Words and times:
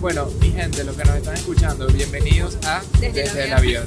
Bueno, 0.00 0.26
mi 0.40 0.52
gente, 0.52 0.84
los 0.84 0.96
que 0.96 1.02
nos 1.04 1.16
están 1.16 1.34
escuchando, 1.34 1.88
bienvenidos 1.88 2.56
a 2.64 2.80
Desde 3.00 3.22
Desde, 3.22 3.42
el 3.42 3.48
el 3.48 3.52
avión. 3.52 3.84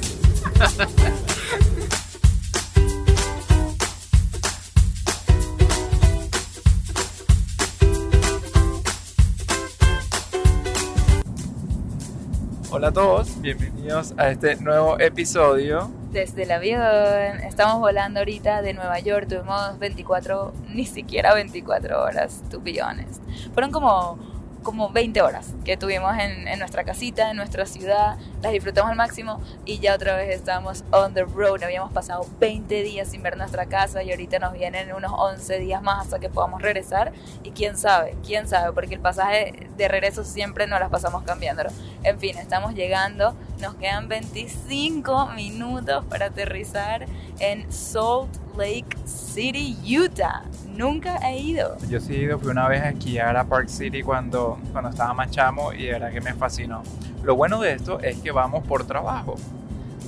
Hola 12.70 12.88
a 12.88 12.92
todos, 12.92 13.40
bienvenidos 13.40 14.12
a 14.18 14.30
este 14.30 14.56
nuevo 14.56 15.00
episodio. 15.00 15.90
Desde 16.10 16.42
el 16.42 16.50
avión, 16.50 17.40
estamos 17.42 17.80
volando 17.80 18.20
ahorita 18.20 18.60
de 18.60 18.74
Nueva 18.74 18.98
York, 18.98 19.28
tuvimos 19.28 19.78
24, 19.78 20.52
ni 20.74 20.84
siquiera 20.84 21.32
24 21.32 22.02
horas, 22.02 22.42
to 22.50 22.60
be 22.60 22.82
honest. 22.82 23.22
Fueron 23.54 23.70
como, 23.70 24.18
como 24.62 24.90
20 24.90 25.20
horas 25.22 25.54
que 25.64 25.76
tuvimos 25.76 26.16
en, 26.18 26.48
en 26.48 26.58
nuestra 26.58 26.84
casita, 26.84 27.30
en 27.30 27.36
nuestra 27.36 27.66
ciudad, 27.66 28.16
las 28.42 28.52
disfrutamos 28.52 28.90
al 28.90 28.96
máximo 28.96 29.40
y 29.64 29.78
ya 29.78 29.94
otra 29.94 30.16
vez 30.16 30.34
estamos 30.34 30.84
on 30.90 31.14
the 31.14 31.24
road. 31.24 31.62
Habíamos 31.62 31.92
pasado 31.92 32.26
20 32.40 32.82
días 32.82 33.08
sin 33.08 33.22
ver 33.22 33.36
nuestra 33.36 33.66
casa 33.66 34.02
y 34.02 34.10
ahorita 34.10 34.38
nos 34.38 34.52
vienen 34.52 34.92
unos 34.94 35.12
11 35.14 35.58
días 35.58 35.82
más 35.82 36.02
hasta 36.02 36.18
que 36.18 36.28
podamos 36.28 36.62
regresar. 36.62 37.12
Y 37.42 37.50
quién 37.50 37.76
sabe, 37.76 38.16
quién 38.24 38.48
sabe, 38.48 38.72
porque 38.72 38.94
el 38.94 39.00
pasaje 39.00 39.68
de 39.76 39.88
regreso 39.88 40.24
siempre 40.24 40.66
nos 40.66 40.80
las 40.80 40.90
pasamos 40.90 41.22
cambiándolo. 41.24 41.70
En 42.02 42.18
fin, 42.18 42.38
estamos 42.38 42.74
llegando, 42.74 43.34
nos 43.60 43.74
quedan 43.76 44.08
25 44.08 45.28
minutos 45.36 46.04
para 46.06 46.26
aterrizar 46.26 47.06
en 47.38 47.70
Salt 47.72 48.34
Lake 48.56 48.96
City, 49.04 49.76
Utah. 49.84 50.42
Nunca 50.76 51.18
he 51.28 51.38
ido. 51.38 51.76
Yo 51.88 52.00
sí 52.00 52.14
he 52.14 52.18
ido, 52.20 52.38
fui 52.38 52.50
una 52.50 52.66
vez 52.68 52.82
a 52.82 52.90
esquiar 52.90 53.36
a 53.36 53.44
Park 53.44 53.68
City 53.68 54.02
cuando, 54.02 54.58
cuando 54.72 54.90
estaba 54.90 55.12
más 55.14 55.30
chamo 55.30 55.72
y 55.72 55.84
de 55.84 55.92
verdad 55.92 56.12
que 56.12 56.20
me 56.20 56.32
fascinó. 56.34 56.82
Lo 57.22 57.36
bueno 57.36 57.60
de 57.60 57.72
esto 57.72 58.00
es 58.00 58.18
que 58.20 58.30
vamos 58.32 58.66
por 58.66 58.84
trabajo. 58.86 59.34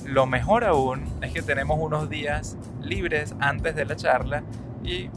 Lo 0.07 0.27
mejor 0.27 0.65
aún 0.65 1.05
es 1.23 1.33
que 1.33 1.43
tenemos 1.43 1.79
unos 1.81 2.09
días 2.09 2.57
libres 2.83 3.35
antes 3.41 3.75
de 3.75 3.85
la 3.85 3.97
charla 3.97 4.43
y 4.83 5.11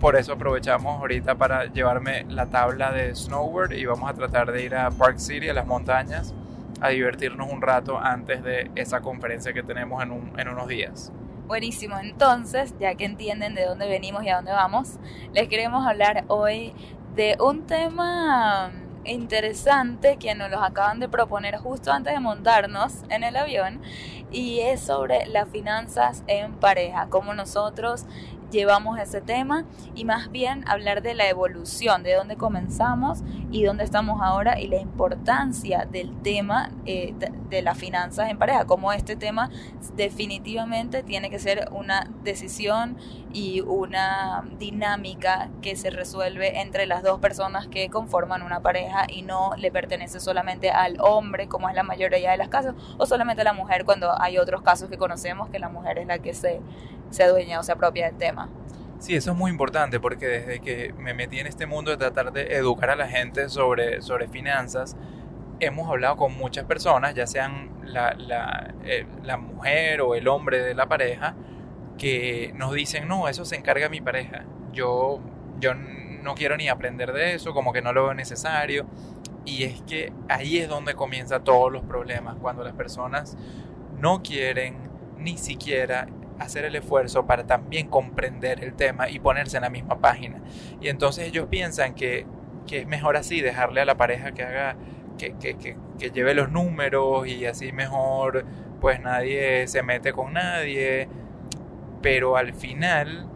por 0.00 0.16
eso 0.16 0.32
aprovechamos 0.32 0.98
ahorita 1.00 1.36
para 1.36 1.66
llevarme 1.66 2.24
la 2.28 2.46
tabla 2.46 2.90
de 2.92 3.14
snowboard 3.14 3.72
y 3.72 3.84
vamos 3.86 4.10
a 4.10 4.14
tratar 4.14 4.50
de 4.50 4.64
ir 4.64 4.74
a 4.74 4.90
Park 4.90 5.18
City, 5.18 5.48
a 5.48 5.54
las 5.54 5.66
montañas, 5.66 6.34
a 6.80 6.88
divertirnos 6.88 7.50
un 7.52 7.62
rato 7.62 7.98
antes 7.98 8.42
de 8.42 8.70
esa 8.74 9.00
conferencia 9.00 9.52
que 9.52 9.62
tenemos 9.62 10.02
en, 10.02 10.10
un- 10.10 10.32
en 10.38 10.48
unos 10.48 10.66
días. 10.66 11.12
Buenísimo, 11.46 11.98
entonces, 11.98 12.72
ya 12.78 12.94
que 12.94 13.04
entienden 13.04 13.54
de 13.54 13.66
dónde 13.66 13.88
venimos 13.88 14.22
y 14.22 14.28
a 14.28 14.36
dónde 14.36 14.52
vamos, 14.52 15.00
les 15.32 15.48
queremos 15.48 15.84
hablar 15.86 16.24
hoy 16.28 16.72
de 17.16 17.36
un 17.40 17.66
tema 17.66 18.70
interesante 19.04 20.18
que 20.18 20.36
nos 20.36 20.50
los 20.50 20.62
acaban 20.62 21.00
de 21.00 21.08
proponer 21.08 21.56
justo 21.56 21.90
antes 21.90 22.14
de 22.14 22.20
montarnos 22.20 23.02
en 23.10 23.24
el 23.24 23.36
avión 23.36 23.82
y 24.30 24.60
es 24.60 24.80
sobre 24.80 25.26
las 25.26 25.48
finanzas 25.48 26.22
en 26.28 26.54
pareja, 26.54 27.08
cómo 27.10 27.34
nosotros 27.34 28.06
llevamos 28.52 28.98
ese 28.98 29.20
tema 29.20 29.64
y 29.94 30.04
más 30.04 30.30
bien 30.30 30.64
hablar 30.68 31.02
de 31.02 31.14
la 31.14 31.28
evolución, 31.28 32.02
de 32.04 32.14
dónde 32.14 32.36
comenzamos 32.36 33.24
y 33.50 33.64
dónde 33.64 33.82
estamos 33.82 34.20
ahora 34.22 34.60
y 34.60 34.68
la 34.68 34.78
importancia 34.78 35.88
del 35.90 36.14
tema 36.22 36.70
eh, 36.86 37.14
de, 37.48 37.62
las 37.62 37.78
finanzas 37.78 38.30
en 38.30 38.38
pareja, 38.38 38.64
como 38.66 38.92
este 38.92 39.16
tema 39.16 39.50
definitivamente 39.96 41.02
tiene 41.02 41.30
que 41.30 41.38
ser 41.38 41.68
una 41.72 42.08
decisión 42.22 42.96
y 43.32 43.60
una 43.60 44.44
dinámica 44.58 45.48
que 45.62 45.76
se 45.76 45.90
resuelve 45.90 46.60
entre 46.60 46.86
las 46.86 47.02
dos 47.02 47.18
personas 47.20 47.66
que 47.68 47.88
conforman 47.88 48.42
una 48.42 48.60
pareja 48.60 49.06
y 49.08 49.22
no 49.22 49.52
le 49.56 49.70
pertenece 49.70 50.20
solamente 50.20 50.70
al 50.70 50.98
hombre, 51.00 51.48
como 51.48 51.68
es 51.68 51.74
la 51.74 51.82
mayoría 51.82 52.30
de 52.30 52.36
las 52.36 52.48
casos, 52.48 52.74
o 52.98 53.06
solamente 53.06 53.42
a 53.42 53.44
la 53.44 53.52
mujer 53.54 53.84
cuando 53.84 54.20
hay 54.20 54.38
otros 54.38 54.62
casos 54.62 54.90
que 54.90 54.98
conocemos 54.98 55.48
que 55.48 55.58
la 55.58 55.68
mujer 55.68 55.98
es 55.98 56.06
la 56.06 56.18
que 56.18 56.34
se, 56.34 56.60
se 57.12 57.22
adueña 57.24 57.60
o 57.60 57.62
se 57.62 57.72
apropia 57.72 58.06
del 58.06 58.16
tema. 58.16 58.48
Sí, 58.98 59.16
eso 59.16 59.32
es 59.32 59.36
muy 59.36 59.50
importante 59.50 59.98
porque 59.98 60.26
desde 60.26 60.60
que 60.60 60.92
me 60.96 61.12
metí 61.12 61.40
en 61.40 61.46
este 61.46 61.66
mundo 61.66 61.90
de 61.90 61.96
tratar 61.96 62.32
de 62.32 62.54
educar 62.56 62.90
a 62.90 62.96
la 62.96 63.08
gente 63.08 63.48
sobre, 63.48 64.00
sobre 64.00 64.28
finanzas, 64.28 64.96
hemos 65.58 65.88
hablado 65.88 66.16
con 66.16 66.36
muchas 66.36 66.64
personas, 66.66 67.14
ya 67.14 67.26
sean 67.26 67.70
la, 67.84 68.14
la, 68.14 68.74
eh, 68.84 69.06
la 69.22 69.36
mujer 69.38 70.00
o 70.02 70.14
el 70.14 70.28
hombre 70.28 70.60
de 70.60 70.74
la 70.74 70.86
pareja, 70.88 71.34
que 71.98 72.52
nos 72.56 72.72
dicen, 72.72 73.08
no, 73.08 73.28
eso 73.28 73.44
se 73.44 73.56
encarga 73.56 73.88
mi 73.88 74.00
pareja. 74.00 74.44
Yo, 74.72 75.20
yo 75.58 75.74
no 75.74 76.34
quiero 76.34 76.56
ni 76.56 76.68
aprender 76.68 77.12
de 77.12 77.34
eso, 77.34 77.52
como 77.52 77.72
que 77.72 77.82
no 77.82 77.92
lo 77.92 78.04
veo 78.04 78.14
necesario. 78.14 78.86
Y 79.44 79.64
es 79.64 79.82
que 79.82 80.12
ahí 80.28 80.58
es 80.58 80.68
donde 80.68 80.94
comienzan 80.94 81.42
todos 81.42 81.72
los 81.72 81.82
problemas, 81.82 82.36
cuando 82.40 82.62
las 82.62 82.74
personas 82.74 83.36
no 83.98 84.22
quieren 84.22 84.76
ni 85.18 85.36
siquiera 85.38 86.06
hacer 86.42 86.64
el 86.64 86.76
esfuerzo 86.76 87.26
para 87.26 87.46
también 87.46 87.88
comprender 87.88 88.62
el 88.62 88.74
tema 88.74 89.08
y 89.08 89.18
ponerse 89.18 89.56
en 89.56 89.62
la 89.62 89.70
misma 89.70 89.98
página. 90.00 90.40
Y 90.80 90.88
entonces 90.88 91.26
ellos 91.26 91.46
piensan 91.50 91.94
que, 91.94 92.26
que 92.66 92.80
es 92.80 92.86
mejor 92.86 93.16
así, 93.16 93.40
dejarle 93.40 93.80
a 93.80 93.84
la 93.84 93.96
pareja 93.96 94.32
que 94.32 94.42
haga, 94.42 94.76
que, 95.18 95.34
que, 95.38 95.56
que, 95.56 96.10
lleve 96.10 96.34
los 96.34 96.50
números 96.50 97.26
y 97.26 97.46
así 97.46 97.72
mejor, 97.72 98.44
pues 98.80 99.00
nadie 99.00 99.66
se 99.68 99.82
mete 99.82 100.12
con 100.12 100.32
nadie. 100.32 101.08
Pero 102.02 102.36
al 102.36 102.52
final 102.52 103.28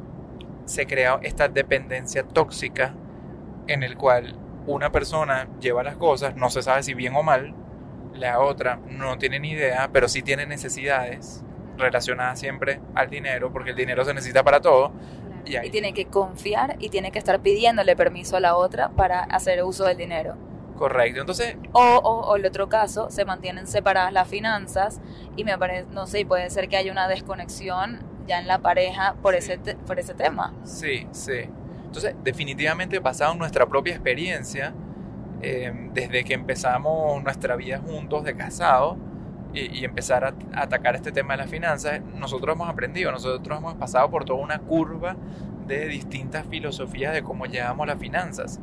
se 0.64 0.86
crea 0.86 1.20
esta 1.22 1.48
dependencia 1.48 2.24
tóxica 2.24 2.94
en 3.68 3.82
el 3.82 3.96
cual 3.96 4.36
una 4.66 4.90
persona 4.90 5.48
lleva 5.60 5.82
las 5.82 5.96
cosas, 5.96 6.34
no 6.34 6.50
se 6.50 6.62
sabe 6.62 6.82
si 6.82 6.94
bien 6.94 7.14
o 7.14 7.22
mal, 7.22 7.54
la 8.14 8.40
otra 8.40 8.80
no 8.88 9.18
tiene 9.18 9.38
ni 9.38 9.50
idea, 9.50 9.90
pero 9.92 10.08
sí 10.08 10.22
tiene 10.22 10.46
necesidades 10.46 11.44
relacionadas 11.78 12.38
siempre 12.38 12.80
al 12.94 13.08
dinero, 13.10 13.52
porque 13.52 13.70
el 13.70 13.76
dinero 13.76 14.04
se 14.04 14.14
necesita 14.14 14.42
para 14.42 14.60
todo. 14.60 14.92
Y 15.44 15.56
ahí- 15.56 15.68
Y 15.68 15.70
tiene 15.70 15.92
que 15.92 16.06
confiar 16.06 16.76
y 16.80 16.88
tiene 16.88 17.12
que 17.12 17.18
estar 17.18 17.40
pidiéndole 17.40 17.94
permiso 17.96 18.36
a 18.36 18.40
la 18.40 18.56
otra 18.56 18.88
para 18.90 19.20
hacer 19.20 19.62
uso 19.62 19.84
del 19.84 19.96
dinero. 19.96 20.34
Correcto. 20.76 21.20
Entonces, 21.20 21.56
O, 21.72 21.80
o, 21.80 22.20
o 22.32 22.36
el 22.36 22.44
otro 22.44 22.68
caso, 22.68 23.10
se 23.10 23.24
mantienen 23.24 23.66
separadas 23.66 24.12
las 24.12 24.28
finanzas 24.28 25.00
y 25.36 25.44
me 25.44 25.56
parece, 25.56 25.86
no 25.92 26.06
sé, 26.06 26.26
puede 26.26 26.50
ser 26.50 26.68
que 26.68 26.76
haya 26.76 26.92
una 26.92 27.08
desconexión 27.08 28.00
ya 28.26 28.40
en 28.40 28.46
la 28.46 28.58
pareja 28.58 29.14
por, 29.22 29.40
Sí. 29.40 29.52
ese, 29.52 29.74
por 29.76 29.98
ese 29.98 30.14
tema. 30.14 30.52
sí, 30.64 31.06
sí. 31.12 31.48
Entonces, 31.86 32.14
definitivamente 32.24 32.98
basado 32.98 33.32
en 33.32 33.38
nuestra 33.38 33.64
propia 33.66 33.94
experiencia, 33.94 34.74
eh, 35.40 35.72
desde 35.94 36.24
que 36.24 36.34
empezamos 36.34 37.22
nuestra 37.22 37.56
vida 37.56 37.78
juntos 37.78 38.24
de 38.24 38.34
casados 38.36 38.96
y, 39.56 39.84
empezar 39.84 40.24
a, 40.24 40.34
atacar 40.54 40.94
este 40.96 41.12
tema 41.12 41.34
de 41.34 41.38
las 41.38 41.50
finanzas, 41.50 42.00
nosotros 42.18 42.54
hemos 42.54 42.68
aprendido, 42.68 43.10
nosotros 43.10 43.58
hemos 43.58 43.74
pasado 43.74 44.10
por 44.10 44.24
toda 44.24 44.40
una 44.40 44.58
curva 44.58 45.16
de 45.66 45.86
distintas 45.86 46.46
filosofías 46.46 47.12
de 47.12 47.22
cómo 47.22 47.46
llevamos 47.46 47.86
las 47.86 47.98
finanzas. 47.98 48.60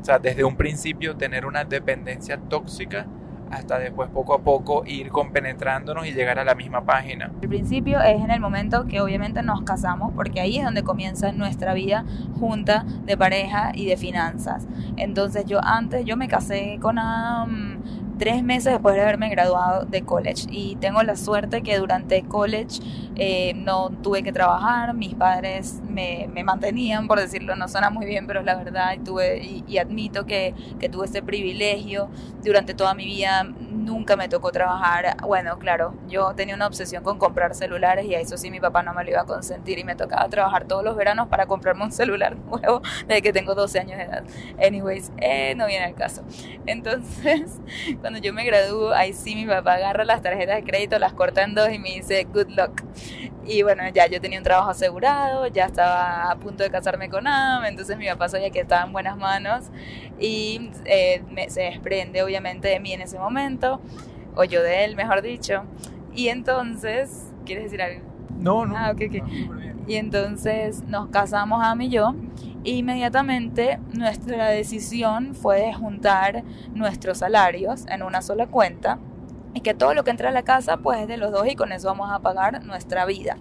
O 0.00 0.04
sea, 0.04 0.18
desde 0.18 0.44
un 0.44 0.56
principio 0.56 1.16
tener 1.16 1.44
una 1.44 1.64
dependencia 1.64 2.38
tóxica 2.38 3.06
hasta 3.50 3.78
después 3.78 4.10
poco 4.10 4.34
a 4.34 4.42
poco 4.42 4.84
ir 4.86 5.08
compenetrándonos 5.08 6.06
y 6.06 6.12
llegar 6.12 6.38
a 6.38 6.44
la 6.44 6.54
misma 6.54 6.84
página. 6.84 7.32
El 7.40 7.48
principio 7.48 8.00
es 8.00 8.20
en 8.20 8.30
el 8.30 8.40
momento 8.40 8.86
que 8.86 9.00
obviamente 9.00 9.42
nos 9.42 9.62
casamos, 9.62 10.12
porque 10.14 10.40
ahí 10.40 10.58
es 10.58 10.64
donde 10.64 10.82
comienza 10.82 11.32
nuestra 11.32 11.74
vida 11.74 12.04
junta 12.38 12.84
de 13.04 13.16
pareja 13.16 13.72
y 13.74 13.86
de 13.86 13.96
finanzas. 13.96 14.66
Entonces 14.96 15.46
yo 15.46 15.60
antes, 15.62 16.04
yo 16.04 16.16
me 16.16 16.28
casé 16.28 16.78
con 16.80 16.98
Adam 16.98 17.78
tres 18.18 18.42
meses 18.42 18.72
después 18.72 18.94
de 18.94 19.02
haberme 19.02 19.28
graduado 19.30 19.84
de 19.84 20.02
college. 20.02 20.46
Y 20.50 20.76
tengo 20.76 21.02
la 21.02 21.16
suerte 21.16 21.62
que 21.62 21.78
durante 21.78 22.22
college 22.22 22.80
eh, 23.16 23.54
no 23.54 23.90
tuve 24.02 24.22
que 24.22 24.32
trabajar, 24.32 24.94
mis 24.94 25.14
padres 25.14 25.80
me, 25.88 26.28
me 26.32 26.44
mantenían, 26.44 27.06
por 27.08 27.20
decirlo, 27.20 27.56
no 27.56 27.68
suena 27.68 27.90
muy 27.90 28.06
bien, 28.06 28.26
pero 28.26 28.40
es 28.40 28.46
la 28.46 28.56
verdad 28.56 28.94
y, 28.94 28.98
tuve, 28.98 29.42
y, 29.44 29.64
y 29.66 29.78
admito 29.78 30.26
que, 30.26 30.54
que 30.78 30.88
tuve 30.88 31.06
ese 31.06 31.22
privilegio 31.22 32.08
durante 32.44 32.74
toda 32.74 32.94
mi 32.94 33.04
vida 33.04 33.46
nunca 33.88 34.16
me 34.16 34.28
tocó 34.28 34.52
trabajar. 34.52 35.16
Bueno, 35.22 35.58
claro, 35.58 35.94
yo 36.08 36.34
tenía 36.34 36.54
una 36.54 36.66
obsesión 36.66 37.02
con 37.02 37.18
comprar 37.18 37.54
celulares 37.54 38.04
y 38.06 38.14
a 38.14 38.20
eso 38.20 38.36
sí 38.36 38.50
mi 38.50 38.60
papá 38.60 38.82
no 38.82 38.94
me 38.94 39.02
lo 39.02 39.10
iba 39.10 39.22
a 39.22 39.24
consentir 39.24 39.78
y 39.78 39.84
me 39.84 39.96
tocaba 39.96 40.28
trabajar 40.28 40.66
todos 40.66 40.84
los 40.84 40.94
veranos 40.94 41.28
para 41.28 41.46
comprarme 41.46 41.84
un 41.84 41.92
celular 41.92 42.36
nuevo 42.50 42.82
desde 43.06 43.22
que 43.22 43.32
tengo 43.32 43.54
12 43.54 43.80
años 43.80 43.98
de 43.98 44.04
edad. 44.04 44.24
Anyways, 44.62 45.10
eh, 45.16 45.54
no 45.56 45.66
viene 45.66 45.86
al 45.86 45.94
caso. 45.94 46.22
Entonces, 46.66 47.60
cuando 48.00 48.18
yo 48.18 48.32
me 48.32 48.44
gradúo, 48.44 48.92
ahí 48.92 49.12
sí 49.12 49.34
mi 49.34 49.46
papá 49.46 49.74
agarra 49.74 50.04
las 50.04 50.22
tarjetas 50.22 50.56
de 50.56 50.64
crédito, 50.64 50.98
las 50.98 51.14
corta 51.14 51.42
en 51.42 51.54
dos 51.54 51.70
y 51.72 51.78
me 51.78 51.90
dice 51.90 52.24
good 52.24 52.48
luck. 52.50 52.82
Y 53.48 53.62
bueno, 53.62 53.82
ya 53.94 54.06
yo 54.06 54.20
tenía 54.20 54.38
un 54.38 54.44
trabajo 54.44 54.70
asegurado, 54.70 55.46
ya 55.46 55.64
estaba 55.64 56.30
a 56.30 56.36
punto 56.36 56.62
de 56.62 56.70
casarme 56.70 57.08
con 57.08 57.26
Am, 57.26 57.64
entonces 57.64 57.96
mi 57.96 58.06
papá 58.06 58.28
sabía 58.28 58.50
que 58.50 58.60
estaba 58.60 58.84
en 58.84 58.92
buenas 58.92 59.16
manos 59.16 59.64
y 60.20 60.70
eh, 60.84 61.22
me- 61.30 61.48
se 61.48 61.62
desprende 61.62 62.22
obviamente 62.22 62.68
de 62.68 62.78
mí 62.78 62.92
en 62.92 63.00
ese 63.00 63.18
momento, 63.18 63.80
o 64.36 64.44
yo 64.44 64.62
de 64.62 64.84
él, 64.84 64.96
mejor 64.96 65.22
dicho. 65.22 65.62
Y 66.14 66.28
entonces, 66.28 67.32
¿quieres 67.46 67.64
decir 67.64 67.80
algo? 67.80 68.02
No, 68.38 68.66
no. 68.66 68.76
Ah, 68.76 68.90
ok, 68.92 69.00
ok. 69.08 69.14
no. 69.22 69.88
Y 69.88 69.94
entonces 69.96 70.82
nos 70.82 71.08
casamos 71.08 71.62
Am 71.64 71.80
y 71.80 71.88
yo 71.88 72.14
Inmediatamente 72.64 73.78
nuestra 73.94 74.48
decisión 74.48 75.34
fue 75.34 75.72
juntar 75.72 76.42
nuestros 76.74 77.18
salarios 77.18 77.86
en 77.88 78.02
una 78.02 78.20
sola 78.20 78.46
cuenta 78.46 78.98
y 79.58 79.60
que 79.60 79.74
todo 79.74 79.92
lo 79.92 80.04
que 80.04 80.10
entra 80.12 80.28
a 80.28 80.32
la 80.32 80.44
casa 80.44 80.76
pues 80.76 81.00
es 81.00 81.08
de 81.08 81.16
los 81.16 81.32
dos 81.32 81.44
y 81.48 81.56
con 81.56 81.72
eso 81.72 81.88
vamos 81.88 82.12
a 82.12 82.20
pagar 82.20 82.62
nuestra 82.64 83.04
vida. 83.06 83.36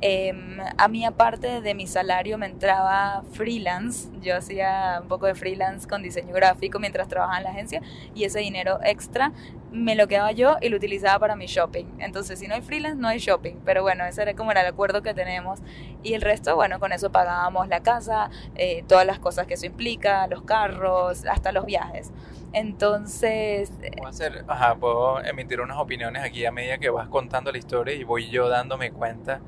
Em, 0.00 0.58
a 0.78 0.86
mí 0.86 1.04
aparte 1.04 1.60
de 1.60 1.74
mi 1.74 1.88
salario 1.88 2.38
me 2.38 2.46
entraba 2.46 3.24
freelance, 3.32 4.08
yo 4.22 4.36
hacía 4.36 5.00
un 5.02 5.08
poco 5.08 5.26
de 5.26 5.34
freelance 5.34 5.88
con 5.88 6.02
diseño 6.02 6.32
gráfico 6.32 6.78
mientras 6.78 7.08
trabajaba 7.08 7.38
en 7.38 7.44
la 7.44 7.50
agencia 7.50 7.82
y 8.14 8.22
ese 8.22 8.38
dinero 8.38 8.78
extra 8.84 9.32
me 9.72 9.96
lo 9.96 10.06
quedaba 10.06 10.30
yo 10.30 10.56
y 10.62 10.68
lo 10.68 10.76
utilizaba 10.76 11.18
para 11.18 11.34
mi 11.34 11.46
shopping. 11.46 11.86
Entonces 11.98 12.38
si 12.38 12.46
no 12.46 12.54
hay 12.54 12.62
freelance 12.62 12.96
no 12.96 13.08
hay 13.08 13.18
shopping, 13.18 13.56
pero 13.64 13.82
bueno, 13.82 14.04
ese 14.04 14.22
era 14.22 14.34
como 14.34 14.52
era 14.52 14.60
el 14.60 14.68
acuerdo 14.68 15.02
que 15.02 15.14
tenemos 15.14 15.58
y 16.04 16.14
el 16.14 16.22
resto, 16.22 16.54
bueno, 16.54 16.78
con 16.78 16.92
eso 16.92 17.10
pagábamos 17.10 17.66
la 17.66 17.80
casa, 17.80 18.30
eh, 18.54 18.84
todas 18.86 19.04
las 19.04 19.18
cosas 19.18 19.48
que 19.48 19.54
eso 19.54 19.66
implica, 19.66 20.28
los 20.28 20.42
carros, 20.42 21.24
hasta 21.26 21.50
los 21.50 21.66
viajes. 21.66 22.12
Entonces... 22.52 23.72
Puedo, 23.96 24.08
hacer, 24.08 24.44
ajá, 24.48 24.74
puedo 24.76 25.22
emitir 25.24 25.60
unas 25.60 25.78
opiniones 25.78 26.22
aquí 26.22 26.44
a 26.44 26.52
medida 26.52 26.78
que 26.78 26.90
vas 26.90 27.08
contando 27.08 27.52
la 27.52 27.58
historia 27.58 27.94
y 27.94 28.04
voy 28.04 28.28
yo 28.28 28.48
dándome 28.48 28.90
cuenta 28.90 29.40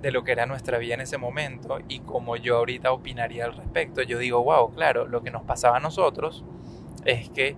de 0.00 0.10
lo 0.10 0.24
que 0.24 0.32
era 0.32 0.46
nuestra 0.46 0.78
vida 0.78 0.94
en 0.94 1.02
ese 1.02 1.18
momento 1.18 1.78
y 1.88 2.00
como 2.00 2.36
yo 2.36 2.56
ahorita 2.56 2.92
opinaría 2.92 3.44
al 3.44 3.54
respecto. 3.54 4.02
Yo 4.02 4.18
digo, 4.18 4.42
wow, 4.42 4.72
claro, 4.72 5.06
lo 5.06 5.22
que 5.22 5.30
nos 5.30 5.42
pasaba 5.42 5.76
a 5.76 5.80
nosotros 5.80 6.44
es 7.04 7.28
que 7.30 7.56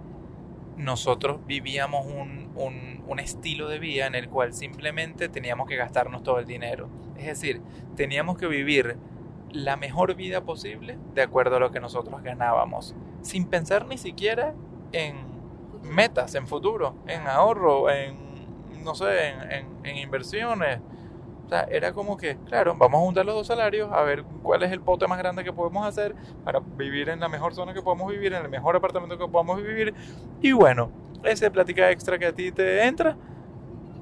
nosotros 0.76 1.38
vivíamos 1.46 2.06
un, 2.06 2.50
un, 2.56 3.04
un, 3.06 3.20
estilo 3.20 3.68
de 3.68 3.78
vida 3.78 4.06
en 4.06 4.14
el 4.14 4.28
cual 4.28 4.52
simplemente 4.52 5.28
teníamos 5.28 5.68
que 5.68 5.76
gastarnos 5.76 6.22
todo 6.22 6.38
el 6.38 6.46
dinero. 6.46 6.88
Es 7.16 7.26
decir, 7.26 7.60
teníamos 7.94 8.38
que 8.38 8.48
vivir 8.48 8.96
la 9.52 9.76
mejor 9.76 10.14
vida 10.14 10.44
posible 10.44 10.98
de 11.14 11.22
acuerdo 11.22 11.56
a 11.56 11.60
lo 11.60 11.70
que 11.70 11.78
nosotros 11.78 12.22
ganábamos, 12.22 12.96
sin 13.20 13.46
pensar 13.46 13.86
ni 13.86 13.98
siquiera 13.98 14.54
en 14.92 15.16
metas, 15.82 16.34
en 16.34 16.46
futuro, 16.46 16.94
en 17.06 17.26
ahorro, 17.26 17.90
en, 17.90 18.16
no 18.84 18.94
sé, 18.94 19.28
en, 19.28 19.66
en, 19.84 19.96
inversiones 19.96 20.80
era 21.68 21.92
como 21.92 22.16
que, 22.16 22.36
claro, 22.46 22.74
vamos 22.76 23.00
a 23.00 23.04
juntar 23.04 23.26
los 23.26 23.34
dos 23.34 23.46
salarios, 23.46 23.90
a 23.92 24.02
ver 24.02 24.24
cuál 24.42 24.62
es 24.62 24.72
el 24.72 24.80
pote 24.80 25.06
más 25.06 25.18
grande 25.18 25.44
que 25.44 25.52
podemos 25.52 25.86
hacer 25.86 26.14
para 26.44 26.60
vivir 26.60 27.08
en 27.10 27.20
la 27.20 27.28
mejor 27.28 27.54
zona 27.54 27.74
que 27.74 27.82
podemos 27.82 28.10
vivir, 28.10 28.32
en 28.32 28.42
el 28.42 28.48
mejor 28.48 28.76
apartamento 28.76 29.18
que 29.18 29.28
podamos 29.28 29.62
vivir. 29.62 29.94
Y 30.40 30.52
bueno, 30.52 30.90
ese 31.24 31.50
plática 31.50 31.90
extra 31.90 32.18
que 32.18 32.26
a 32.26 32.32
ti 32.32 32.52
te 32.52 32.84
entra, 32.84 33.16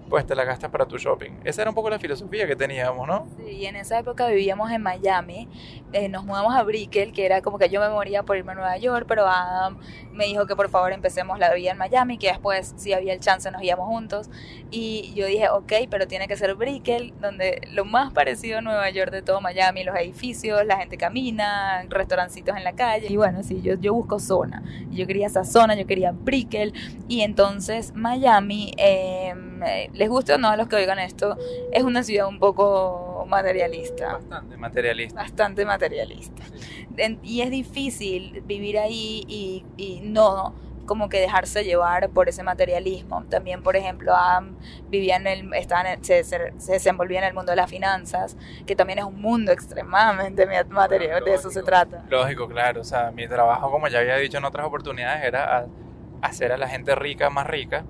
pues 0.08 0.26
te 0.26 0.34
la 0.34 0.44
gastas 0.44 0.70
para 0.70 0.86
tu 0.86 0.98
shopping. 0.98 1.40
Esa 1.44 1.62
era 1.62 1.70
un 1.70 1.74
poco 1.74 1.88
la 1.88 1.98
filosofía 1.98 2.46
que 2.46 2.56
teníamos, 2.56 3.06
¿no? 3.06 3.28
Sí, 3.36 3.52
y 3.52 3.66
en 3.66 3.76
esa 3.76 4.00
época 4.00 4.26
vivíamos 4.26 4.70
en 4.72 4.82
Miami, 4.82 5.48
eh, 5.92 6.08
nos 6.08 6.24
mudamos 6.24 6.54
a 6.54 6.62
Brickell, 6.64 7.12
que 7.12 7.24
era 7.24 7.40
como 7.42 7.58
que 7.58 7.68
yo 7.68 7.80
me 7.80 7.88
moría 7.88 8.24
por 8.24 8.36
irme 8.36 8.52
a 8.52 8.54
Nueva 8.56 8.76
York, 8.76 9.06
pero 9.08 9.26
Adam 9.26 9.78
me 10.20 10.26
dijo 10.26 10.46
que 10.46 10.54
por 10.54 10.68
favor 10.68 10.92
empecemos 10.92 11.38
la 11.38 11.52
vida 11.54 11.70
en 11.70 11.78
Miami, 11.78 12.18
que 12.18 12.26
después 12.26 12.74
si 12.76 12.92
había 12.92 13.14
el 13.14 13.20
chance 13.20 13.50
nos 13.50 13.62
íbamos 13.62 13.86
juntos. 13.86 14.28
Y 14.70 15.14
yo 15.14 15.24
dije, 15.24 15.48
ok, 15.48 15.72
pero 15.88 16.06
tiene 16.06 16.28
que 16.28 16.36
ser 16.36 16.54
Brickell, 16.56 17.14
donde 17.22 17.66
lo 17.72 17.86
más 17.86 18.12
parecido 18.12 18.58
a 18.58 18.60
Nueva 18.60 18.90
York 18.90 19.10
de 19.12 19.22
todo 19.22 19.40
Miami, 19.40 19.82
los 19.82 19.96
edificios, 19.96 20.66
la 20.66 20.76
gente 20.76 20.98
camina, 20.98 21.86
restaurancitos 21.88 22.54
en 22.54 22.64
la 22.64 22.74
calle. 22.74 23.06
Y 23.08 23.16
bueno, 23.16 23.42
sí, 23.42 23.62
yo, 23.62 23.76
yo 23.76 23.94
busco 23.94 24.18
zona. 24.18 24.62
Yo 24.90 25.06
quería 25.06 25.26
esa 25.26 25.44
zona, 25.44 25.74
yo 25.74 25.86
quería 25.86 26.12
Brickell. 26.12 26.74
Y 27.08 27.22
entonces 27.22 27.94
Miami... 27.94 28.74
Eh, 28.76 29.34
les 29.92 30.08
guste 30.08 30.32
o 30.32 30.38
no 30.38 30.48
a 30.48 30.56
los 30.56 30.68
que 30.68 30.76
oigan 30.76 30.98
esto, 30.98 31.36
es 31.72 31.82
una 31.82 32.02
ciudad 32.02 32.28
un 32.28 32.38
poco 32.38 33.09
materialista. 33.26 34.14
Bastante 34.14 34.56
materialista. 34.56 35.20
Bastante 35.20 35.64
materialista. 35.64 36.42
Y 37.22 37.40
es 37.40 37.50
difícil 37.50 38.42
vivir 38.46 38.78
ahí 38.78 39.24
y, 39.28 39.64
y, 39.76 40.00
no 40.02 40.54
como 40.86 41.08
que 41.08 41.20
dejarse 41.20 41.62
llevar 41.62 42.10
por 42.10 42.28
ese 42.28 42.42
materialismo. 42.42 43.22
También, 43.30 43.62
por 43.62 43.76
ejemplo, 43.76 44.12
vivía 44.88 45.16
en 45.16 45.26
el, 45.28 45.54
estaba 45.54 45.92
en 45.92 46.02
se, 46.02 46.24
se, 46.24 46.52
desenvolvía 46.66 47.20
en 47.20 47.26
el 47.26 47.34
mundo 47.34 47.52
de 47.52 47.56
las 47.56 47.70
finanzas, 47.70 48.36
que 48.66 48.74
también 48.74 48.98
es 48.98 49.04
un 49.04 49.20
mundo 49.20 49.52
extremadamente 49.52 50.48
material, 50.68 51.24
de 51.24 51.34
eso 51.34 51.48
se 51.48 51.62
trata. 51.62 52.04
Lógico, 52.08 52.48
claro. 52.48 52.80
O 52.80 52.84
sea, 52.84 53.12
mi 53.12 53.28
trabajo, 53.28 53.70
como 53.70 53.86
ya 53.86 54.00
había 54.00 54.16
dicho 54.16 54.38
en 54.38 54.44
otras 54.44 54.66
oportunidades, 54.66 55.24
era 55.24 55.68
hacer 56.22 56.52
a 56.52 56.56
la 56.56 56.68
gente 56.68 56.94
rica 56.94 57.30
más 57.30 57.46
rica. 57.46 57.84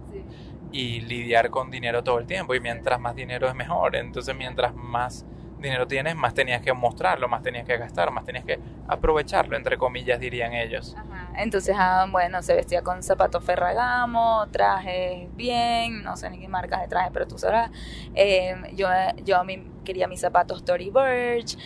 Y 0.72 1.00
lidiar 1.00 1.50
con 1.50 1.70
dinero 1.70 2.04
todo 2.04 2.18
el 2.18 2.26
tiempo. 2.26 2.54
Y 2.54 2.60
mientras 2.60 3.00
más 3.00 3.14
dinero 3.14 3.48
es 3.48 3.54
mejor. 3.54 3.96
Entonces, 3.96 4.36
mientras 4.36 4.74
más 4.74 5.26
dinero 5.60 5.86
tienes, 5.86 6.16
más 6.16 6.34
tenías 6.34 6.62
que 6.62 6.72
mostrarlo, 6.72 7.28
más 7.28 7.42
tenías 7.42 7.66
que 7.66 7.76
gastar, 7.76 8.10
más 8.10 8.24
tenías 8.24 8.44
que 8.44 8.58
aprovecharlo, 8.88 9.56
entre 9.56 9.76
comillas, 9.76 10.18
dirían 10.18 10.52
ellos. 10.54 10.96
Entonces, 11.36 11.76
ah, 11.78 12.06
bueno, 12.10 12.42
se 12.42 12.54
vestía 12.54 12.82
con 12.82 13.02
zapatos 13.02 13.44
Ferragamo, 13.44 14.46
trajes 14.50 15.28
bien, 15.36 16.02
no 16.02 16.16
sé 16.16 16.30
ni 16.30 16.40
qué 16.40 16.48
marcas 16.48 16.80
de 16.80 16.88
traje, 16.88 17.10
pero 17.12 17.26
tú 17.26 17.38
sabrás. 17.38 17.70
Eh, 18.14 18.56
yo, 18.74 18.88
yo 19.24 19.38
a 19.38 19.44
mí 19.44 19.64
quería 19.84 20.08
mis 20.08 20.20
zapatos 20.20 20.64
Tory 20.64 20.90
Burch, 20.90 21.56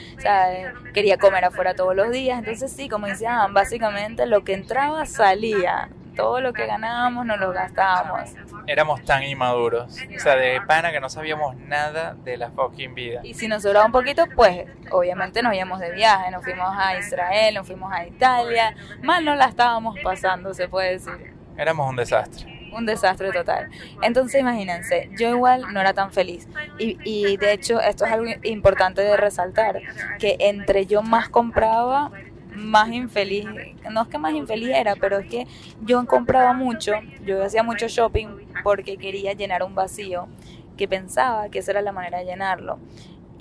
quería 0.93 1.17
comer 1.19 1.45
afuera 1.45 1.75
todos 1.75 1.95
los 1.95 2.11
días. 2.11 2.39
Entonces, 2.39 2.73
sí, 2.73 2.89
como 2.89 3.07
decían, 3.07 3.55
básicamente 3.55 4.27
lo 4.27 4.45
que 4.45 4.55
entraba 4.55 5.07
salía. 5.07 5.91
Todo 6.15 6.41
lo 6.41 6.53
que 6.53 6.67
ganábamos 6.67 7.27
nos 7.27 7.39
lo 7.39 7.53
gastábamos 7.53 8.35
éramos 8.67 9.05
tan 9.05 9.23
inmaduros. 9.23 9.97
O 10.15 10.19
sea, 10.19 10.37
de 10.37 10.61
pana 10.67 10.93
que 10.93 11.01
no 11.01 11.09
sabíamos 11.09 11.57
nada 11.57 12.15
de 12.25 12.37
la 12.37 12.51
fucking 12.51 12.95
vida. 12.95 13.21
Y 13.23 13.35
si 13.35 13.49
nos 13.49 13.63
sobraba 13.63 13.87
un 13.87 13.93
poquito, 13.93 14.25
pues 14.35 14.67
obviamente 14.91 15.43
nos 15.43 15.55
íbamos 15.55 15.81
de 15.81 15.93
viaje, 15.93 16.31
nos 16.31 16.45
fuimos 16.45 16.69
a 16.77 16.99
Israel, 16.99 17.55
nos 17.55 17.67
fuimos 17.67 17.93
a 17.93 18.07
Italia. 18.07 18.75
Mal 19.03 19.25
no 19.25 19.35
la 19.35 19.47
estábamos 19.47 19.97
pasando, 20.03 20.55
se 20.55 20.69
puede 20.69 20.93
decir. 20.93 21.35
Éramos 21.57 21.89
un 21.89 21.97
desastre. 21.97 22.53
Un 22.73 22.87
desastre 22.87 23.31
total. 23.31 23.71
Entonces 24.03 24.41
imagínense, 24.41 25.09
yo 25.17 25.29
igual 25.29 25.73
no 25.73 25.81
era 25.81 25.95
tan 25.95 26.13
feliz. 26.13 26.49
Y, 26.79 26.99
y 27.05 27.37
de 27.37 27.53
hecho 27.53 27.81
esto 27.81 28.05
es 28.05 28.13
algo 28.13 28.27
importante 28.43 29.01
de 29.03 29.17
resaltar, 29.17 29.81
que 30.19 30.37
entre 30.41 30.87
yo 30.87 31.03
más 31.03 31.29
compraba, 31.29 32.11
más 32.55 32.91
infeliz, 32.91 33.47
no 33.91 34.03
es 34.03 34.09
que 34.09 34.19
más 34.19 34.33
infeliz 34.33 34.71
era, 34.71 34.97
pero 34.97 35.19
es 35.19 35.27
que 35.29 35.47
yo 35.83 36.05
compraba 36.07 36.53
mucho, 36.53 36.93
yo 37.25 37.43
hacía 37.45 37.63
mucho 37.63 37.89
shopping 37.89 38.29
porque 38.63 38.97
quería 38.97 39.33
llenar 39.33 39.63
un 39.63 39.75
vacío 39.75 40.29
que 40.77 40.89
pensaba 40.89 41.49
que 41.49 41.61
esa 41.61 41.73
era 41.73 41.83
la 41.83 41.93
manera 41.93 42.19
de 42.19 42.25
llenarlo. 42.25 42.79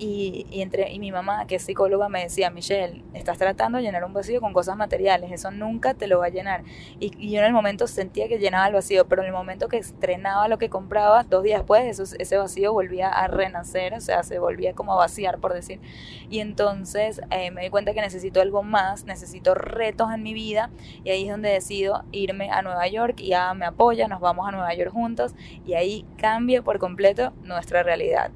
Y, 0.06 0.46
y, 0.52 0.62
entre, 0.62 0.92
y 0.92 1.00
mi 1.00 1.14
mamá, 1.14 1.48
que 1.48 1.56
es 1.56 1.64
psicóloga, 1.64 2.10
me 2.10 2.24
decía, 2.24 2.50
Michelle, 2.50 3.02
estás 3.14 3.38
tratando 3.38 3.78
de 3.78 3.86
llenar 3.86 4.04
un 4.04 4.12
vacío 4.12 4.42
con 4.42 4.52
cosas 4.52 4.76
materiales, 4.76 5.32
eso 5.32 5.50
nunca 5.50 5.94
te 5.94 6.08
lo 6.08 6.20
va 6.20 6.26
a 6.26 6.30
llenar. 6.30 6.66
Y, 7.00 7.14
y, 7.18 7.32
yo 7.32 7.40
en 7.40 7.46
el 7.46 7.54
momento 7.54 7.88
sentía 7.88 8.28
que 8.28 8.38
llenaba 8.38 8.68
el 8.68 8.74
vacío, 8.74 9.08
pero 9.08 9.22
en 9.22 9.30
el 9.30 9.34
momento 9.34 9.70
que 9.70 9.78
estrenaba 9.78 10.50
lo 10.50 10.58
que 10.58 10.70
compraba, 10.70 11.24
dos 11.24 11.42
días 11.42 11.62
después, 11.62 11.86
eso, 11.86 12.18
ese 12.20 12.36
vacío 12.36 12.74
volvía 12.74 13.08
a 13.08 13.28
renacer, 13.30 13.94
o 13.94 14.02
sea, 14.02 14.24
se 14.24 14.40
volvía 14.40 14.74
como 14.74 14.92
a 14.92 14.98
vaciar, 14.98 15.40
por 15.40 15.54
decir. 15.54 15.80
Y 16.30 16.40
entonces 16.40 17.22
eh, 17.32 17.52
me 17.52 17.62
di 17.62 17.70
cuenta 17.70 17.94
que 17.94 18.02
necesito 18.02 18.42
algo 18.42 18.62
más, 18.62 19.06
necesito 19.06 19.56
retos 19.56 20.12
en 20.14 20.22
mi 20.22 20.34
vida, 20.34 20.70
y 21.06 21.12
ahí 21.12 21.24
es 21.24 21.32
donde 21.32 21.48
decido 21.48 22.04
irme 22.12 22.52
a 22.52 22.62
Nueva 22.62 22.86
York, 22.90 23.22
y 23.22 23.30
ya 23.30 23.54
me 23.54 23.66
apoya, 23.66 24.10
nos 24.10 24.20
vamos 24.20 24.50
a 24.50 24.52
Nueva 24.52 24.74
York 24.74 24.92
juntos, 24.92 25.34
y 25.66 25.76
ahí 25.76 26.06
cambia 26.18 26.62
por 26.62 26.78
completo 26.78 27.32
nuestra 27.44 27.84
realidad. 27.84 28.32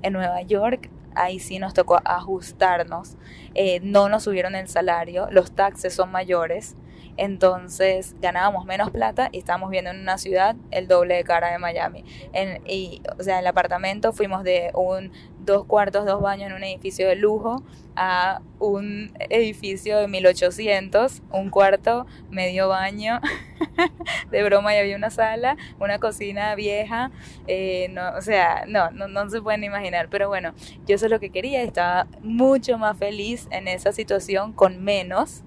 En 0.00 0.12
Nueva 0.12 0.42
York 0.42 0.88
ahí 1.14 1.38
sí 1.38 1.58
nos 1.58 1.74
tocó 1.74 2.00
ajustarnos. 2.04 3.16
Eh, 3.54 3.80
no 3.82 4.08
nos 4.08 4.24
subieron 4.24 4.54
el 4.54 4.68
salario, 4.68 5.28
los 5.30 5.52
taxes 5.52 5.94
son 5.94 6.12
mayores, 6.12 6.76
entonces 7.16 8.14
ganábamos 8.20 8.64
menos 8.64 8.90
plata 8.90 9.28
y 9.32 9.38
estábamos 9.38 9.70
viendo 9.70 9.90
en 9.90 10.00
una 10.00 10.18
ciudad 10.18 10.54
el 10.70 10.86
doble 10.86 11.16
de 11.16 11.24
cara 11.24 11.50
de 11.50 11.58
Miami. 11.58 12.04
En, 12.32 12.62
y, 12.66 13.02
o 13.18 13.22
sea, 13.22 13.40
el 13.40 13.46
apartamento 13.46 14.12
fuimos 14.12 14.44
de 14.44 14.70
un 14.74 15.12
dos 15.48 15.66
cuartos, 15.66 16.06
dos 16.06 16.22
baños 16.22 16.50
en 16.50 16.56
un 16.56 16.62
edificio 16.62 17.08
de 17.08 17.16
lujo 17.16 17.62
a 17.96 18.42
un 18.60 19.10
edificio 19.18 19.98
de 19.98 20.06
1800, 20.06 21.22
un 21.32 21.50
cuarto, 21.50 22.06
medio 22.30 22.68
baño, 22.68 23.20
de 24.30 24.42
broma 24.44 24.72
y 24.74 24.78
había 24.78 24.96
una 24.96 25.10
sala, 25.10 25.56
una 25.80 25.98
cocina 25.98 26.54
vieja, 26.54 27.10
eh, 27.48 27.88
no, 27.90 28.16
o 28.16 28.22
sea, 28.22 28.66
no, 28.68 28.92
no, 28.92 29.08
no 29.08 29.28
se 29.30 29.42
pueden 29.42 29.64
imaginar, 29.64 30.08
pero 30.10 30.28
bueno, 30.28 30.54
yo 30.86 30.94
eso 30.94 31.06
es 31.06 31.10
lo 31.10 31.18
que 31.18 31.30
quería, 31.30 31.62
estaba 31.62 32.06
mucho 32.22 32.78
más 32.78 32.96
feliz 32.96 33.48
en 33.50 33.66
esa 33.66 33.90
situación 33.90 34.52
con 34.52 34.84
menos, 34.84 35.42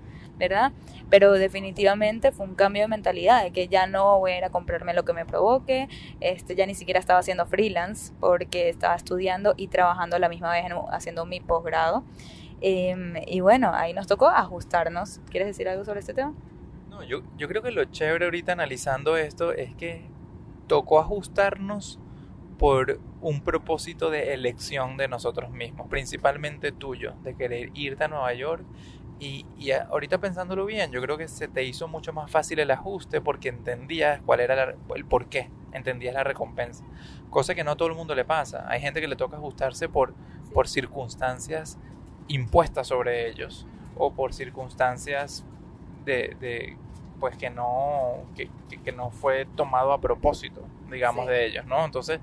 pero 1.09 1.33
definitivamente 1.33 2.31
fue 2.31 2.45
un 2.45 2.55
cambio 2.55 2.83
de 2.83 2.87
mentalidad, 2.87 3.43
de 3.43 3.51
que 3.51 3.67
ya 3.67 3.87
no 3.87 4.19
voy 4.19 4.31
a 4.31 4.37
ir 4.39 4.43
a 4.45 4.49
comprarme 4.49 4.93
lo 4.93 5.03
que 5.03 5.13
me 5.13 5.25
provoque, 5.25 5.89
este, 6.19 6.55
ya 6.55 6.65
ni 6.65 6.75
siquiera 6.75 6.99
estaba 6.99 7.19
haciendo 7.19 7.45
freelance 7.45 8.13
porque 8.19 8.69
estaba 8.69 8.95
estudiando 8.95 9.53
y 9.57 9.67
trabajando 9.67 10.15
a 10.15 10.19
la 10.19 10.29
misma 10.29 10.51
vez 10.51 10.65
haciendo 10.91 11.25
mi 11.25 11.39
posgrado. 11.39 12.03
Em, 12.61 13.15
y 13.27 13.41
bueno, 13.41 13.71
ahí 13.73 13.93
nos 13.93 14.07
tocó 14.07 14.29
ajustarnos. 14.29 15.19
¿Quieres 15.29 15.47
decir 15.47 15.67
algo 15.67 15.83
sobre 15.83 15.99
este 15.99 16.13
tema? 16.13 16.33
No, 16.89 17.03
yo, 17.03 17.21
yo 17.37 17.47
creo 17.47 17.61
que 17.61 17.71
lo 17.71 17.83
chévere 17.85 18.25
ahorita 18.25 18.51
analizando 18.51 19.17
esto 19.17 19.51
es 19.51 19.75
que 19.75 20.05
tocó 20.67 20.99
ajustarnos 20.99 21.99
por 22.57 22.99
un 23.21 23.41
propósito 23.41 24.11
de 24.11 24.33
elección 24.33 24.95
de 24.95 25.07
nosotros 25.07 25.49
mismos, 25.51 25.87
principalmente 25.89 26.71
tuyo, 26.71 27.13
de 27.23 27.35
querer 27.35 27.71
irte 27.73 28.03
a 28.03 28.07
Nueva 28.07 28.33
York 28.33 28.63
Y, 29.21 29.45
y 29.55 29.69
ahorita 29.69 30.17
pensándolo 30.17 30.65
bien, 30.65 30.91
yo 30.91 30.99
creo 30.99 31.15
que 31.15 31.27
se 31.27 31.47
te 31.47 31.63
hizo 31.63 31.87
mucho 31.87 32.11
más 32.11 32.31
fácil 32.31 32.57
el 32.57 32.71
ajuste 32.71 33.21
porque 33.21 33.49
entendías 33.49 34.19
cuál 34.25 34.39
era 34.39 34.55
la- 34.55 34.75
el 34.95 35.05
por 35.05 35.27
qué, 35.27 35.47
entendías 35.73 36.15
la 36.15 36.23
recompensa. 36.23 36.83
Cosa 37.29 37.53
que 37.53 37.63
no 37.63 37.69
a 37.71 37.75
todo 37.75 37.87
el 37.87 37.93
mundo 37.93 38.15
le 38.15 38.25
pasa. 38.25 38.65
Hay 38.67 38.81
gente 38.81 38.99
que 38.99 39.07
le 39.07 39.15
toca 39.15 39.37
ajustarse 39.37 39.87
por, 39.87 40.15
por 40.55 40.67
circunstancias 40.67 41.77
impuestas 42.29 42.87
sobre 42.87 43.29
ellos 43.29 43.67
o 43.95 44.11
por 44.11 44.33
circunstancias 44.33 45.45
de, 46.03 46.35
de, 46.39 46.75
pues 47.19 47.37
que 47.37 47.51
no 47.51 48.23
que, 48.35 48.49
no 48.91 49.11
fue 49.11 49.45
tomado 49.55 49.93
a 49.93 50.01
propósito 50.01 50.61
digamos 50.89 51.25
Sí. 51.25 51.31
de 51.31 51.45
ellos 51.45 51.65
no 51.67 51.85
entonces 51.85 52.19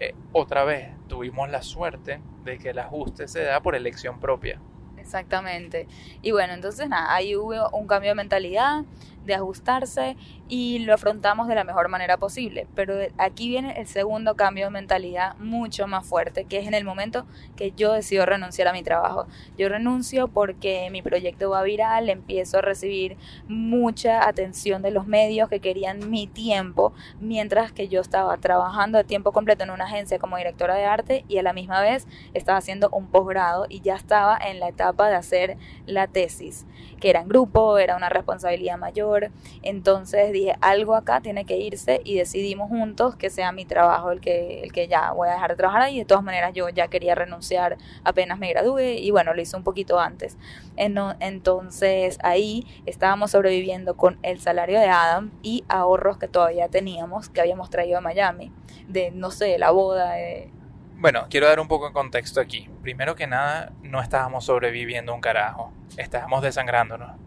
eh, 0.00 0.14
otra 0.32 0.64
vez 0.64 0.88
tuvimos 1.08 1.50
la 1.50 1.62
suerte 1.62 2.20
de 2.44 2.58
que 2.58 2.70
el 2.70 2.78
ajuste 2.78 3.28
se 3.28 3.42
da 3.42 3.60
por 3.60 3.74
elección 3.74 4.18
propia 4.20 4.58
Exactamente. 5.06 5.86
Y 6.20 6.32
bueno, 6.32 6.52
entonces 6.52 6.88
nada, 6.88 7.14
ahí 7.14 7.36
hubo 7.36 7.70
un 7.70 7.86
cambio 7.86 8.10
de 8.10 8.16
mentalidad, 8.16 8.82
de 9.24 9.34
ajustarse 9.34 10.16
y 10.48 10.78
lo 10.80 10.94
afrontamos 10.94 11.48
de 11.48 11.54
la 11.54 11.64
mejor 11.64 11.88
manera 11.88 12.16
posible. 12.16 12.66
Pero 12.74 12.94
aquí 13.18 13.48
viene 13.48 13.80
el 13.80 13.86
segundo 13.86 14.36
cambio 14.36 14.66
de 14.66 14.70
mentalidad 14.70 15.36
mucho 15.38 15.86
más 15.86 16.06
fuerte, 16.06 16.44
que 16.44 16.58
es 16.58 16.66
en 16.66 16.74
el 16.74 16.84
momento 16.84 17.26
que 17.56 17.72
yo 17.72 17.92
decido 17.92 18.26
renunciar 18.26 18.68
a 18.68 18.72
mi 18.72 18.82
trabajo. 18.82 19.26
Yo 19.58 19.68
renuncio 19.68 20.28
porque 20.28 20.88
mi 20.90 21.02
proyecto 21.02 21.50
va 21.50 21.62
viral, 21.62 22.08
empiezo 22.08 22.58
a 22.58 22.62
recibir 22.62 23.16
mucha 23.48 24.26
atención 24.26 24.82
de 24.82 24.90
los 24.90 25.06
medios 25.06 25.48
que 25.48 25.60
querían 25.60 26.10
mi 26.10 26.26
tiempo, 26.26 26.92
mientras 27.20 27.72
que 27.72 27.88
yo 27.88 28.00
estaba 28.00 28.36
trabajando 28.36 28.98
a 28.98 29.04
tiempo 29.04 29.32
completo 29.32 29.64
en 29.64 29.70
una 29.70 29.84
agencia 29.84 30.18
como 30.18 30.36
directora 30.36 30.74
de 30.74 30.84
arte 30.84 31.24
y 31.28 31.38
a 31.38 31.42
la 31.42 31.52
misma 31.52 31.80
vez 31.80 32.06
estaba 32.34 32.58
haciendo 32.58 32.88
un 32.90 33.08
posgrado 33.08 33.66
y 33.68 33.80
ya 33.80 33.96
estaba 33.96 34.38
en 34.38 34.60
la 34.60 34.68
etapa 34.68 35.08
de 35.08 35.16
hacer 35.16 35.56
la 35.86 36.06
tesis, 36.06 36.66
que 37.00 37.10
era 37.10 37.20
en 37.20 37.28
grupo, 37.28 37.78
era 37.78 37.96
una 37.96 38.08
responsabilidad 38.08 38.78
mayor. 38.78 39.30
Entonces 39.62 40.32
dije, 40.36 40.56
algo 40.60 40.94
acá 40.94 41.20
tiene 41.20 41.44
que 41.44 41.56
irse 41.56 42.00
y 42.04 42.16
decidimos 42.16 42.68
juntos 42.68 43.16
que 43.16 43.30
sea 43.30 43.52
mi 43.52 43.64
trabajo 43.64 44.10
el 44.10 44.20
que, 44.20 44.62
el 44.62 44.72
que 44.72 44.88
ya 44.88 45.12
voy 45.12 45.28
a 45.28 45.32
dejar 45.32 45.50
de 45.50 45.56
trabajar 45.56 45.82
ahí. 45.82 45.98
De 45.98 46.04
todas 46.04 46.24
maneras, 46.24 46.52
yo 46.54 46.68
ya 46.68 46.88
quería 46.88 47.14
renunciar 47.14 47.78
apenas 48.04 48.38
me 48.38 48.50
gradué 48.50 48.94
y 48.94 49.10
bueno, 49.10 49.34
lo 49.34 49.40
hice 49.40 49.56
un 49.56 49.64
poquito 49.64 49.98
antes. 49.98 50.36
Entonces 50.76 52.18
ahí 52.22 52.66
estábamos 52.86 53.32
sobreviviendo 53.32 53.96
con 53.96 54.18
el 54.22 54.40
salario 54.40 54.78
de 54.78 54.88
Adam 54.88 55.32
y 55.42 55.64
ahorros 55.68 56.18
que 56.18 56.28
todavía 56.28 56.68
teníamos, 56.68 57.28
que 57.28 57.40
habíamos 57.40 57.70
traído 57.70 57.98
a 57.98 58.00
Miami, 58.00 58.52
de 58.88 59.10
no 59.10 59.30
sé, 59.30 59.58
la 59.58 59.70
boda, 59.70 60.12
de, 60.12 60.50
bueno 60.98 61.26
quiero 61.28 61.46
dar 61.46 61.60
un 61.60 61.68
poco 61.68 61.88
de 61.88 61.92
contexto 61.92 62.40
aquí 62.40 62.70
primero 62.82 63.14
que 63.14 63.26
nada 63.26 63.72
no 63.82 64.00
estábamos 64.00 64.46
sobreviviendo 64.46 65.14
un 65.14 65.20
carajo 65.20 65.72
estábamos 65.98 66.42
desangrándonos 66.42 67.25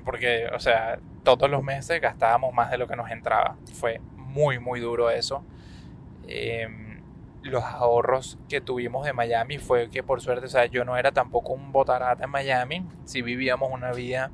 porque, 0.00 0.46
o 0.54 0.60
sea, 0.60 0.98
todos 1.22 1.50
los 1.50 1.62
meses 1.62 2.00
gastábamos 2.00 2.54
más 2.54 2.70
de 2.70 2.78
lo 2.78 2.86
que 2.86 2.96
nos 2.96 3.10
entraba. 3.10 3.56
Fue 3.74 4.00
muy, 4.16 4.58
muy 4.58 4.80
duro 4.80 5.10
eso. 5.10 5.44
Eh, 6.26 6.68
los 7.42 7.64
ahorros 7.64 8.38
que 8.48 8.60
tuvimos 8.60 9.06
de 9.06 9.12
Miami 9.12 9.58
fue 9.58 9.88
que 9.90 10.02
por 10.02 10.20
suerte, 10.20 10.46
o 10.46 10.48
sea, 10.48 10.66
yo 10.66 10.84
no 10.84 10.96
era 10.96 11.12
tampoco 11.12 11.52
un 11.52 11.72
botarata 11.72 12.24
en 12.24 12.30
Miami, 12.30 12.86
si 13.04 13.22
vivíamos 13.22 13.70
una 13.72 13.92
vida 13.92 14.30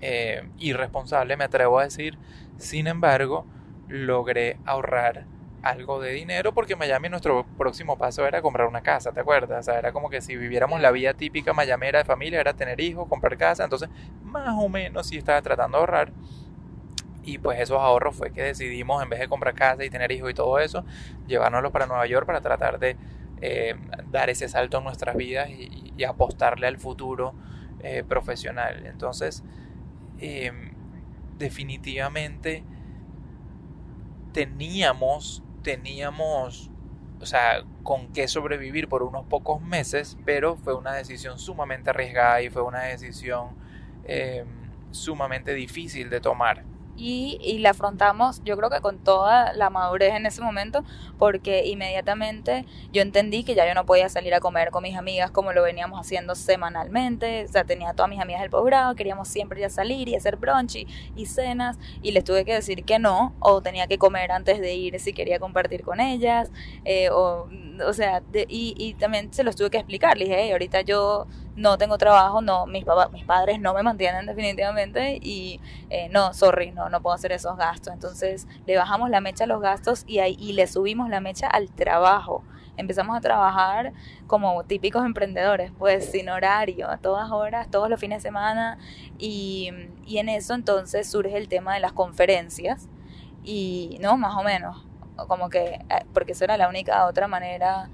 eh, 0.00 0.48
irresponsable, 0.58 1.36
me 1.36 1.44
atrevo 1.44 1.78
a 1.78 1.84
decir. 1.84 2.18
Sin 2.56 2.86
embargo, 2.86 3.46
logré 3.88 4.58
ahorrar 4.64 5.26
algo 5.62 6.00
de 6.00 6.12
dinero 6.12 6.52
porque 6.52 6.76
Miami 6.76 7.08
nuestro 7.08 7.44
próximo 7.58 7.98
paso 7.98 8.26
era 8.26 8.40
comprar 8.42 8.66
una 8.66 8.82
casa, 8.82 9.12
¿te 9.12 9.20
acuerdas? 9.20 9.60
O 9.60 9.62
sea, 9.62 9.78
era 9.78 9.92
como 9.92 10.08
que 10.08 10.20
si 10.20 10.36
viviéramos 10.36 10.80
la 10.80 10.90
vida 10.90 11.14
típica 11.14 11.52
mayamera 11.52 11.98
de 11.98 12.04
familia, 12.04 12.40
era 12.40 12.54
tener 12.54 12.80
hijos, 12.80 13.08
comprar 13.08 13.36
casa, 13.36 13.64
entonces 13.64 13.88
más 14.22 14.54
o 14.58 14.68
menos 14.68 15.08
sí 15.08 15.18
estaba 15.18 15.40
tratando 15.42 15.78
de 15.78 15.80
ahorrar. 15.80 16.12
Y 17.22 17.38
pues 17.38 17.60
esos 17.60 17.78
ahorros 17.78 18.16
fue 18.16 18.32
que 18.32 18.42
decidimos, 18.42 19.02
en 19.02 19.10
vez 19.10 19.20
de 19.20 19.28
comprar 19.28 19.54
casa 19.54 19.84
y 19.84 19.90
tener 19.90 20.10
hijos 20.10 20.30
y 20.30 20.34
todo 20.34 20.58
eso, 20.58 20.84
llevárnoslos 21.26 21.70
para 21.70 21.86
Nueva 21.86 22.06
York 22.06 22.26
para 22.26 22.40
tratar 22.40 22.78
de 22.78 22.96
eh, 23.42 23.74
dar 24.10 24.28
ese 24.30 24.48
salto 24.48 24.78
en 24.78 24.84
nuestras 24.84 25.16
vidas 25.16 25.48
y, 25.50 25.88
apostarle 26.04 26.66
al 26.66 26.78
futuro 26.78 27.34
eh, 27.80 28.02
profesional. 28.08 28.86
Entonces, 28.86 29.44
eh, 30.18 30.50
definitivamente 31.38 32.64
teníamos, 34.32 35.42
teníamos, 35.62 36.70
o 37.20 37.26
sea, 37.26 37.64
con 37.82 38.12
qué 38.12 38.28
sobrevivir 38.28 38.88
por 38.88 39.02
unos 39.02 39.26
pocos 39.26 39.62
meses, 39.62 40.16
pero 40.24 40.56
fue 40.56 40.74
una 40.74 40.92
decisión 40.94 41.38
sumamente 41.38 41.90
arriesgada 41.90 42.42
y 42.42 42.50
fue 42.50 42.62
una 42.62 42.82
decisión 42.82 43.50
eh, 44.04 44.44
sumamente 44.90 45.54
difícil 45.54 46.10
de 46.10 46.20
tomar. 46.20 46.64
Y, 47.00 47.38
y 47.42 47.58
la 47.58 47.70
afrontamos 47.70 48.42
yo 48.44 48.56
creo 48.56 48.70
que 48.70 48.80
con 48.80 48.98
toda 48.98 49.52
la 49.54 49.70
madurez 49.70 50.14
en 50.14 50.26
ese 50.26 50.42
momento 50.42 50.84
porque 51.18 51.66
inmediatamente 51.66 52.64
yo 52.92 53.02
entendí 53.02 53.44
que 53.44 53.54
ya 53.54 53.66
yo 53.66 53.74
no 53.74 53.86
podía 53.86 54.08
salir 54.08 54.34
a 54.34 54.40
comer 54.40 54.70
con 54.70 54.82
mis 54.82 54.96
amigas 54.96 55.30
como 55.30 55.52
lo 55.52 55.62
veníamos 55.62 55.98
haciendo 56.00 56.34
semanalmente, 56.34 57.44
o 57.44 57.48
sea, 57.48 57.64
tenía 57.64 57.90
a 57.90 57.94
todas 57.94 58.10
mis 58.10 58.20
amigas 58.20 58.40
del 58.42 58.50
posgrado, 58.50 58.94
queríamos 58.94 59.28
siempre 59.28 59.60
ya 59.60 59.68
salir 59.70 60.08
y 60.08 60.14
hacer 60.14 60.36
brunch 60.36 60.76
y, 61.16 61.26
cenas 61.26 61.78
y 62.02 62.10
les 62.12 62.24
tuve 62.24 62.44
que 62.44 62.54
decir 62.54 62.84
que 62.84 62.98
no 62.98 63.34
o 63.40 63.60
tenía 63.62 63.86
que 63.86 63.98
comer 63.98 64.32
antes 64.32 64.60
de 64.60 64.74
ir 64.74 64.98
si 65.00 65.12
quería 65.12 65.38
compartir 65.38 65.82
con 65.82 66.00
ellas 66.00 66.50
eh, 66.84 67.10
o, 67.10 67.48
o 67.86 67.92
sea, 67.92 68.20
de- 68.20 68.46
y, 68.48 68.74
y 68.76 68.94
también 68.94 69.32
se 69.32 69.44
los 69.44 69.56
tuve 69.56 69.70
que 69.70 69.78
explicar, 69.78 70.16
les 70.18 70.28
dije, 70.28 70.40
"Hey, 70.42 70.52
ahorita 70.52 70.80
yo 70.82 71.26
no 71.60 71.76
tengo 71.76 71.98
trabajo, 71.98 72.40
no, 72.40 72.66
mis, 72.66 72.86
mis 73.12 73.24
padres 73.24 73.60
no 73.60 73.74
me 73.74 73.82
mantienen 73.82 74.24
definitivamente 74.24 75.18
y 75.20 75.60
eh, 75.90 76.08
no, 76.08 76.32
sorry, 76.32 76.72
no, 76.72 76.88
no 76.88 77.02
puedo 77.02 77.14
hacer 77.14 77.32
esos 77.32 77.56
gastos. 77.58 77.92
Entonces 77.92 78.48
le 78.66 78.78
bajamos 78.78 79.10
la 79.10 79.20
mecha 79.20 79.44
a 79.44 79.46
los 79.46 79.60
gastos 79.60 80.04
y, 80.06 80.20
ahí, 80.20 80.36
y 80.40 80.54
le 80.54 80.66
subimos 80.66 81.10
la 81.10 81.20
mecha 81.20 81.46
al 81.48 81.70
trabajo. 81.70 82.42
Empezamos 82.78 83.14
a 83.14 83.20
trabajar 83.20 83.92
como 84.26 84.64
típicos 84.64 85.04
emprendedores, 85.04 85.70
pues 85.78 86.10
sin 86.10 86.30
horario, 86.30 86.88
a 86.88 86.96
todas 86.96 87.30
horas, 87.30 87.70
todos 87.70 87.90
los 87.90 88.00
fines 88.00 88.22
de 88.22 88.28
semana. 88.28 88.78
Y, 89.18 89.70
y 90.06 90.16
en 90.16 90.30
eso 90.30 90.54
entonces 90.54 91.10
surge 91.10 91.36
el 91.36 91.48
tema 91.48 91.74
de 91.74 91.80
las 91.80 91.92
conferencias. 91.92 92.88
Y 93.44 93.98
no, 94.00 94.16
más 94.16 94.34
o 94.34 94.42
menos, 94.42 94.86
como 95.28 95.50
que, 95.50 95.74
eh, 95.90 96.06
porque 96.14 96.32
eso 96.32 96.44
era 96.44 96.56
la 96.56 96.70
única 96.70 97.06
otra 97.06 97.28
manera 97.28 97.90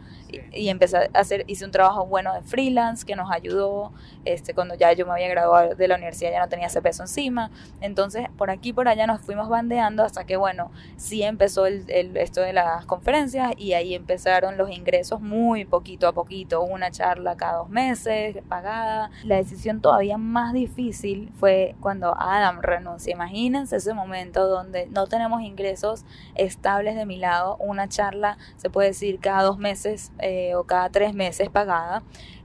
y, 0.53 0.69
empecé 0.69 0.97
a 0.97 1.09
hacer, 1.15 1.45
hice 1.47 1.65
un 1.65 1.71
trabajo 1.71 2.07
bueno 2.07 2.33
de 2.35 2.43
freelance 2.43 3.05
que 3.05 3.17
nos 3.17 3.31
ayudó, 3.31 3.93
este, 4.25 4.55
cuando 4.55 4.75
ya 4.75 4.93
yo 4.93 5.07
me 5.07 5.13
había 5.13 5.29
graduado 5.29 5.75
de 5.75 5.89
la 5.89 5.97
universidad 5.97 6.31
ya 6.33 6.41
no 6.41 6.49
tenía 6.49 6.67
ese 6.67 6.83
peso 6.83 7.03
encima, 7.03 7.51
entonces 7.81 8.29
por 8.37 8.51
aquí 8.51 8.73
por 8.73 8.89
allá 8.89 9.07
nos 9.07 9.21
fuimos 9.21 9.49
bandeando 9.49 10.03
hasta 10.03 10.25
que 10.25 10.37
bueno, 10.37 10.71
sí 10.97 11.23
empezó 11.23 11.67
el, 11.67 11.85
el- 11.91 12.17
esto 12.17 12.41
de 12.41 12.53
las 12.53 12.87
conferencias 12.87 13.53
y 13.57 13.73
ahí 13.75 13.95
empezaron 13.95 14.57
los 14.57 14.71
ingresos 14.71 15.21
muy 15.21 15.65
poquito 15.65 16.09
a 16.09 16.13
poquito, 16.13 16.63
una 16.63 16.91
charla 16.91 17.37
cada 17.37 17.59
dos 17.59 17.69
meses 17.69 18.37
pagada, 18.49 19.11
la 19.25 19.37
decisión 19.37 19.81
todavía 19.81 20.19
más 20.19 20.53
difícil 20.53 21.31
fue 21.39 21.75
cuando 21.81 22.15
Adam 22.19 22.61
renuncia, 22.61 23.13
imagínense 23.13 23.77
ese 23.77 23.95
momento 23.95 24.47
donde 24.49 24.87
no 24.89 25.07
tenemos 25.07 25.43
ingresos 25.43 26.05
estables 26.35 26.97
de 26.97 27.07
mi 27.07 27.17
lado, 27.19 27.57
una 27.59 27.89
charla 27.89 28.39
se 28.57 28.71
puede 28.71 28.89
decir 28.89 29.19
cada 29.21 29.43
dos 29.43 29.59
meses 29.59 30.13
eh, 30.27 30.57
o 30.57 30.65
cada 30.65 30.89
tres 30.91 31.15
meses 31.15 31.49
pagada, 31.49 32.03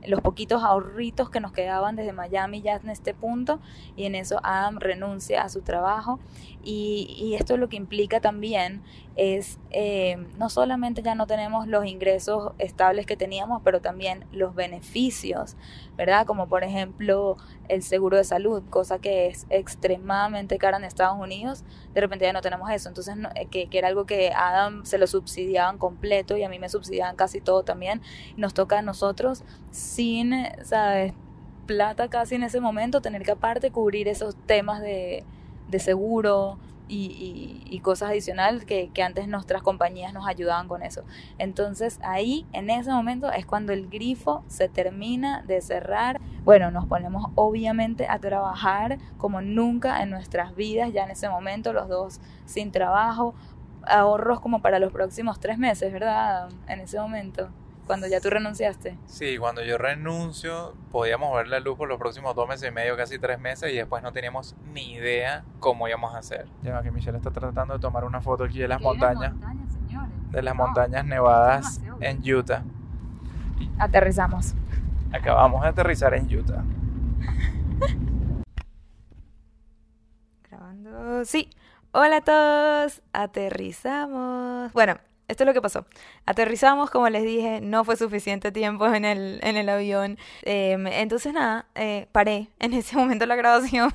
los 0.08 0.22
poquitos 0.22 0.63
ahorritos 0.63 1.29
que 1.29 1.39
nos 1.39 1.51
quedaban 1.51 1.96
desde 1.96 2.13
Miami 2.13 2.62
ya 2.62 2.75
en 2.75 2.89
este 2.89 3.13
punto 3.13 3.60
y 3.96 4.05
en 4.05 4.15
eso 4.15 4.39
Adam 4.43 4.79
renuncia 4.79 5.43
a 5.43 5.50
su 5.50 5.62
trabajo. 5.62 6.20
Y, 6.63 7.36
esto 7.39 7.58
lo 7.58 7.70
que 7.70 7.75
implica 7.75 8.20
también 8.20 8.84
es 9.15 9.58
eh, 9.72 10.17
no 10.38 10.50
solamente 10.50 11.01
ya 11.01 11.15
no 11.15 11.25
tenemos 11.25 11.67
los 11.67 11.86
ingresos 11.86 12.53
estables 12.60 13.05
que 13.05 13.17
teníamos, 13.17 13.62
pero 13.63 13.81
también 13.81 14.25
los 14.31 14.53
beneficios, 14.53 15.55
¿verdad? 15.98 16.25
Como 16.25 16.48
por 16.48 16.63
ejemplo 16.63 17.38
el 17.67 17.81
seguro 17.81 18.17
de 18.17 18.24
salud, 18.24 18.62
cosa 18.70 19.00
que 19.00 19.27
es 19.27 19.48
extremadamente 19.50 20.58
cara 20.58 20.77
en 20.77 20.84
Estados 20.84 21.20
Unidos, 21.20 21.63
de 21.93 22.01
repente 22.01 22.25
ya 22.25 22.34
no 22.34 22.41
tenemos 22.41 22.70
eso, 22.70 22.89
entonces 22.89 23.15
eh, 23.36 23.48
que, 23.48 23.67
que 23.67 23.77
era 23.79 23.88
algo 23.88 24.05
que 24.05 24.31
Adam 24.31 24.86
se 24.86 24.98
lo 24.98 25.08
subsidiaban 25.08 25.77
completo 25.77 26.38
y 26.38 26.43
a 26.43 26.50
mí 26.50 26.60
me 26.60 26.70
subsidiaban 26.70 27.15
casi 27.15 27.41
todo 27.41 27.63
también, 27.63 28.01
nos 28.38 28.53
toca 28.53 28.79
a 28.79 28.81
nosotros 28.81 29.43
sin, 29.91 30.33
¿sabes? 30.63 31.13
Plata 31.65 32.07
casi 32.07 32.36
en 32.36 32.43
ese 32.43 32.62
momento, 32.62 33.01
tener 33.01 33.24
que 33.24 33.31
aparte 33.31 33.71
cubrir 33.71 34.07
esos 34.07 34.36
temas 34.45 34.81
de, 34.81 35.25
de 35.69 35.79
seguro 35.79 36.57
y 36.93 37.79
cosas 37.83 38.10
adicionales 38.10 38.65
que, 38.65 38.89
que 38.89 39.01
antes 39.01 39.25
nuestras 39.29 39.62
compañías 39.62 40.13
nos 40.13 40.27
ayudaban 40.27 40.67
con 40.67 40.83
eso. 40.83 41.03
Entonces 41.38 42.00
ahí, 42.03 42.45
en 42.51 42.69
ese 42.69 42.91
momento, 42.91 43.31
es 43.31 43.45
cuando 43.45 43.71
el 43.71 43.88
grifo 43.89 44.43
se 44.48 44.67
termina 44.67 45.41
de 45.43 45.62
cerrar. 45.62 46.19
Bueno, 46.43 46.69
nos 46.69 46.86
ponemos 46.86 47.31
obviamente 47.36 48.07
a 48.10 48.19
trabajar 48.19 48.98
como 49.17 49.41
nunca 49.41 50.03
en 50.03 50.10
nuestras 50.10 50.53
vidas, 50.53 50.91
ya 50.91 51.05
en 51.05 51.12
ese 51.12 51.29
momento, 51.29 51.71
los 51.71 51.88
dos 51.88 52.19
sin 52.45 52.71
trabajo, 52.71 53.36
ahorros 53.83 54.41
como 54.41 54.62
para 54.62 54.79
los 54.79 54.91
próximos 54.91 55.39
tres 55.39 55.57
meses, 55.57 55.93
¿verdad? 55.93 56.50
En 56.67 56.81
ese 56.81 57.00
momento. 57.00 57.50
Cuando 57.85 58.07
ya 58.07 58.21
tú 58.21 58.29
renunciaste. 58.29 58.97
Sí, 59.05 59.38
cuando 59.38 59.63
yo 59.63 59.77
renuncio, 59.77 60.75
podíamos 60.91 61.35
ver 61.35 61.47
la 61.47 61.59
luz 61.59 61.77
por 61.77 61.89
los 61.89 61.97
próximos 61.97 62.35
dos 62.35 62.47
meses 62.47 62.69
y 62.69 62.71
medio, 62.73 62.95
casi 62.95 63.19
tres 63.19 63.39
meses, 63.39 63.71
y 63.71 63.75
después 63.75 64.01
no 64.03 64.11
teníamos 64.13 64.55
ni 64.73 64.93
idea 64.93 65.43
cómo 65.59 65.88
íbamos 65.88 66.15
a 66.15 66.19
hacer. 66.19 66.47
Ya 66.61 66.81
que 66.81 66.91
Michelle 66.91 67.17
está 67.17 67.31
tratando 67.31 67.73
de 67.73 67.79
tomar 67.79 68.03
una 68.03 68.21
foto 68.21 68.43
aquí 68.43 68.59
de 68.59 68.67
las 68.67 68.81
montañas, 68.81 69.33
de 70.29 70.41
las 70.41 70.55
montañas 70.55 71.05
nevadas 71.05 71.81
en 72.00 72.21
Utah. 72.33 72.63
Aterrizamos. 73.77 74.53
Acabamos 75.11 75.61
de 75.63 75.67
aterrizar 75.67 76.13
en 76.13 76.33
Utah. 76.33 76.63
Grabando. 80.50 81.25
Sí. 81.25 81.50
Hola 81.91 82.17
a 82.17 82.21
todos. 82.21 83.01
Aterrizamos. 83.11 84.71
Bueno, 84.71 84.97
esto 85.31 85.43
es 85.43 85.47
lo 85.47 85.53
que 85.53 85.61
pasó. 85.61 85.85
Aterrizamos, 86.25 86.89
como 86.89 87.07
les 87.09 87.23
dije, 87.23 87.61
no 87.61 87.85
fue 87.85 87.95
suficiente 87.95 88.51
tiempo 88.51 88.85
en 88.88 89.05
el, 89.05 89.39
en 89.43 89.55
el 89.55 89.69
avión. 89.69 90.17
Em, 90.43 90.88
entonces, 90.88 91.33
nada, 91.33 91.65
eh, 91.75 92.07
paré 92.11 92.50
en 92.59 92.73
ese 92.73 92.95
momento 92.97 93.25
la 93.25 93.35
grabación. 93.35 93.93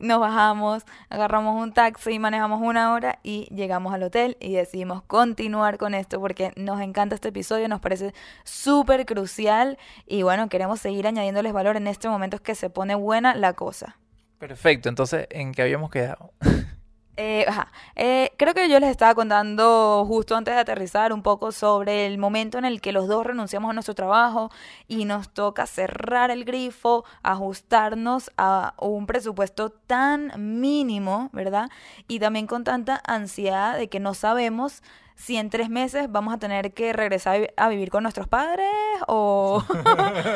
Nos 0.00 0.20
bajamos, 0.20 0.84
agarramos 1.08 1.60
un 1.62 1.72
taxi, 1.72 2.18
manejamos 2.18 2.60
una 2.60 2.92
hora 2.92 3.18
y 3.22 3.48
llegamos 3.54 3.94
al 3.94 4.02
hotel 4.02 4.36
y 4.38 4.52
decidimos 4.52 5.02
continuar 5.02 5.78
con 5.78 5.94
esto 5.94 6.20
porque 6.20 6.52
nos 6.56 6.80
encanta 6.80 7.14
este 7.14 7.28
episodio, 7.28 7.66
nos 7.68 7.80
parece 7.80 8.12
súper 8.44 9.06
crucial 9.06 9.78
y 10.06 10.22
bueno, 10.22 10.48
queremos 10.48 10.80
seguir 10.80 11.06
añadiéndoles 11.06 11.52
valor 11.52 11.76
en 11.76 11.86
este 11.86 12.08
momento 12.08 12.42
que 12.42 12.54
se 12.54 12.68
pone 12.68 12.94
buena 12.94 13.34
la 13.34 13.54
cosa. 13.54 13.96
Perfecto, 14.38 14.90
entonces, 14.90 15.26
¿en 15.30 15.52
qué 15.52 15.62
habíamos 15.62 15.90
quedado? 15.90 16.32
Eh, 17.16 17.46
eh, 17.94 18.32
creo 18.36 18.52
que 18.52 18.68
yo 18.68 18.78
les 18.78 18.90
estaba 18.90 19.14
contando 19.14 20.04
justo 20.06 20.36
antes 20.36 20.54
de 20.54 20.60
aterrizar 20.60 21.12
un 21.12 21.22
poco 21.22 21.50
sobre 21.50 22.06
el 22.06 22.18
momento 22.18 22.58
en 22.58 22.64
el 22.64 22.80
que 22.80 22.92
los 22.92 23.08
dos 23.08 23.26
renunciamos 23.26 23.70
a 23.70 23.72
nuestro 23.72 23.94
trabajo 23.94 24.50
y 24.86 25.06
nos 25.06 25.30
toca 25.30 25.66
cerrar 25.66 26.30
el 26.30 26.44
grifo, 26.44 27.04
ajustarnos 27.22 28.30
a 28.36 28.74
un 28.78 29.06
presupuesto 29.06 29.70
tan 29.70 30.60
mínimo, 30.60 31.30
¿verdad? 31.32 31.70
Y 32.06 32.18
también 32.18 32.46
con 32.46 32.64
tanta 32.64 33.00
ansiedad 33.06 33.78
de 33.78 33.88
que 33.88 34.00
no 34.00 34.12
sabemos 34.14 34.82
si 35.14 35.38
en 35.38 35.48
tres 35.48 35.70
meses 35.70 36.10
vamos 36.10 36.34
a 36.34 36.38
tener 36.38 36.72
que 36.72 36.92
regresar 36.92 37.52
a 37.56 37.68
vivir 37.68 37.90
con 37.90 38.02
nuestros 38.02 38.28
padres 38.28 38.68
o, 39.08 39.64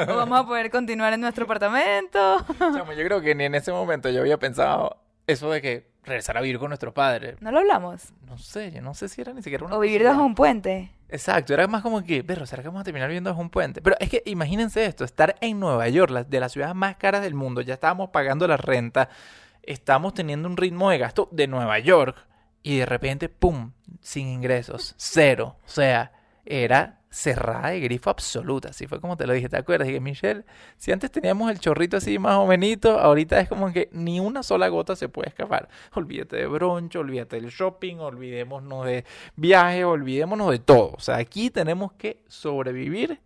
vamos 0.08 0.40
a 0.40 0.46
poder 0.46 0.70
continuar 0.70 1.12
en 1.12 1.20
nuestro 1.20 1.44
apartamento. 1.44 2.44
Yo 2.58 3.04
creo 3.04 3.20
que 3.20 3.34
ni 3.34 3.44
en 3.44 3.54
ese 3.54 3.72
momento 3.72 4.08
yo 4.08 4.20
había 4.20 4.38
pensado 4.38 4.96
eso 5.26 5.50
de 5.50 5.60
que 5.60 5.89
regresar 6.04 6.37
a 6.37 6.40
vivir 6.40 6.59
con 6.59 6.69
nuestros 6.69 6.95
padres. 6.95 7.40
¿No 7.40 7.50
lo 7.50 7.59
hablamos? 7.59 8.12
No 8.26 8.38
sé, 8.38 8.73
yo 8.73 8.80
no 8.83 8.95
sé 8.95 9.09
si 9.09 9.21
era 9.21 9.33
ni 9.33 9.42
siquiera 9.42 9.64
una... 9.66 9.76
O 9.76 9.80
vivir 9.80 10.04
bajo 10.04 10.23
un 10.23 10.35
puente. 10.35 10.92
Exacto, 11.09 11.52
era 11.54 11.66
más 11.66 11.83
como 11.83 12.02
que, 12.04 12.23
perro, 12.23 12.47
¿será 12.47 12.62
que 12.62 12.69
vamos 12.69 12.83
a 12.83 12.85
terminar 12.85 13.09
viviendo 13.09 13.30
bajo 13.30 13.40
un 13.42 13.50
puente? 13.50 13.83
Pero 13.83 13.97
es 13.99 14.09
que 14.09 14.23
imagínense 14.26 14.85
esto, 14.85 15.04
estar 15.04 15.37
en 15.40 15.59
Nueva 15.59 15.88
York, 15.88 16.11
la- 16.11 16.25
de 16.25 16.40
las 16.40 16.52
ciudades 16.52 16.75
más 16.76 16.97
caras 16.97 17.23
del 17.23 17.35
mundo, 17.35 17.61
ya 17.62 17.75
estábamos 17.75 18.11
pagando 18.11 18.47
la 18.47 18.57
renta, 18.57 19.09
estamos 19.62 20.14
teniendo 20.14 20.49
un 20.49 20.57
ritmo 20.57 20.88
de 20.90 20.99
gasto 20.99 21.28
de 21.33 21.49
Nueva 21.49 21.78
York 21.80 22.16
y 22.62 22.78
de 22.78 22.87
repente, 22.87 23.28
¡pum!, 23.28 23.73
sin 24.00 24.28
ingresos, 24.28 24.95
cero. 24.99 25.57
O 25.66 25.69
sea, 25.69 26.12
era 26.45 27.00
cerrada 27.11 27.71
de 27.71 27.81
grifo 27.81 28.09
absoluta, 28.09 28.69
así 28.69 28.87
fue 28.87 29.00
como 29.00 29.17
te 29.17 29.26
lo 29.26 29.33
dije, 29.33 29.49
¿te 29.49 29.57
acuerdas? 29.57 29.88
Dije, 29.88 29.99
Michelle, 30.00 30.45
si 30.76 30.93
antes 30.93 31.11
teníamos 31.11 31.50
el 31.50 31.59
chorrito 31.59 31.97
así 31.97 32.21
más 32.21 32.37
o 32.37 32.47
menos, 32.47 32.79
ahorita 32.85 33.40
es 33.40 33.49
como 33.49 33.73
que 33.73 33.88
ni 33.93 34.21
una 34.21 34.45
sola 34.45 34.69
gota 34.69 34.95
se 34.95 35.09
puede 35.09 35.29
escapar. 35.29 35.69
Olvídate 35.95 36.37
de 36.37 36.47
broncho, 36.47 37.00
olvídate 37.00 37.40
del 37.40 37.50
shopping, 37.50 37.97
olvidémonos 37.97 38.87
de 38.87 39.05
viajes, 39.35 39.85
olvidémonos 39.85 40.50
de 40.52 40.61
todo. 40.61 40.93
O 40.93 41.00
sea, 41.00 41.17
aquí 41.17 41.50
tenemos 41.50 41.93
que 41.95 42.23
sobrevivir 42.29 43.21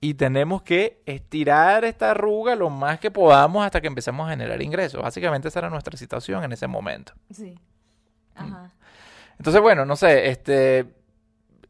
y 0.00 0.14
tenemos 0.14 0.62
que 0.62 1.02
estirar 1.04 1.84
esta 1.84 2.12
arruga 2.12 2.56
lo 2.56 2.70
más 2.70 3.00
que 3.00 3.10
podamos 3.10 3.66
hasta 3.66 3.82
que 3.82 3.86
empecemos 3.86 4.26
a 4.26 4.30
generar 4.30 4.62
ingresos. 4.62 5.02
Básicamente 5.02 5.48
esa 5.48 5.58
era 5.58 5.68
nuestra 5.68 5.96
situación 5.98 6.42
en 6.42 6.52
ese 6.52 6.66
momento. 6.66 7.12
Sí. 7.30 7.58
Ajá. 8.34 8.72
Entonces, 9.36 9.60
bueno, 9.60 9.84
no 9.84 9.96
sé, 9.96 10.28
este 10.28 10.99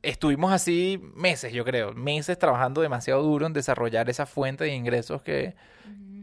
estuvimos 0.02 0.52
así 0.52 1.00
meses, 1.14 1.52
yo 1.52 1.64
creo, 1.64 1.92
meses 1.92 2.38
trabajando 2.38 2.80
demasiado 2.80 3.22
duro 3.22 3.46
en 3.46 3.52
desarrollar 3.52 4.08
esa 4.10 4.26
fuente 4.26 4.64
de 4.64 4.74
ingresos 4.74 5.22
que, 5.22 5.54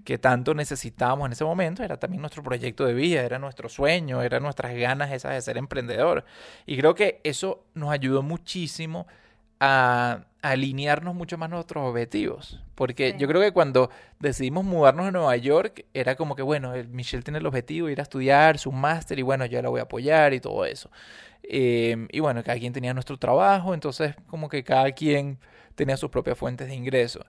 que 0.06 0.17
tanto 0.17 0.54
necesitábamos 0.54 1.28
en 1.28 1.34
ese 1.34 1.43
momento. 1.45 1.84
Era 1.84 1.97
también 1.97 2.21
nuestro 2.21 2.43
proyecto 2.43 2.86
de 2.86 2.93
vida, 2.93 3.21
era 3.21 3.39
nuestro 3.39 3.69
sueño, 3.69 4.21
eran 4.23 4.43
nuestras 4.43 4.73
ganas 4.75 5.12
esas 5.12 5.34
de 5.34 5.41
ser 5.41 5.58
emprendedor. 5.58 6.25
Y 6.65 6.78
creo 6.78 6.95
que 6.95 7.21
eso 7.23 7.63
nos 7.73 7.91
ayudó 7.91 8.23
muchísimo 8.23 9.08
a, 9.60 10.25
a 10.41 10.49
alinearnos 10.51 11.15
mucho 11.15 11.38
más 11.38 11.49
nuestros 11.49 11.84
objetivos. 11.89 12.60
Porque 12.75 13.13
Sí. 13.13 13.17
yo 13.17 13.28
creo 13.28 13.41
que 13.41 13.51
cuando 13.51 13.89
decidimos 14.19 14.63
mudarnos 14.65 15.08
a 15.08 15.12
Nueva 15.12 15.36
York, 15.38 15.86
era 15.93 16.15
como 16.15 16.36
que, 16.36 16.41
bueno, 16.43 16.73
el 16.75 16.88
Michelle 16.89 17.23
tiene 17.23 17.39
el 17.39 17.45
objetivo 17.47 17.88
de 17.88 17.93
ir 17.93 17.99
a 17.99 18.04
estudiar 18.04 18.58
su 18.60 18.71
máster 18.71 19.17
y 19.19 19.23
bueno, 19.23 19.45
yo 19.45 19.62
la 19.62 19.69
voy 19.69 19.80
a 19.80 19.84
apoyar 19.84 20.34
y 20.34 20.39
todo 20.39 20.65
eso. 20.65 20.89
Eh, 21.43 22.08
y 22.12 22.19
bueno, 22.19 22.43
cada 22.43 22.58
quien 22.60 22.73
tenía 22.73 22.93
nuestro 22.93 23.17
trabajo, 23.17 23.73
entonces 23.73 24.15
como 24.28 24.50
que 24.50 24.63
cada 24.63 24.91
quien 24.91 25.39
tenía 25.76 25.97
sus 25.97 26.10
propias 26.10 26.38
fuentes 26.38 26.67
de 26.67 26.76
ingreso. 26.76 27.26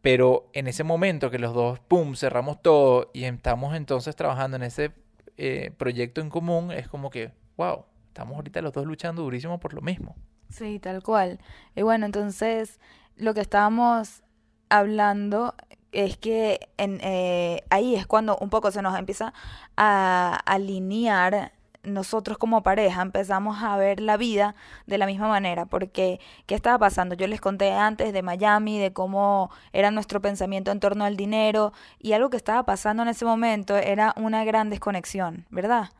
Pero 0.00 0.50
en 0.52 0.66
ese 0.66 0.84
momento 0.84 1.30
que 1.30 1.38
los 1.38 1.54
dos, 1.54 1.80
¡pum!, 1.80 2.14
cerramos 2.14 2.60
todo 2.60 3.10
y 3.14 3.24
estamos 3.24 3.74
entonces 3.74 4.14
trabajando 4.16 4.56
en 4.56 4.64
ese 4.64 4.92
eh, 5.36 5.72
proyecto 5.76 6.20
en 6.20 6.30
común, 6.30 6.72
es 6.72 6.88
como 6.88 7.10
que, 7.10 7.32
wow, 7.56 7.84
estamos 8.08 8.36
ahorita 8.36 8.60
los 8.60 8.72
dos 8.72 8.86
luchando 8.86 9.22
durísimo 9.22 9.58
por 9.58 9.72
lo 9.72 9.80
mismo. 9.80 10.14
Sí, 10.50 10.78
tal 10.78 11.02
cual. 11.02 11.40
Y 11.74 11.82
bueno, 11.82 12.06
entonces 12.06 12.78
lo 13.16 13.34
que 13.34 13.40
estábamos 13.40 14.22
hablando 14.68 15.54
es 15.92 16.16
que 16.16 16.68
en, 16.76 17.00
eh, 17.02 17.62
ahí 17.70 17.94
es 17.94 18.06
cuando 18.06 18.36
un 18.38 18.50
poco 18.50 18.70
se 18.70 18.82
nos 18.82 18.98
empieza 18.98 19.32
a 19.76 20.36
alinear 20.44 21.52
nosotros 21.84 22.38
como 22.38 22.62
pareja, 22.62 23.02
empezamos 23.02 23.62
a 23.62 23.76
ver 23.76 24.00
la 24.00 24.16
vida 24.16 24.54
de 24.86 24.98
la 24.98 25.06
misma 25.06 25.28
manera, 25.28 25.66
porque 25.66 26.20
¿qué 26.46 26.54
estaba 26.54 26.78
pasando? 26.78 27.14
Yo 27.14 27.26
les 27.26 27.40
conté 27.40 27.72
antes 27.72 28.12
de 28.12 28.22
Miami, 28.22 28.78
de 28.78 28.92
cómo 28.92 29.50
era 29.72 29.90
nuestro 29.90 30.20
pensamiento 30.20 30.70
en 30.70 30.80
torno 30.80 31.04
al 31.04 31.16
dinero, 31.16 31.72
y 31.98 32.12
algo 32.12 32.30
que 32.30 32.36
estaba 32.36 32.64
pasando 32.64 33.02
en 33.02 33.08
ese 33.08 33.24
momento 33.24 33.76
era 33.76 34.14
una 34.16 34.44
gran 34.44 34.70
desconexión, 34.70 35.46
¿verdad? 35.50 35.90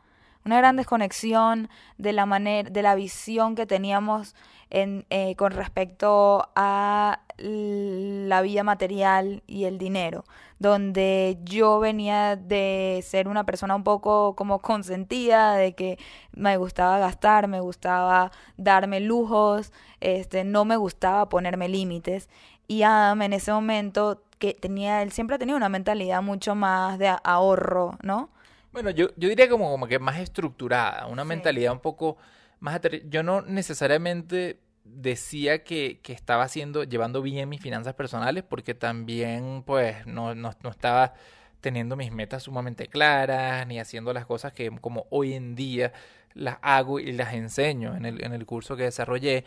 Una 0.45 0.57
gran 0.59 0.75
desconexión 0.75 1.69
de 1.97 2.13
la 2.13 2.27
manera, 2.27 2.69
de 2.69 2.83
la 2.83 2.93
visión 2.93 3.55
que 3.55 3.65
teníamos 3.65 4.35
en, 4.69 5.05
eh, 5.09 5.35
con 5.35 5.51
respecto 5.51 6.49
a 6.55 7.21
la 7.37 8.41
vida 8.41 8.63
material 8.63 9.41
y 9.47 9.63
el 9.65 9.79
dinero, 9.79 10.23
donde 10.59 11.39
yo 11.43 11.79
venía 11.79 12.35
de 12.35 13.03
ser 13.03 13.27
una 13.27 13.43
persona 13.43 13.75
un 13.75 13.83
poco 13.83 14.35
como 14.35 14.59
consentida, 14.59 15.55
de 15.55 15.73
que 15.73 15.97
me 16.31 16.57
gustaba 16.57 16.99
gastar, 16.99 17.47
me 17.47 17.59
gustaba 17.59 18.31
darme 18.55 18.99
lujos, 18.99 19.73
este, 19.99 20.43
no 20.43 20.63
me 20.63 20.77
gustaba 20.77 21.27
ponerme 21.27 21.69
límites. 21.69 22.29
Y 22.67 22.83
Adam 22.83 23.23
en 23.23 23.33
ese 23.33 23.51
momento 23.51 24.21
que 24.37 24.53
tenía, 24.53 25.01
él 25.01 25.11
siempre 25.11 25.39
tenía 25.39 25.55
una 25.55 25.69
mentalidad 25.69 26.21
mucho 26.21 26.53
más 26.53 26.99
de 26.99 27.15
ahorro, 27.23 27.97
¿no? 28.03 28.29
Bueno, 28.75 28.89
yo, 28.89 29.07
yo 29.15 29.29
diría 29.29 29.47
como, 29.47 29.71
como 29.71 29.87
que 29.87 29.99
más 29.99 30.19
estructurada, 30.19 31.07
una 31.07 31.23
Sí. 31.23 31.29
mentalidad 31.29 31.71
un 31.71 31.79
poco 31.79 32.17
más... 32.59 32.81
Yo 33.09 33.23
no 33.23 33.41
necesariamente 33.41 34.59
decía 34.83 35.63
que, 35.63 36.01
que 36.03 36.11
estaba 36.11 36.43
haciendo, 36.43 36.83
llevando 36.83 37.21
bien 37.21 37.47
mis 37.47 37.61
finanzas 37.61 37.93
personales, 37.93 38.43
porque 38.43 38.73
también, 38.75 39.63
pues, 39.65 40.05
no, 40.07 40.35
no, 40.35 40.51
no 40.61 40.69
estaba 40.69 41.13
teniendo 41.61 41.95
mis 41.95 42.11
metas 42.11 42.43
sumamente 42.43 42.87
claras, 42.87 43.65
ni 43.65 43.79
haciendo 43.79 44.11
las 44.11 44.25
cosas 44.25 44.51
que 44.51 44.69
como 44.81 45.07
hoy 45.09 45.33
en 45.35 45.55
día 45.55 45.93
las 46.33 46.57
hago 46.61 46.99
y 46.99 47.13
las 47.13 47.33
enseño 47.33 47.95
en 47.95 48.05
el, 48.05 48.23
en 48.25 48.33
el 48.33 48.45
curso 48.45 48.75
que 48.75 48.83
desarrollé, 48.83 49.45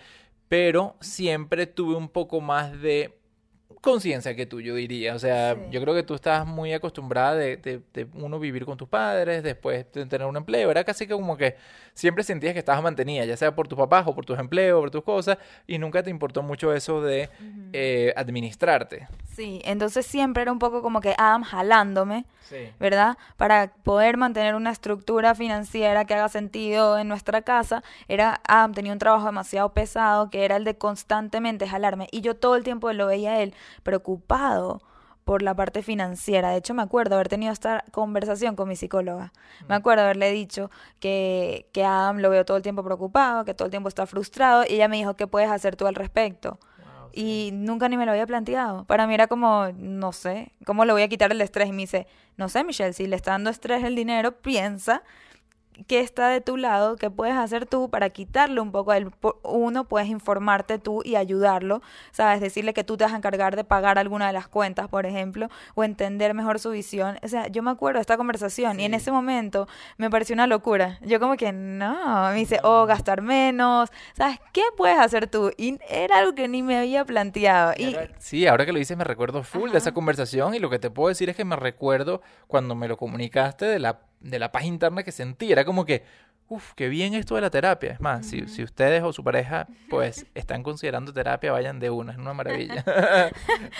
pero 0.49 0.97
siempre 1.03 1.67
tuve 1.67 1.97
un 1.97 2.09
poco 2.09 2.41
más 2.41 2.81
de 2.81 3.18
conciencia 3.81 4.35
que 4.35 4.47
tú, 4.47 4.61
yo 4.61 4.75
diría. 4.75 5.15
O 5.15 5.19
sea, 5.19 5.55
Sí. 5.55 5.61
yo 5.71 5.81
creo 5.81 5.95
que 5.95 6.03
tú 6.03 6.15
estabas 6.15 6.47
muy 6.47 6.73
acostumbrada 6.73 7.35
de, 7.35 7.57
de- 7.57 7.81
de 7.95 8.07
uno 8.15 8.39
vivir 8.39 8.65
con 8.65 8.77
tus 8.77 8.89
padres, 8.89 9.43
después 9.43 9.87
de 9.93 10.07
tener 10.07 10.27
un 10.27 10.37
empleo. 10.37 10.71
Era 10.71 10.85
casi 10.85 11.07
que 11.07 11.15
como 11.15 11.37
que 11.37 11.57
siempre 11.95 12.23
sentías 12.25 12.53
que 12.53 12.59
estabas 12.61 12.83
mantenida, 12.83 13.25
ya 13.25 13.37
sea 13.37 13.55
por 13.55 13.69
tus 13.69 13.79
papás 13.79 14.05
o 14.07 14.15
por 14.15 14.25
tus 14.25 14.39
empleos, 14.39 14.81
por 14.81 14.91
tus 14.91 15.03
cosas, 15.05 15.39
y 15.67 15.79
nunca 15.79 16.03
te 16.03 16.11
importó 16.11 16.43
mucho 16.43 16.73
eso 16.73 17.01
de 17.03 17.29
eh, 17.73 18.13
administrarte. 18.17 19.09
Sí, 19.35 19.61
entonces 19.65 20.07
siempre 20.07 20.43
era 20.43 20.53
un 20.53 20.59
poco 20.59 20.83
como 20.83 21.01
que 21.01 21.15
Adam 21.19 21.43
jalándome, 21.43 22.25
Sí. 22.49 22.71
¿verdad? 22.81 23.19
Para 23.37 23.73
poder 23.83 24.17
mantener 24.17 24.55
una 24.55 24.71
estructura 24.71 25.35
financiera 25.35 26.07
que 26.07 26.15
haga 26.15 26.31
sentido 26.31 26.99
en 26.99 27.07
nuestra 27.07 27.43
casa, 27.43 27.83
era 28.09 28.41
Adam 28.49 28.73
tenía 28.73 28.93
un 28.93 28.99
trabajo 28.99 29.27
demasiado 29.27 29.69
pesado 29.75 30.31
que 30.31 30.47
era 30.47 30.57
el 30.57 30.65
de 30.65 30.75
constantemente 30.79 31.69
jalarme 31.69 32.09
y 32.11 32.23
yo 32.23 32.37
todo 32.37 32.57
el 32.57 32.65
tiempo 32.65 32.91
lo 32.95 33.07
veía 33.07 33.33
a 33.33 33.41
él 33.43 33.53
preocupado 33.83 34.83
por 35.29 35.43
la 35.43 35.55
parte 35.55 35.83
financiera. 35.83 36.51
De 36.53 36.57
hecho, 36.57 36.73
me 36.73 36.81
acuerdo 36.81 37.17
haber 37.17 37.29
tenido 37.29 37.53
esta 37.53 37.85
conversación 37.93 38.57
con 38.57 38.67
mi 38.67 38.77
psicóloga. 38.77 39.35
Me 39.69 39.75
acuerdo 39.75 40.05
haberle 40.05 40.33
dicho 40.33 40.71
que, 41.01 41.69
que 41.73 41.85
Adam 41.85 42.21
lo 42.21 42.31
veo 42.31 42.47
todo 42.47 42.57
el 42.57 42.63
tiempo 42.63 42.83
preocupado, 42.83 43.45
que 43.45 43.53
todo 43.53 43.67
el 43.67 43.71
tiempo 43.71 43.91
está 43.91 44.07
frustrado 44.07 44.65
y 44.67 44.77
ella 44.77 44.89
me 44.89 44.97
dijo, 44.97 45.17
¿qué 45.17 45.27
puedes 45.27 45.51
hacer 45.51 45.77
tú 45.77 45.87
al 45.87 45.97
respecto? 45.97 46.59
Wow, 46.79 47.11
y 47.13 47.51
nunca 47.53 47.91
ni 47.91 47.99
me 47.99 48.07
lo 48.07 48.13
había 48.13 48.27
planteado. 48.27 48.87
Para 48.87 49.07
mí 49.07 49.13
era 49.13 49.27
como, 49.27 49.69
no 49.77 50.13
sé, 50.13 50.53
¿cómo 50.65 50.87
le 50.87 50.95
voy 50.95 51.03
a 51.03 51.09
quitar 51.09 51.31
el 51.31 51.43
estrés? 51.43 51.69
Y 51.69 51.73
me 51.73 51.83
dice, 51.83 52.07
no 52.39 52.49
sé, 52.49 52.65
Michelle, 52.65 52.95
si 52.95 53.07
le 53.07 53.15
está 53.15 53.33
dando 53.33 53.51
estrés 53.51 53.85
el 53.85 53.97
dinero, 53.97 54.33
piensa 54.41 55.03
qué 55.87 56.01
está 56.01 56.29
de 56.29 56.41
tu 56.41 56.57
lado, 56.57 56.97
qué 56.97 57.11
puedes 57.11 57.37
hacer 57.37 57.67
tú 57.67 57.89
para 57.91 58.11
quitarle 58.11 58.61
un 58.61 58.73
poco 58.73 58.93
el 58.93 59.11
uno, 59.43 59.85
puedes 59.85 60.09
informarte 60.09 60.79
tú 60.79 61.03
y 61.05 61.17
ayudarlo, 61.17 61.83
sabes, 62.11 62.41
decirle 62.41 62.75
que 62.75 62.85
tú 62.85 62.97
te 62.97 63.05
vas 63.05 63.13
a 63.13 63.17
encargar 63.17 63.57
de 63.57 63.65
pagar 63.65 63.99
alguna 63.99 64.27
de 64.27 64.33
las 64.33 64.49
cuentas, 64.49 64.89
por 64.89 65.07
ejemplo, 65.07 65.49
o 65.75 65.85
entender 65.85 66.35
mejor 66.35 66.59
su 66.59 66.71
visión. 66.71 67.19
O 67.23 67.29
sea, 67.29 67.49
yo 67.49 67.63
me 67.63 67.71
acuerdo 67.71 67.99
de 67.99 68.03
esta 68.03 68.17
conversación 68.17 68.81
y 68.81 68.85
en 68.85 68.95
ese 68.95 69.13
momento 69.13 69.69
me 69.97 70.11
pareció 70.11 70.35
una 70.35 70.47
locura. 70.47 70.99
Yo 71.03 71.21
como 71.21 71.37
que 71.37 71.53
no, 71.53 72.31
me 72.31 72.37
dice, 72.37 72.61
"Oh, 72.63 72.87
gastar 72.87 73.23
menos." 73.23 73.91
¿Sabes 74.15 74.39
qué 74.53 74.63
puedes 74.77 74.99
hacer 74.99 75.29
tú? 75.29 75.53
Y 75.57 75.79
era 75.89 76.19
algo 76.19 76.35
que 76.35 76.49
ni 76.49 76.63
me 76.63 76.79
había 76.79 77.05
planteado. 77.05 77.73
Y, 77.77 77.97
sí, 78.19 78.47
ahora 78.47 78.67
que 78.67 78.73
lo 78.73 78.79
dices 78.79 78.97
me 78.97 79.05
recuerdo 79.05 79.43
full 79.43 79.71
de 79.71 79.79
esa 79.79 79.93
conversación 79.93 80.55
y 80.55 80.59
lo 80.59 80.71
que 80.71 80.79
te 80.79 80.91
puedo 80.91 81.09
decir 81.09 81.29
es 81.29 81.37
que 81.37 81.45
me 81.45 81.57
recuerdo 81.57 82.23
cuando 82.47 82.75
me 82.75 82.89
lo 82.89 82.97
comunicaste 82.97 83.67
de 83.67 83.79
la 83.79 84.08
de 84.21 84.39
la 84.39 84.53
paz 84.53 84.65
interna 84.65 85.03
que 85.03 85.13
sentí. 85.13 85.53
Era 85.53 85.65
como 85.65 85.85
que, 85.85 86.05
uff, 86.49 86.73
qué 86.75 86.89
bien 86.89 87.15
esto 87.15 87.35
de 87.35 87.43
la 87.43 87.51
terapia. 87.51 87.93
Es 87.93 88.01
más, 88.01 88.27
si, 88.27 88.47
si, 88.49 88.63
ustedes 88.63 89.03
o 89.03 89.13
su 89.13 89.23
pareja, 89.23 89.67
pues, 89.91 90.27
están 90.35 90.63
considerando 90.63 91.13
terapia, 91.13 91.53
vayan 91.53 91.79
de 91.79 91.91
una, 91.91 92.13
es 92.13 92.19
una 92.19 92.35
maravilla. 92.35 92.85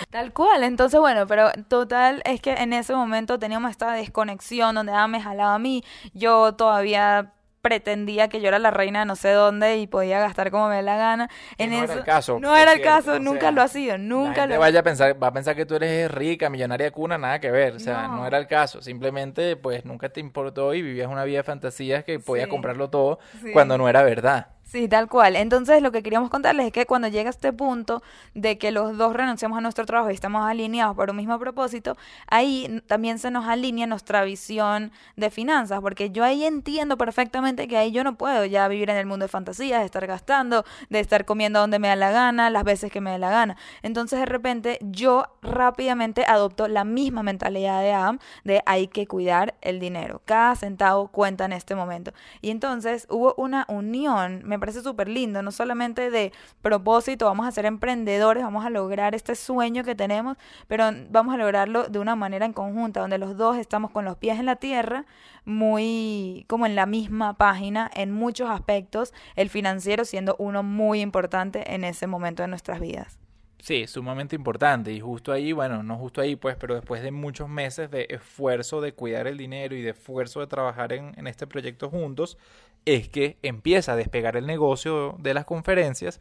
Tal 0.09 0.33
cual, 0.33 0.63
entonces, 0.63 0.99
bueno, 0.99 1.27
pero 1.27 1.51
total, 1.67 2.21
es 2.25 2.41
que 2.41 2.53
en 2.53 2.73
ese 2.73 2.93
momento 2.93 3.39
teníamos 3.39 3.71
esta 3.71 3.93
desconexión 3.93 4.75
donde 4.75 4.91
ah, 4.91 5.07
me 5.07 5.21
jalaba 5.21 5.55
a 5.55 5.59
mí, 5.59 5.83
yo 6.13 6.53
todavía 6.53 7.33
pretendía 7.69 8.29
que 8.29 8.41
yo 8.41 8.47
era 8.47 8.57
la 8.57 8.71
reina 8.71 9.01
de 9.01 9.05
no 9.05 9.15
sé 9.15 9.29
dónde 9.29 9.77
y 9.77 9.85
podía 9.85 10.19
gastar 10.19 10.49
como 10.49 10.69
me 10.69 10.77
dé 10.77 10.81
la 10.81 10.97
gana. 10.97 11.29
En 11.59 11.69
no 11.69 11.75
eso, 11.75 11.83
era 11.83 11.93
el 11.93 12.03
caso. 12.03 12.39
No 12.39 12.57
era 12.57 12.73
el 12.73 12.81
caso, 12.81 13.19
nunca 13.19 13.51
lo 13.51 13.61
ha 13.61 13.67
sido, 13.67 13.99
nunca 13.99 14.47
lo 14.47 14.57
vaya 14.59 14.79
a 14.79 14.83
pensar, 14.83 15.21
va 15.21 15.27
a 15.27 15.33
pensar 15.33 15.55
que 15.55 15.67
tú 15.67 15.75
eres 15.75 16.09
rica, 16.09 16.49
millonaria 16.49 16.87
de 16.87 16.91
cuna, 16.91 17.19
nada 17.19 17.39
que 17.39 17.51
ver. 17.51 17.75
O 17.75 17.79
sea, 17.79 18.07
no, 18.07 18.25
era 18.25 18.39
el 18.39 18.47
caso. 18.47 18.81
Simplemente, 18.81 19.55
pues 19.55 19.85
nunca 19.85 20.09
te 20.09 20.19
importó 20.19 20.73
y 20.73 20.81
vivías 20.81 21.07
una 21.07 21.23
vida 21.25 21.37
de 21.37 21.43
fantasías 21.43 22.03
que 22.03 22.19
podías 22.19 22.47
comprarlo 22.47 22.89
todo 22.89 23.19
cuando 23.53 23.77
no 23.77 23.87
era 23.87 24.01
verdad. 24.01 24.47
Sí, 24.71 24.87
tal 24.87 25.07
cual. 25.09 25.35
Entonces 25.35 25.81
lo 25.81 25.91
que 25.91 26.03
queríamos 26.03 26.29
contarles 26.29 26.67
es 26.67 26.71
que 26.71 26.85
cuando 26.85 27.07
llega 27.07 27.31
este 27.31 27.51
punto 27.51 28.03
de 28.35 28.59
que 28.59 28.71
los 28.71 28.95
dos 28.99 29.15
renunciamos 29.15 29.57
a 29.57 29.61
nuestro 29.61 29.83
trabajo 29.87 30.11
y 30.11 30.13
estamos 30.13 30.45
alineados 30.47 30.95
por 30.95 31.09
un 31.09 31.15
mismo 31.15 31.39
propósito, 31.39 31.97
ahí 32.27 32.79
también 32.85 33.17
se 33.17 33.31
nos 33.31 33.47
alinea 33.47 33.87
nuestra 33.87 34.23
visión 34.23 34.91
de 35.15 35.31
finanzas, 35.31 35.81
porque 35.81 36.11
yo 36.11 36.23
ahí 36.23 36.43
entiendo 36.43 36.97
perfectamente 36.97 37.67
que 37.67 37.77
ahí 37.77 37.91
yo 37.91 38.03
no 38.03 38.15
puedo 38.15 38.45
ya 38.45 38.67
vivir 38.67 38.91
en 38.91 38.97
el 38.97 39.07
mundo 39.07 39.23
de 39.23 39.29
fantasías, 39.29 39.79
de 39.79 39.85
estar 39.87 40.05
gastando, 40.05 40.63
de 40.91 40.99
estar 40.99 41.25
comiendo 41.25 41.59
donde 41.59 41.79
me 41.79 41.87
da 41.87 41.95
la 41.95 42.11
gana, 42.11 42.51
las 42.51 42.63
veces 42.63 42.91
que 42.91 43.01
me 43.01 43.09
dé 43.09 43.17
la 43.17 43.31
gana. 43.31 43.57
Entonces 43.81 44.19
de 44.19 44.27
repente 44.27 44.77
yo 44.81 45.25
rápidamente 45.41 46.25
adopto 46.27 46.67
la 46.67 46.83
misma 46.83 47.23
mentalidad 47.23 47.81
de 47.81 47.93
Adam 47.93 48.19
de 48.43 48.61
hay 48.67 48.87
que 48.87 49.07
cuidar 49.07 49.55
el 49.61 49.79
dinero. 49.79 50.21
Cada 50.25 50.55
centavo 50.55 51.07
cuenta 51.07 51.45
en 51.45 51.53
este 51.53 51.73
momento. 51.73 52.13
Y 52.39 52.51
entonces 52.51 53.07
hubo 53.09 53.33
una 53.35 53.65
unión, 53.67 54.41
me 54.45 54.58
parece 54.59 54.81
súper 54.81 55.07
lindo, 55.07 55.41
no 55.41 55.51
solamente 55.51 56.09
de 56.09 56.31
propósito, 56.61 57.25
vamos 57.25 57.47
a 57.47 57.51
ser 57.51 57.65
emprendedores, 57.65 58.43
vamos 58.43 58.65
a 58.65 58.69
lograr 58.69 59.15
este 59.15 59.35
sueño 59.35 59.83
que 59.83 59.95
tenemos, 59.95 60.37
pero 60.67 60.89
vamos 61.09 61.33
a 61.33 61.37
lograrlo 61.37 61.87
de 61.87 61.99
una 61.99 62.15
manera 62.15 62.45
en 62.45 62.53
conjunta, 62.53 62.99
donde 63.01 63.17
los 63.17 63.37
dos 63.37 63.57
estamos 63.57 63.91
con 63.91 64.05
los 64.05 64.17
pies 64.17 64.39
en 64.39 64.45
la 64.45 64.55
tierra, 64.57 65.05
muy 65.45 66.45
como 66.47 66.65
en 66.65 66.75
la 66.75 66.85
misma 66.85 67.37
página 67.37 67.89
en 67.93 68.11
muchos 68.11 68.49
aspectos, 68.49 69.13
el 69.35 69.49
financiero 69.49 70.05
siendo 70.05 70.35
uno 70.39 70.63
muy 70.63 71.01
importante 71.01 71.73
en 71.73 71.83
ese 71.83 72.07
momento 72.07 72.43
de 72.43 72.47
nuestras 72.47 72.79
vidas. 72.79 73.19
Sí, 73.61 73.87
sumamente 73.87 74.35
importante. 74.37 74.91
Y 74.93 75.01
justo 75.01 75.33
ahí, 75.33 75.51
bueno, 75.51 75.83
no 75.83 75.97
justo 75.97 76.21
ahí, 76.21 76.35
pues, 76.37 76.55
pero 76.55 76.75
después 76.75 77.03
de 77.03 77.11
muchos 77.11 77.49
meses 77.49 77.91
de 77.91 78.07
esfuerzo 78.09 78.79
de 78.79 78.93
cuidar 78.93 79.27
el 79.27 79.37
dinero 79.37 79.75
y 79.75 79.81
de 79.81 79.89
esfuerzo 79.91 80.39
de 80.39 80.47
trabajar 80.47 80.93
en, 80.93 81.13
en 81.17 81.27
este 81.27 81.45
proyecto 81.45 81.89
juntos, 81.89 82.37
es 82.85 83.09
que 83.09 83.37
empieza 83.43 83.93
a 83.93 83.95
despegar 83.95 84.37
el 84.37 84.45
negocio 84.45 85.15
de 85.19 85.33
las 85.33 85.45
conferencias 85.45 86.19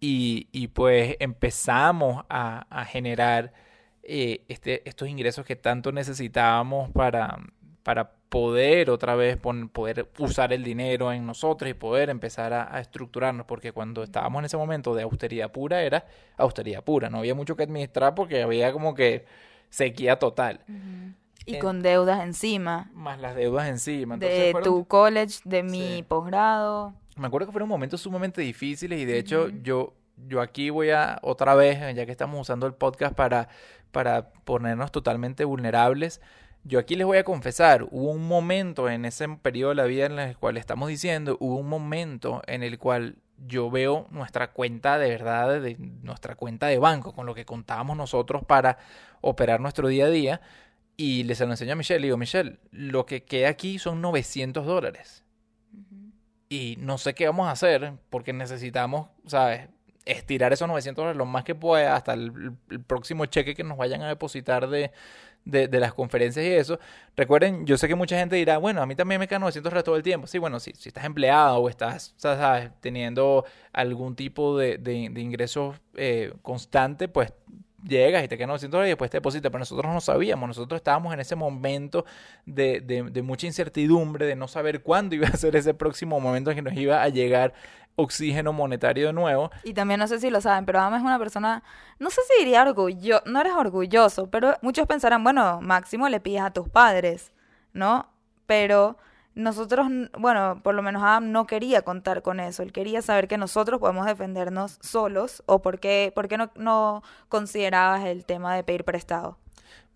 y, 0.00 0.48
y 0.52 0.68
pues 0.68 1.16
empezamos 1.20 2.24
a, 2.28 2.66
a 2.70 2.84
generar 2.84 3.52
eh, 4.08 4.44
este, 4.46 4.88
estos 4.88 5.08
ingresos 5.08 5.44
que 5.44 5.56
tanto 5.56 5.90
necesitábamos 5.90 6.90
para, 6.90 7.40
para 7.82 8.12
poder 8.28 8.88
otra 8.90 9.16
vez 9.16 9.36
poder 9.36 10.08
usar 10.18 10.52
el 10.52 10.62
dinero 10.62 11.12
en 11.12 11.26
nosotros 11.26 11.68
y 11.68 11.74
poder 11.74 12.10
empezar 12.10 12.52
a, 12.52 12.78
estructurarnos, 12.80 13.46
porque 13.46 13.72
cuando 13.72 14.04
estábamos 14.04 14.40
en 14.40 14.44
ese 14.44 14.56
momento 14.56 14.94
de 14.94 15.02
austeridad 15.02 15.50
pura 15.50 15.82
era 15.82 16.04
austeridad 16.36 16.84
pura, 16.84 17.10
no 17.10 17.18
había 17.18 17.34
mucho 17.34 17.56
que 17.56 17.64
administrar 17.64 18.14
porque 18.14 18.42
había 18.42 18.72
como 18.72 18.94
que 18.94 19.24
sequía 19.70 20.20
total. 20.20 20.60
Y 21.46 21.58
con 21.58 21.82
deudas 21.82 22.22
encima. 22.22 22.90
Más 22.92 23.20
las 23.20 23.34
deudas 23.36 23.68
encima. 23.68 24.16
de 24.16 24.54
tu 24.62 24.84
college, 24.86 25.40
de 25.44 25.62
mi 25.62 26.02
posgrado. 26.02 26.94
Me 27.16 27.28
acuerdo 27.28 27.46
que 27.46 27.52
fueron 27.52 27.68
momentos 27.68 28.00
sumamente 28.00 28.42
difíciles 28.42 29.00
y 29.00 29.04
de 29.06 29.18
hecho 29.18 29.48
yo, 29.48 29.94
yo 30.28 30.42
aquí 30.42 30.68
voy 30.68 30.90
a 30.90 31.18
otra 31.22 31.54
vez, 31.54 31.78
ya 31.94 32.04
que 32.04 32.12
estamos 32.12 32.38
usando 32.40 32.66
el 32.66 32.74
podcast 32.74 33.14
para, 33.14 33.48
para 33.90 34.32
ponernos 34.44 34.92
totalmente 34.92 35.44
vulnerables, 35.44 36.20
yo 36.64 36.80
aquí 36.80 36.96
les 36.96 37.06
voy 37.06 37.18
a 37.18 37.24
confesar, 37.24 37.84
hubo 37.84 38.10
un 38.10 38.26
momento 38.26 38.90
en 38.90 39.04
ese 39.04 39.28
periodo 39.28 39.70
de 39.70 39.76
la 39.76 39.84
vida 39.84 40.06
en 40.06 40.18
el 40.18 40.36
cual 40.36 40.56
estamos 40.56 40.88
diciendo, 40.88 41.36
hubo 41.38 41.56
un 41.56 41.68
momento 41.68 42.42
en 42.46 42.64
el 42.64 42.78
cual 42.78 43.16
yo 43.46 43.70
veo 43.70 44.08
nuestra 44.10 44.52
cuenta 44.52 44.98
de 44.98 45.10
verdad, 45.10 45.60
de 45.60 45.76
nuestra 45.78 46.34
cuenta 46.34 46.66
de 46.66 46.78
banco, 46.78 47.14
con 47.14 47.24
lo 47.24 47.34
que 47.34 47.44
contábamos 47.44 47.96
nosotros 47.96 48.44
para 48.44 48.78
operar 49.20 49.60
nuestro 49.60 49.88
día 49.88 50.06
a 50.06 50.10
día, 50.10 50.40
y 50.96 51.24
les 51.24 51.40
lo 51.40 51.50
enseño 51.50 51.72
a 51.72 51.76
Michelle, 51.76 52.00
y 52.00 52.04
digo, 52.04 52.16
Michelle, 52.16 52.58
lo 52.70 53.04
que 53.04 53.24
queda 53.24 53.48
aquí 53.48 53.78
son 53.78 54.00
900 54.00 54.64
dólares. 54.64 55.24
Y 56.48 56.76
no 56.78 56.96
sé 56.96 57.14
qué 57.14 57.26
vamos 57.26 57.48
a 57.48 57.52
hacer 57.52 57.94
porque 58.08 58.32
necesitamos, 58.32 59.08
¿sabes? 59.26 59.68
Estirar 60.04 60.52
esos 60.52 60.68
900 60.68 61.02
dólares 61.02 61.18
lo 61.18 61.26
más 61.26 61.44
que 61.44 61.54
pueda 61.54 61.96
hasta 61.96 62.14
el 62.14 62.52
próximo 62.86 63.26
cheque 63.26 63.54
que 63.54 63.64
nos 63.64 63.76
vayan 63.76 64.02
a 64.02 64.08
depositar 64.08 64.68
de, 64.68 64.92
de, 65.44 65.68
de, 65.68 65.80
las 65.80 65.92
conferencias 65.92 66.46
y 66.46 66.50
eso. 66.50 66.78
Recuerden, 67.16 67.66
yo 67.66 67.76
sé 67.76 67.88
que 67.88 67.94
mucha 67.94 68.16
gente 68.16 68.36
dirá, 68.36 68.58
bueno, 68.58 68.80
a 68.80 68.86
mí 68.86 68.94
también 68.94 69.18
me 69.18 69.26
quedan 69.26 69.40
900 69.40 69.70
dólares 69.70 69.84
todo 69.84 69.96
el 69.96 70.02
tiempo. 70.02 70.26
Sí, 70.28 70.38
bueno, 70.38 70.60
si, 70.60 70.72
si 70.72 70.88
estás 70.88 71.04
empleado 71.04 71.58
o 71.58 71.68
estás, 71.68 72.14
¿sabes? 72.16 72.70
teniendo 72.80 73.44
algún 73.72 74.14
tipo 74.14 74.56
de, 74.56 74.78
de, 74.78 75.08
de 75.10 75.20
ingreso 75.20 75.74
eh, 75.94 76.32
constante, 76.42 77.08
pues 77.08 77.32
llegas 77.86 78.24
y 78.24 78.28
te 78.28 78.36
quedan 78.36 78.48
900 78.48 78.72
dólares 78.72 78.88
y 78.88 78.92
después 78.92 79.10
te 79.10 79.18
depositas. 79.18 79.50
Pero 79.50 79.58
nosotros 79.58 79.92
no 79.92 80.00
sabíamos, 80.00 80.48
nosotros 80.48 80.78
estábamos 80.78 81.12
en 81.14 81.20
ese 81.20 81.36
momento 81.36 82.04
de, 82.44 82.80
de, 82.80 83.22
mucha 83.22 83.46
incertidumbre, 83.46 84.26
de 84.26 84.36
no 84.36 84.48
saber 84.48 84.82
cuándo 84.82 85.14
iba 85.14 85.28
a 85.28 85.36
ser 85.36 85.56
ese 85.56 85.74
próximo 85.74 86.20
momento 86.20 86.50
en 86.50 86.56
que 86.56 86.62
nos 86.62 86.74
iba 86.74 87.02
a 87.02 87.08
llegar 87.08 87.54
oxígeno 87.96 88.52
monetario 88.52 89.08
de 89.08 89.12
nuevo. 89.12 89.50
Y 89.64 89.72
también 89.72 89.98
no 89.98 90.06
sé 90.06 90.20
si 90.20 90.30
lo 90.30 90.40
saben, 90.40 90.66
pero 90.66 90.80
Adam 90.80 90.94
es 90.94 91.02
una 91.02 91.18
persona, 91.18 91.62
no 91.98 92.10
sé 92.10 92.20
si 92.28 92.44
diría 92.44 92.62
orgullo, 92.62 93.22
no 93.24 93.40
eres 93.40 93.54
orgulloso, 93.54 94.30
pero 94.30 94.54
muchos 94.62 94.86
pensarán, 94.86 95.24
bueno, 95.24 95.60
máximo 95.62 96.08
le 96.08 96.20
pides 96.20 96.42
a 96.42 96.50
tus 96.50 96.68
padres, 96.68 97.32
¿no? 97.72 98.10
Pero 98.46 98.98
nosotros, 99.36 99.86
bueno, 100.18 100.60
por 100.64 100.74
lo 100.74 100.82
menos 100.82 101.02
Adam 101.02 101.30
no 101.30 101.46
quería 101.46 101.82
contar 101.82 102.22
con 102.22 102.40
eso, 102.40 102.62
él 102.62 102.72
quería 102.72 103.02
saber 103.02 103.28
que 103.28 103.36
nosotros 103.36 103.78
podemos 103.78 104.06
defendernos 104.06 104.78
solos 104.80 105.42
o 105.46 105.60
por 105.60 105.78
qué, 105.78 106.10
por 106.14 106.26
qué 106.26 106.38
no, 106.38 106.50
no 106.56 107.02
considerabas 107.28 108.04
el 108.06 108.24
tema 108.24 108.56
de 108.56 108.64
pedir 108.64 108.84
prestado. 108.84 109.36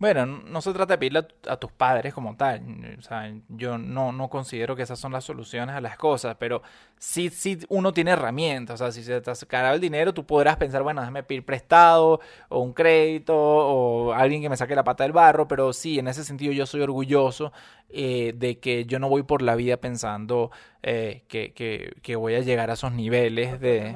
Bueno, 0.01 0.25
no 0.25 0.63
se 0.63 0.73
trata 0.73 0.95
de 0.95 0.99
pedirle 0.99 1.27
a, 1.47 1.57
tus 1.59 1.71
padres 1.73 2.15
como 2.15 2.35
tal. 2.35 2.97
O 2.99 3.03
sea, 3.03 3.31
yo 3.51 3.77
no, 3.77 4.13
no 4.13 4.31
considero 4.31 4.75
que 4.75 4.83
esas 4.83 4.99
son 4.99 5.13
las 5.13 5.25
soluciones 5.25 5.77
a 5.77 5.81
las 5.83 5.99
cosas, 5.99 6.37
pero 6.39 6.63
sí, 6.99 7.29
sí 7.29 7.59
uno 7.69 7.93
tiene 7.93 8.13
herramientas. 8.13 8.81
O 8.81 8.85
sea, 8.85 8.93
si 8.93 9.03
se 9.03 9.21
te 9.21 9.31
acercará 9.31 9.75
el 9.75 9.81
dinero, 9.81 10.15
tú 10.15 10.25
podrás 10.25 10.57
pensar, 10.57 10.83
bueno, 10.83 11.03
déjame 11.03 11.23
pedir 11.23 11.45
prestado 11.45 12.21
o 12.49 12.61
un 12.61 12.73
crédito 12.73 13.37
o 13.37 14.15
alguien 14.15 14.41
que 14.41 14.49
me 14.49 14.57
saque 14.57 14.75
la 14.75 14.85
pata 14.85 15.05
del 15.05 15.13
barro, 15.13 15.47
pero 15.47 15.75
sí, 15.75 15.99
en 15.99 16.09
ese 16.09 16.25
sentido 16.25 16.55
yo 16.55 16.65
soy 16.65 16.81
orgulloso 16.81 17.53
eh, 17.91 18.33
de 18.35 18.59
que 18.59 18.87
yo 18.87 18.99
no 19.01 19.11
voy 19.11 19.23
por 19.25 19.43
la 19.43 19.55
vida 19.55 19.77
pensando 19.77 20.51
eh, 20.83 21.25
que, 21.29 21.53
que, 21.53 21.93
que, 22.03 22.17
voy 22.17 22.37
a 22.37 22.41
llegar 22.41 22.71
a 22.71 22.73
esos 22.73 22.93
niveles 22.93 23.61
de 23.61 23.95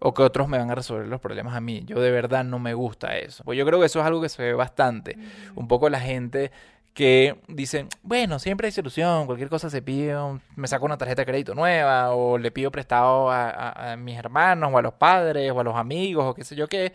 o 0.00 0.14
que 0.14 0.22
otros 0.22 0.48
me 0.48 0.58
van 0.58 0.70
a 0.70 0.74
resolver 0.74 1.06
los 1.06 1.20
problemas 1.20 1.54
a 1.54 1.60
mí. 1.60 1.82
Yo 1.86 2.00
de 2.00 2.10
verdad 2.10 2.44
no 2.44 2.58
me 2.58 2.74
gusta 2.74 3.16
eso. 3.16 3.44
Pues 3.44 3.58
yo 3.58 3.64
creo 3.66 3.80
que 3.80 3.86
eso 3.86 4.00
es 4.00 4.06
algo 4.06 4.20
que 4.20 4.28
se 4.28 4.42
ve 4.42 4.54
bastante. 4.54 5.16
Un 5.54 5.68
poco 5.68 5.88
la 5.88 6.00
gente 6.00 6.50
que 6.94 7.36
dice, 7.46 7.86
bueno, 8.02 8.40
siempre 8.40 8.66
hay 8.66 8.72
solución, 8.72 9.26
cualquier 9.26 9.48
cosa 9.48 9.70
se 9.70 9.82
pide, 9.82 10.16
me 10.56 10.66
saco 10.66 10.84
una 10.84 10.98
tarjeta 10.98 11.22
de 11.22 11.26
crédito 11.26 11.54
nueva 11.54 12.10
o 12.12 12.38
le 12.38 12.50
pido 12.50 12.72
prestado 12.72 13.30
a, 13.30 13.92
a 13.92 13.96
mis 13.96 14.18
hermanos 14.18 14.72
o 14.72 14.78
a 14.78 14.82
los 14.82 14.94
padres 14.94 15.52
o 15.52 15.60
a 15.60 15.62
los 15.62 15.76
amigos 15.76 16.24
o 16.24 16.34
qué 16.34 16.42
sé 16.42 16.56
yo 16.56 16.66
qué 16.66 16.92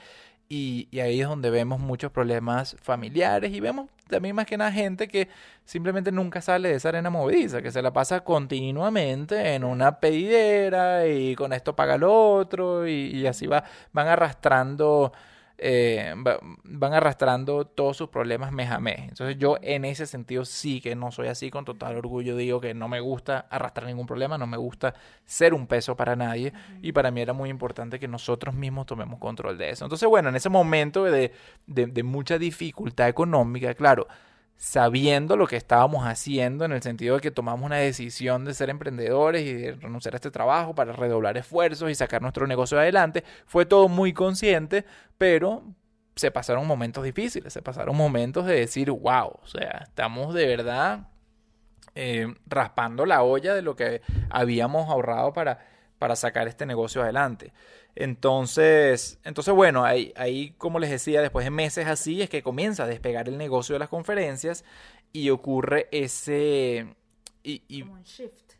Y, 0.49 0.87
y, 0.91 0.99
ahí 0.99 1.21
es 1.21 1.27
donde 1.27 1.49
vemos 1.49 1.79
muchos 1.79 2.11
problemas 2.11 2.75
familiares 2.81 3.51
y 3.53 3.59
vemos 3.59 3.89
también 4.07 4.35
más 4.35 4.45
que 4.45 4.57
nada 4.57 4.71
gente 4.71 5.07
que 5.07 5.29
simplemente 5.65 6.11
nunca 6.11 6.41
sale 6.41 6.69
de 6.69 6.75
esa 6.75 6.89
arena 6.89 7.09
movediza, 7.09 7.61
que 7.61 7.71
se 7.71 7.81
la 7.81 7.91
pasa 7.93 8.23
continuamente 8.23 9.55
en 9.55 9.63
una 9.63 9.99
pedidera 9.99 11.07
y 11.07 11.35
con 11.35 11.53
esto 11.53 11.75
paga 11.75 11.95
el 11.95 12.03
otro 12.03 12.87
y, 12.87 13.07
y 13.07 13.25
así 13.25 13.47
va, 13.47 13.63
van 13.93 14.07
arrastrando 14.07 15.13
eh, 15.65 16.13
van 16.65 16.93
arrastrando 16.93 17.63
todos 17.65 17.95
sus 17.95 18.09
problemas 18.09 18.51
mes 18.51 18.69
a 18.69 18.79
mes. 18.81 18.99
Entonces 18.99 19.37
yo 19.37 19.57
en 19.61 19.85
ese 19.85 20.05
sentido 20.05 20.43
sí 20.43 20.81
que 20.81 20.93
no 20.93 21.09
soy 21.09 21.29
así, 21.29 21.49
con 21.49 21.63
total 21.63 21.95
orgullo 21.95 22.35
digo 22.35 22.59
que 22.59 22.73
no 22.73 22.89
me 22.89 22.99
gusta 22.99 23.47
arrastrar 23.49 23.87
ningún 23.87 24.05
problema, 24.05 24.37
no 24.37 24.45
me 24.45 24.57
gusta 24.57 24.93
ser 25.25 25.53
un 25.53 25.65
peso 25.65 25.95
para 25.95 26.17
nadie 26.17 26.51
y 26.81 26.91
para 26.91 27.11
mí 27.11 27.21
era 27.21 27.31
muy 27.31 27.49
importante 27.49 27.97
que 27.97 28.09
nosotros 28.09 28.53
mismos 28.53 28.87
tomemos 28.87 29.19
control 29.19 29.57
de 29.57 29.69
eso. 29.69 29.85
Entonces 29.85 30.09
bueno, 30.09 30.27
en 30.27 30.35
ese 30.35 30.49
momento 30.49 31.05
de, 31.05 31.31
de, 31.65 31.85
de 31.85 32.03
mucha 32.03 32.37
dificultad 32.37 33.07
económica, 33.07 33.73
claro, 33.73 34.05
sabiendo 34.63 35.35
lo 35.35 35.45
que 35.45 35.57
estábamos 35.57 36.07
haciendo 36.07 36.63
en 36.63 36.71
el 36.71 36.81
sentido 36.81 37.15
de 37.15 37.21
que 37.21 37.31
tomamos 37.31 37.65
una 37.65 37.75
decisión 37.75 38.45
de 38.45 38.53
ser 38.53 38.69
emprendedores 38.69 39.43
y 39.43 39.53
de 39.53 39.71
renunciar 39.73 40.13
a 40.13 40.17
este 40.17 40.31
trabajo 40.31 40.73
para 40.73 40.93
redoblar 40.93 41.35
esfuerzos 41.35 41.91
y 41.91 41.95
sacar 41.95 42.21
nuestro 42.21 42.47
negocio 42.47 42.79
adelante. 42.79 43.25
Fue 43.45 43.65
todo 43.65 43.89
muy 43.89 44.13
consciente, 44.13 44.85
pero 45.17 45.63
se 46.15 46.31
pasaron 46.31 46.65
momentos 46.65 47.03
difíciles, 47.03 47.51
se 47.51 47.61
pasaron 47.61 47.97
momentos 47.97 48.45
de 48.45 48.55
decir, 48.55 48.89
wow, 48.89 49.33
o 49.43 49.45
sea, 49.47 49.81
estamos 49.83 50.33
de 50.33 50.47
verdad 50.47 51.09
eh, 51.93 52.33
raspando 52.45 53.05
la 53.05 53.21
olla 53.21 53.53
de 53.53 53.63
lo 53.63 53.75
que 53.75 54.01
habíamos 54.29 54.89
ahorrado 54.89 55.33
para, 55.33 55.59
para 56.03 56.17
sacar 56.17 56.49
este 56.49 56.65
negocio 56.65 57.01
adelante. 57.01 57.53
Entonces, 57.95 59.19
entonces 59.23 59.53
bueno, 59.53 59.85
ahí, 59.85 60.11
ahí, 60.17 60.53
como 60.57 60.77
les 60.77 60.89
decía, 60.89 61.21
después 61.21 61.45
de 61.45 61.49
meses 61.49 61.87
así 61.87 62.21
es 62.21 62.29
que 62.29 62.43
comienza 62.43 62.83
a 62.83 62.87
despegar 62.87 63.29
el 63.29 63.37
negocio 63.37 63.71
de 63.71 63.79
las 63.79 63.87
conferencias 63.87 64.65
y 65.13 65.29
ocurre 65.29 65.87
ese... 65.93 66.93
Y, 67.41 67.83
un 67.83 68.03
shift. 68.03 68.55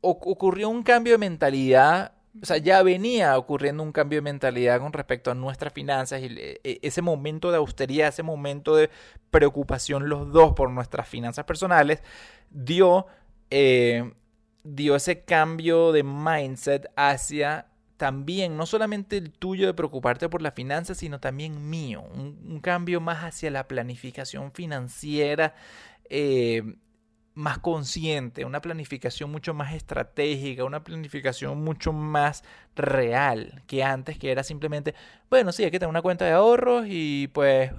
ocurrió 0.00 0.68
un 0.68 0.82
cambio 0.82 1.12
de 1.12 1.18
mentalidad, 1.18 2.14
o 2.42 2.44
sea, 2.44 2.56
ya 2.56 2.82
venía 2.82 3.38
ocurriendo 3.38 3.84
un 3.84 3.92
cambio 3.92 4.16
de 4.16 4.22
mentalidad 4.22 4.80
con 4.80 4.92
respecto 4.92 5.30
a 5.30 5.34
nuestras 5.34 5.72
finanzas 5.72 6.20
y 6.22 6.26
e, 6.40 6.80
ese 6.82 7.02
momento 7.02 7.52
de 7.52 7.58
austeridad, 7.58 8.08
ese 8.08 8.24
momento 8.24 8.74
de 8.74 8.90
preocupación 9.30 10.08
los 10.08 10.32
dos 10.32 10.54
por 10.54 10.72
nuestras 10.72 11.08
finanzas 11.08 11.44
personales, 11.44 12.02
dio, 12.50 13.06
eh, 13.48 14.12
dio 14.62 14.96
ese 14.96 15.24
cambio 15.24 15.92
de 15.92 16.02
mindset 16.02 16.90
hacia 16.96 17.66
también, 17.96 18.56
no 18.56 18.64
solamente 18.64 19.18
el 19.18 19.30
tuyo 19.30 19.66
de 19.66 19.74
preocuparte 19.74 20.30
por 20.30 20.40
la 20.40 20.52
finanza, 20.52 20.94
sino 20.94 21.20
también 21.20 21.68
mío, 21.68 22.02
un, 22.02 22.60
cambio 22.60 22.98
más 23.00 23.24
hacia 23.24 23.50
la 23.50 23.68
planificación 23.68 24.52
financiera 24.52 25.54
eh, 26.08 26.62
más 27.34 27.58
consciente, 27.58 28.46
una 28.46 28.62
planificación 28.62 29.30
mucho 29.30 29.52
más 29.52 29.74
estratégica, 29.74 30.64
una 30.64 30.82
planificación 30.82 31.62
mucho 31.62 31.92
más 31.92 32.42
real 32.74 33.62
que 33.66 33.84
antes, 33.84 34.18
que 34.18 34.32
era 34.32 34.44
simplemente, 34.44 34.94
bueno, 35.28 35.52
sí, 35.52 35.64
hay 35.64 35.70
que 35.70 35.78
tener 35.78 35.90
una 35.90 36.02
cuenta 36.02 36.24
de 36.24 36.32
ahorros 36.32 36.86
y 36.88 37.28
pues 37.28 37.70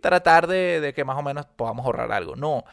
tratar 0.00 0.48
de 0.48 0.92
que 0.94 1.04
más 1.04 1.16
o 1.16 1.22
menos 1.22 1.46
podamos 1.46 1.86
ahorrar 1.86 2.10
algo. 2.10 2.34
No, 2.34 2.64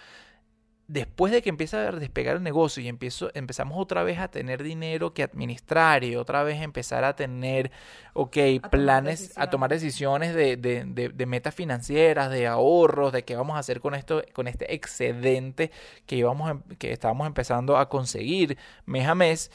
después 0.90 1.32
de 1.32 1.44
que 1.44 1.50
empieza 1.50 1.88
a 1.88 1.92
despegar 1.92 2.36
el 2.36 2.44
negocio 2.44 2.82
y 2.82 2.88
empiezo, 2.88 3.30
empezamos 3.36 3.78
otra 3.80 4.04
vez 4.04 4.18
a 4.18 4.28
tener 4.28 4.64
dinero 4.64 5.14
que 5.14 5.22
administrar 5.22 6.04
y 6.04 6.16
otra 6.16 6.42
vez 6.42 6.62
empezar 6.64 7.04
a 7.04 7.16
tener, 7.16 7.72
ok, 8.14 8.38
planes, 8.72 9.32
a 9.38 9.52
tomar 9.52 9.70
decisiones 9.70 10.34
de, 10.34 10.58
de, 10.58 11.10
de, 11.14 11.26
metas 11.28 11.54
financieras, 11.54 12.32
de 12.32 12.48
ahorros, 12.48 13.14
de 13.14 13.24
qué 13.24 13.36
vamos 13.36 13.56
a 13.56 13.60
hacer 13.60 13.82
con 13.82 13.94
esto, 13.94 14.24
con 14.34 14.48
este 14.48 14.74
excedente 14.74 15.70
que 16.08 16.16
íbamos, 16.16 16.50
em, 16.50 16.62
que 16.80 16.92
estábamos 16.92 17.28
empezando 17.28 17.78
a 17.78 17.88
conseguir 17.88 18.58
mes 18.88 19.08
a 19.08 19.14
mes 19.14 19.52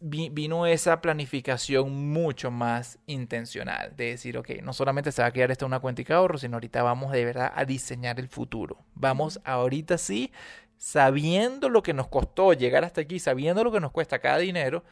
vino 0.00 0.66
esa 0.66 1.00
planificación 1.00 2.12
mucho 2.12 2.50
más 2.50 2.98
intencional, 3.06 3.94
de 3.96 4.10
decir, 4.10 4.38
ok, 4.38 4.50
no 4.62 4.72
solamente 4.72 5.12
se 5.12 5.22
va 5.22 5.28
a 5.28 5.32
quedar 5.32 5.50
esto 5.50 5.64
en 5.64 5.70
una 5.70 5.80
cuenta 5.80 6.02
de 6.02 6.14
ahorro, 6.14 6.38
sino 6.38 6.56
ahorita 6.56 6.82
vamos 6.82 7.12
de 7.12 7.24
verdad 7.24 7.52
a 7.54 7.64
diseñar 7.64 8.18
el 8.18 8.28
futuro. 8.28 8.78
Vamos 8.94 9.40
ahorita 9.44 9.98
sí, 9.98 10.32
sabiendo 10.76 11.68
lo 11.68 11.82
que 11.82 11.94
nos 11.94 12.08
costó 12.08 12.52
llegar 12.52 12.84
hasta 12.84 13.02
aquí, 13.02 13.18
sabiendo 13.18 13.62
lo 13.62 13.72
que 13.72 13.80
nos 13.80 13.92
cuesta 13.92 14.18
cada 14.18 14.38
dinero, 14.38 14.84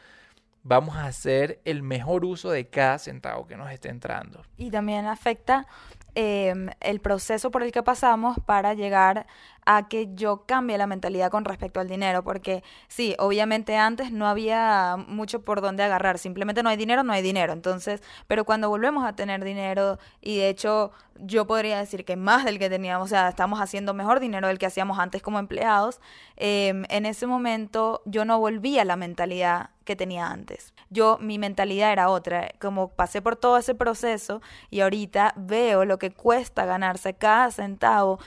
vamos 0.63 0.95
a 0.95 1.05
hacer 1.05 1.59
el 1.65 1.83
mejor 1.83 2.25
uso 2.25 2.51
de 2.51 2.67
cada 2.67 2.99
centavo 2.99 3.47
que 3.47 3.57
nos 3.57 3.71
esté 3.71 3.89
entrando. 3.89 4.43
Y 4.57 4.69
también 4.69 5.05
afecta 5.05 5.65
Em, 6.13 6.67
el 6.81 6.99
proceso 6.99 7.51
por 7.51 7.63
el 7.63 7.71
que 7.71 7.83
pasamos 7.83 8.37
para 8.45 8.73
llegar 8.73 9.27
a 9.65 9.87
que 9.87 10.09
yo 10.13 10.43
cambie 10.45 10.77
la 10.77 10.85
mentalidad 10.85 11.31
con 11.31 11.45
respecto 11.45 11.79
al 11.79 11.87
dinero, 11.87 12.21
porque 12.21 12.63
sí, 12.89 13.15
obviamente 13.17 13.77
antes 13.77 14.11
no 14.11 14.27
había 14.27 14.97
mucho 15.07 15.45
por 15.45 15.61
dónde 15.61 15.83
agarrar, 15.83 16.17
simplemente 16.17 16.63
no 16.63 16.69
hay 16.69 16.75
dinero, 16.75 17.03
no 17.03 17.13
hay 17.13 17.21
dinero, 17.21 17.53
entonces, 17.53 18.01
pero 18.27 18.43
cuando 18.43 18.67
volvemos 18.67 19.05
a 19.05 19.15
tener 19.15 19.41
dinero, 19.41 19.99
y 20.19 20.37
de 20.37 20.49
hecho 20.49 20.91
yo 21.17 21.47
podría 21.47 21.79
decir 21.79 22.03
que 22.03 22.17
más 22.17 22.43
del 22.43 22.59
que 22.59 22.69
teníamos, 22.69 23.05
o 23.05 23.07
sea, 23.07 23.29
estamos 23.29 23.61
haciendo 23.61 23.93
mejor 23.93 24.19
dinero 24.19 24.49
del 24.49 24.59
que 24.59 24.65
hacíamos 24.65 24.99
antes 24.99 25.21
como 25.21 25.39
empleados, 25.39 26.01
em, 26.35 26.83
en 26.89 27.05
ese 27.05 27.25
momento 27.25 28.01
yo 28.05 28.25
no 28.25 28.37
volví 28.37 28.79
a 28.79 28.85
la 28.85 28.97
mentalidad 28.97 29.69
tenía 29.95 30.27
antes. 30.27 30.73
Yo, 30.89 31.17
mi 31.19 31.37
mentalidad 31.37 31.91
era 31.91 32.09
otra, 32.09 32.49
como 32.59 32.89
pasé 32.89 33.21
por 33.21 33.35
todo 33.35 33.57
ese 33.57 33.75
proceso 33.75 34.41
y 34.69 34.81
ahorita 34.81 35.33
veo 35.35 35.85
lo 35.85 35.99
que 35.99 36.11
cuesta 36.11 36.65
ganarse 36.65 37.13
cada 37.13 37.51
centavo 37.51 38.19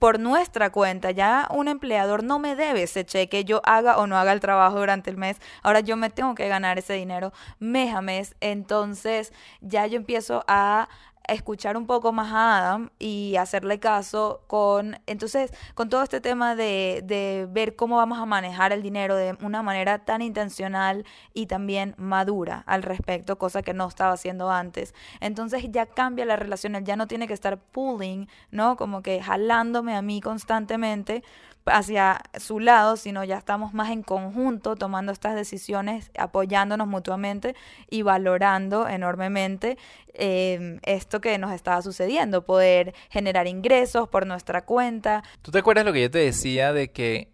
por 0.00 0.18
nuestra 0.18 0.70
cuenta. 0.70 1.12
Ya 1.12 1.46
un 1.50 1.68
empleador 1.68 2.24
no 2.24 2.38
me 2.40 2.56
debe 2.56 2.84
ese 2.84 3.04
cheque, 3.04 3.44
yo 3.44 3.60
haga 3.64 3.98
o 3.98 4.06
no 4.06 4.16
haga 4.16 4.32
el 4.32 4.40
trabajo 4.40 4.80
durante 4.80 5.10
el 5.10 5.16
mes. 5.16 5.36
Ahora 5.62 5.80
yo 5.80 5.96
me 5.96 6.10
tengo 6.10 6.34
que 6.34 6.48
ganar 6.48 6.78
ese 6.78 6.94
dinero 6.94 7.32
mes 7.60 7.94
a 7.94 8.00
mes. 8.00 8.34
Entonces 8.40 9.32
ya 9.60 9.86
yo 9.86 9.96
empiezo 9.96 10.42
a 10.48 10.88
escuchar 11.34 11.76
un 11.76 11.86
poco 11.86 12.12
más 12.12 12.32
a 12.32 12.58
Adam 12.58 12.90
y 12.98 13.36
hacerle 13.36 13.78
caso 13.78 14.42
con, 14.46 14.98
entonces, 15.06 15.52
con 15.74 15.88
todo 15.88 16.02
este 16.02 16.20
tema 16.20 16.54
de, 16.54 17.02
de 17.04 17.46
ver 17.50 17.76
cómo 17.76 17.96
vamos 17.96 18.18
a 18.18 18.26
manejar 18.26 18.72
el 18.72 18.82
dinero 18.82 19.16
de 19.16 19.36
una 19.42 19.62
manera 19.62 20.00
tan 20.04 20.22
intencional 20.22 21.04
y 21.34 21.46
también 21.46 21.94
madura 21.96 22.62
al 22.66 22.82
respecto, 22.82 23.38
cosa 23.38 23.62
que 23.62 23.74
no 23.74 23.88
estaba 23.88 24.12
haciendo 24.12 24.50
antes. 24.50 24.94
Entonces 25.20 25.64
ya 25.70 25.86
cambia 25.86 26.24
la 26.24 26.36
relación, 26.36 26.74
él 26.74 26.84
ya 26.84 26.96
no 26.96 27.06
tiene 27.06 27.26
que 27.26 27.34
estar 27.34 27.58
pulling, 27.58 28.28
¿no? 28.50 28.76
Como 28.76 29.02
que 29.02 29.22
jalándome 29.22 29.94
a 29.94 30.02
mí 30.02 30.20
constantemente 30.20 31.22
hacia 31.66 32.20
su 32.38 32.60
lado, 32.60 32.96
sino 32.96 33.24
ya 33.24 33.36
estamos 33.36 33.74
más 33.74 33.90
en 33.90 34.02
conjunto 34.02 34.76
tomando 34.76 35.12
estas 35.12 35.34
decisiones, 35.34 36.10
apoyándonos 36.18 36.86
mutuamente 36.88 37.54
y 37.88 38.02
valorando 38.02 38.88
enormemente 38.88 39.78
em, 40.14 40.78
esto 40.82 41.20
que 41.20 41.38
nos 41.38 41.52
estaba 41.52 41.82
sucediendo, 41.82 42.44
poder 42.44 42.94
generar 43.10 43.46
ingresos 43.46 44.08
por 44.08 44.26
nuestra 44.26 44.64
cuenta. 44.64 45.22
¿Tú 45.42 45.50
te 45.50 45.58
acuerdas 45.58 45.84
lo 45.84 45.92
que 45.92 46.02
yo 46.02 46.10
te 46.10 46.18
decía 46.18 46.72
de 46.72 46.90
que 46.90 47.30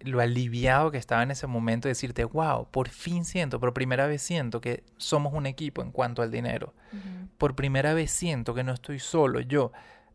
lo 0.00 0.20
aliviado 0.20 0.90
que 0.90 0.98
estaba 0.98 1.22
en 1.22 1.30
ese 1.30 1.46
momento 1.46 1.88
de 1.88 1.92
decirte, 1.92 2.24
wow, 2.24 2.68
por 2.70 2.88
fin 2.88 3.24
siento, 3.24 3.58
por 3.58 3.72
primera 3.72 4.06
vez 4.06 4.20
siento 4.20 4.60
que 4.60 4.84
somos 4.98 5.32
un 5.32 5.46
equipo 5.46 5.82
en 5.82 5.90
cuanto 5.90 6.22
al 6.22 6.30
dinero. 6.30 6.74
Por 7.38 7.56
primera 7.56 7.94
vez 7.94 8.10
siento 8.10 8.54
que 8.54 8.62
no 8.62 8.72
estoy 8.72 9.00
solo 9.00 9.40
yo 9.40 9.72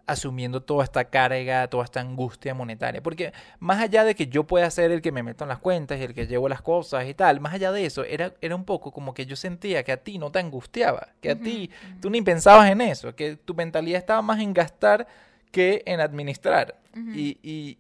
asumiendo 0.10 0.62
toda 0.62 0.84
esta 0.84 1.06
carga, 1.06 1.68
toda 1.68 1.84
esta 1.84 2.02
angustia 2.02 2.54
monetaria. 2.54 3.02
Porque 3.02 3.32
más 3.60 3.80
allá 3.80 4.04
de 4.04 4.16
que 4.16 4.28
yo 4.28 4.46
pueda 4.46 4.70
ser 4.72 4.92
el 4.92 5.02
que 5.02 5.12
me 5.12 5.24
meto 5.24 5.44
en 5.44 5.50
las 5.50 5.60
cuentas 5.60 6.00
y 6.00 6.04
el 6.04 6.14
que 6.14 6.28
llevo 6.28 6.50
las 6.50 6.62
cosas 6.62 7.08
y 7.08 7.14
tal, 7.14 7.40
más 7.40 7.54
allá 7.54 7.72
de 7.72 7.86
eso, 7.86 8.04
era, 8.04 8.34
era 8.42 8.56
un 8.56 8.66
poco 8.66 8.92
como 8.92 9.14
que 9.14 9.26
yo 9.26 9.36
sentía 9.36 9.84
que 9.84 9.92
a 9.92 9.98
ti 9.98 10.18
no 10.18 10.32
te 10.32 10.40
angustiaba, 10.40 11.10
que 11.22 11.32
a 11.32 11.36
ti 11.40 11.70
tú 12.02 12.10
ni 12.10 12.22
pensabas 12.22 12.70
en 12.72 12.82
eso, 12.82 13.16
que 13.16 13.36
tu 13.36 13.54
mentalidad 13.54 14.00
estaba 14.00 14.22
más 14.22 14.40
en 14.40 14.54
gastar 14.54 15.08
que 15.52 15.84
en 15.86 16.00
administrar. 16.00 16.80
y, 16.96 17.38
y, 17.44 17.78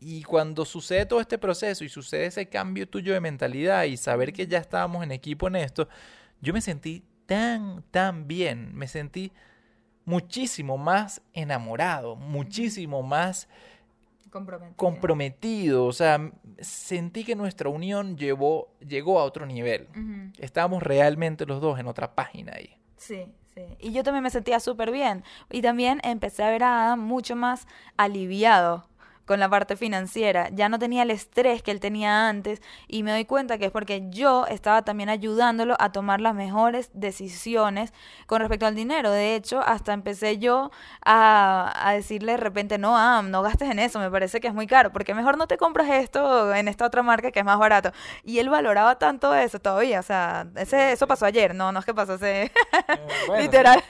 y 0.00 0.22
cuando 0.24 0.64
sucede 0.64 1.06
todo 1.06 1.20
este 1.20 1.38
proceso 1.38 1.84
y 1.84 1.88
sucede 1.88 2.26
ese 2.26 2.46
cambio 2.48 2.88
tuyo 2.88 3.12
de 3.12 3.20
mentalidad 3.20 3.84
y 3.84 3.96
saber 3.96 4.32
que 4.32 4.46
ya 4.46 4.58
estábamos 4.58 5.04
en 5.04 5.12
equipo 5.12 5.48
en 5.48 5.56
esto, 5.56 5.88
yo 6.40 6.52
me 6.52 6.60
sentí 6.60 7.02
tan, 7.26 7.82
tan 7.90 8.26
bien, 8.26 8.74
me 8.74 8.88
sentí 8.88 9.32
muchísimo 10.06 10.78
más 10.78 11.20
enamorado, 11.34 12.16
muchísimo 12.16 13.02
más 13.02 13.48
comprometido. 14.76 15.84
O 15.84 15.92
sea, 15.92 16.32
sentí 16.60 17.24
que 17.24 17.36
nuestra 17.36 17.68
unión 17.68 18.16
llevó, 18.16 18.68
llegó 18.80 19.20
a 19.20 19.24
otro 19.24 19.44
nivel. 19.44 19.88
Estábamos 20.38 20.82
realmente 20.82 21.44
los 21.44 21.60
dos 21.60 21.78
en 21.78 21.86
otra 21.86 22.14
página 22.14 22.54
ahí. 22.54 22.78
Sí, 22.96 23.26
sí. 23.54 23.62
Y 23.78 23.92
yo 23.92 24.02
también 24.02 24.22
me 24.22 24.30
sentía 24.30 24.60
súper 24.60 24.90
bien. 24.90 25.24
Y 25.50 25.60
también 25.60 26.00
empecé 26.02 26.42
a 26.44 26.50
ver 26.50 26.62
a 26.62 26.86
Adam 26.86 27.00
mucho 27.00 27.36
más 27.36 27.66
aliviado 27.96 28.88
con 29.26 29.40
la 29.40 29.48
parte 29.48 29.76
financiera, 29.76 30.48
ya 30.52 30.68
no 30.68 30.78
tenía 30.78 31.02
el 31.02 31.10
estrés 31.10 31.62
que 31.62 31.70
él 31.70 31.80
tenía 31.80 32.28
antes 32.28 32.62
y 32.88 33.02
me 33.02 33.10
doy 33.10 33.24
cuenta 33.24 33.58
que 33.58 33.66
es 33.66 33.70
porque 33.70 34.04
yo 34.08 34.46
estaba 34.46 34.82
también 34.82 35.08
ayudándolo 35.08 35.76
a 35.78 35.92
tomar 35.92 36.20
las 36.20 36.34
mejores 36.34 36.90
decisiones 36.94 37.92
con 38.26 38.40
respecto 38.40 38.66
al 38.66 38.74
dinero. 38.74 39.10
De 39.10 39.34
hecho, 39.34 39.60
hasta 39.60 39.92
empecé 39.92 40.38
yo 40.38 40.70
a, 41.04 41.72
a 41.76 41.92
decirle 41.92 42.32
de 42.32 42.38
repente, 42.38 42.78
no, 42.78 42.96
ah, 42.96 43.22
no 43.22 43.42
gastes 43.42 43.70
en 43.70 43.78
eso, 43.78 43.98
me 43.98 44.10
parece 44.10 44.40
que 44.40 44.48
es 44.48 44.54
muy 44.54 44.66
caro, 44.66 44.92
porque 44.92 45.14
mejor 45.14 45.36
no 45.36 45.46
te 45.46 45.56
compras 45.56 45.88
esto 45.90 46.54
en 46.54 46.68
esta 46.68 46.86
otra 46.86 47.02
marca 47.02 47.30
que 47.30 47.40
es 47.40 47.44
más 47.44 47.58
barato. 47.58 47.92
Y 48.24 48.38
él 48.38 48.48
valoraba 48.48 48.98
tanto 48.98 49.34
eso 49.34 49.58
todavía, 49.58 50.00
o 50.00 50.04
sea, 50.04 50.46
ese, 50.56 50.92
eso 50.92 51.06
pasó 51.06 51.26
ayer, 51.26 51.54
no, 51.54 51.72
no 51.72 51.80
es 51.80 51.84
que 51.84 51.94
pasó 51.94 52.14
hace... 52.14 52.44
Eh, 52.44 52.52
bueno, 53.26 53.42
Literal. 53.42 53.82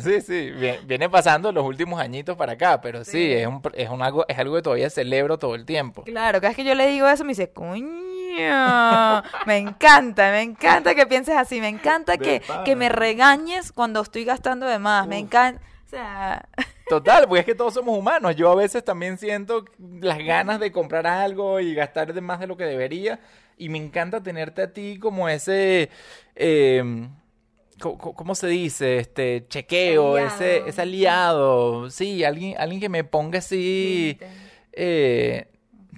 Sí, 0.00 0.20
sí, 0.20 0.52
viene 0.84 1.08
pasando 1.08 1.50
los 1.50 1.64
últimos 1.64 2.00
añitos 2.00 2.36
para 2.36 2.52
acá, 2.52 2.80
pero 2.80 3.04
sí, 3.04 3.32
es, 3.32 3.46
un, 3.46 3.62
es, 3.72 3.88
un 3.88 4.02
algo, 4.02 4.26
es 4.28 4.38
algo 4.38 4.55
que 4.56 4.62
todavía 4.62 4.90
celebro 4.90 5.38
todo 5.38 5.54
el 5.54 5.64
tiempo. 5.64 6.04
Claro, 6.04 6.40
cada 6.40 6.50
vez 6.50 6.56
que 6.56 6.64
yo 6.64 6.74
le 6.74 6.88
digo 6.88 7.08
eso 7.08 7.24
me 7.24 7.30
dice, 7.30 7.50
coño, 7.50 9.22
me 9.46 9.56
encanta, 9.58 10.30
me 10.30 10.42
encanta 10.42 10.94
que 10.94 11.06
pienses 11.06 11.36
así, 11.36 11.60
me 11.60 11.68
encanta 11.68 12.18
que, 12.18 12.42
que 12.64 12.76
me 12.76 12.88
regañes 12.88 13.72
cuando 13.72 14.00
estoy 14.00 14.24
gastando 14.24 14.66
de 14.66 14.78
más, 14.78 15.06
me 15.06 15.18
encanta, 15.18 15.60
o 15.84 15.88
sea... 15.88 16.48
Total, 16.88 17.26
porque 17.26 17.40
es 17.40 17.46
que 17.46 17.54
todos 17.56 17.74
somos 17.74 17.98
humanos. 17.98 18.36
Yo 18.36 18.48
a 18.48 18.54
veces 18.54 18.84
también 18.84 19.18
siento 19.18 19.64
las 20.00 20.18
ganas 20.18 20.60
de 20.60 20.70
comprar 20.70 21.04
algo 21.04 21.58
y 21.58 21.74
gastar 21.74 22.14
de 22.14 22.20
más 22.20 22.38
de 22.38 22.46
lo 22.46 22.56
que 22.56 22.62
debería. 22.62 23.18
Y 23.58 23.70
me 23.70 23.78
encanta 23.78 24.22
tenerte 24.22 24.62
a 24.62 24.72
ti 24.72 24.96
como 25.00 25.28
ese... 25.28 25.90
Eh, 26.36 27.08
¿cómo 27.78 28.34
se 28.34 28.46
dice? 28.46 28.98
Este 28.98 29.46
chequeo, 29.48 30.18
ese, 30.18 30.62
ese 30.66 30.82
aliado. 30.82 31.90
Sí, 31.90 32.24
alguien, 32.24 32.54
alguien 32.58 32.80
que 32.80 32.88
me 32.88 33.04
ponga 33.04 33.38
así. 33.38 34.18
Eh, 34.76 35.48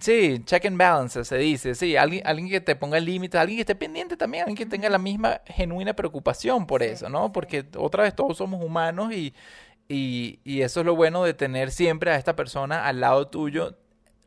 sí, 0.00 0.40
check 0.44 0.64
and 0.66 0.78
balance 0.78 1.24
se 1.24 1.36
dice. 1.36 1.74
Sí, 1.74 1.96
alguien, 1.96 2.26
alguien 2.26 2.48
que 2.48 2.60
te 2.60 2.76
ponga 2.76 3.00
límites, 3.00 3.38
alguien 3.38 3.58
que 3.58 3.62
esté 3.62 3.74
pendiente 3.74 4.16
también, 4.16 4.44
alguien 4.44 4.56
que 4.56 4.66
tenga 4.66 4.88
la 4.88 4.98
misma 4.98 5.42
genuina 5.46 5.94
preocupación 5.94 6.66
por 6.66 6.82
eso, 6.82 7.08
¿no? 7.08 7.32
Porque 7.32 7.66
otra 7.76 8.04
vez 8.04 8.14
todos 8.14 8.38
somos 8.38 8.64
humanos 8.64 9.12
y, 9.12 9.34
y, 9.88 10.38
y 10.44 10.62
eso 10.62 10.80
es 10.80 10.86
lo 10.86 10.94
bueno 10.96 11.24
de 11.24 11.34
tener 11.34 11.70
siempre 11.72 12.12
a 12.12 12.16
esta 12.16 12.36
persona 12.36 12.86
al 12.86 13.00
lado 13.00 13.28
tuyo 13.28 13.76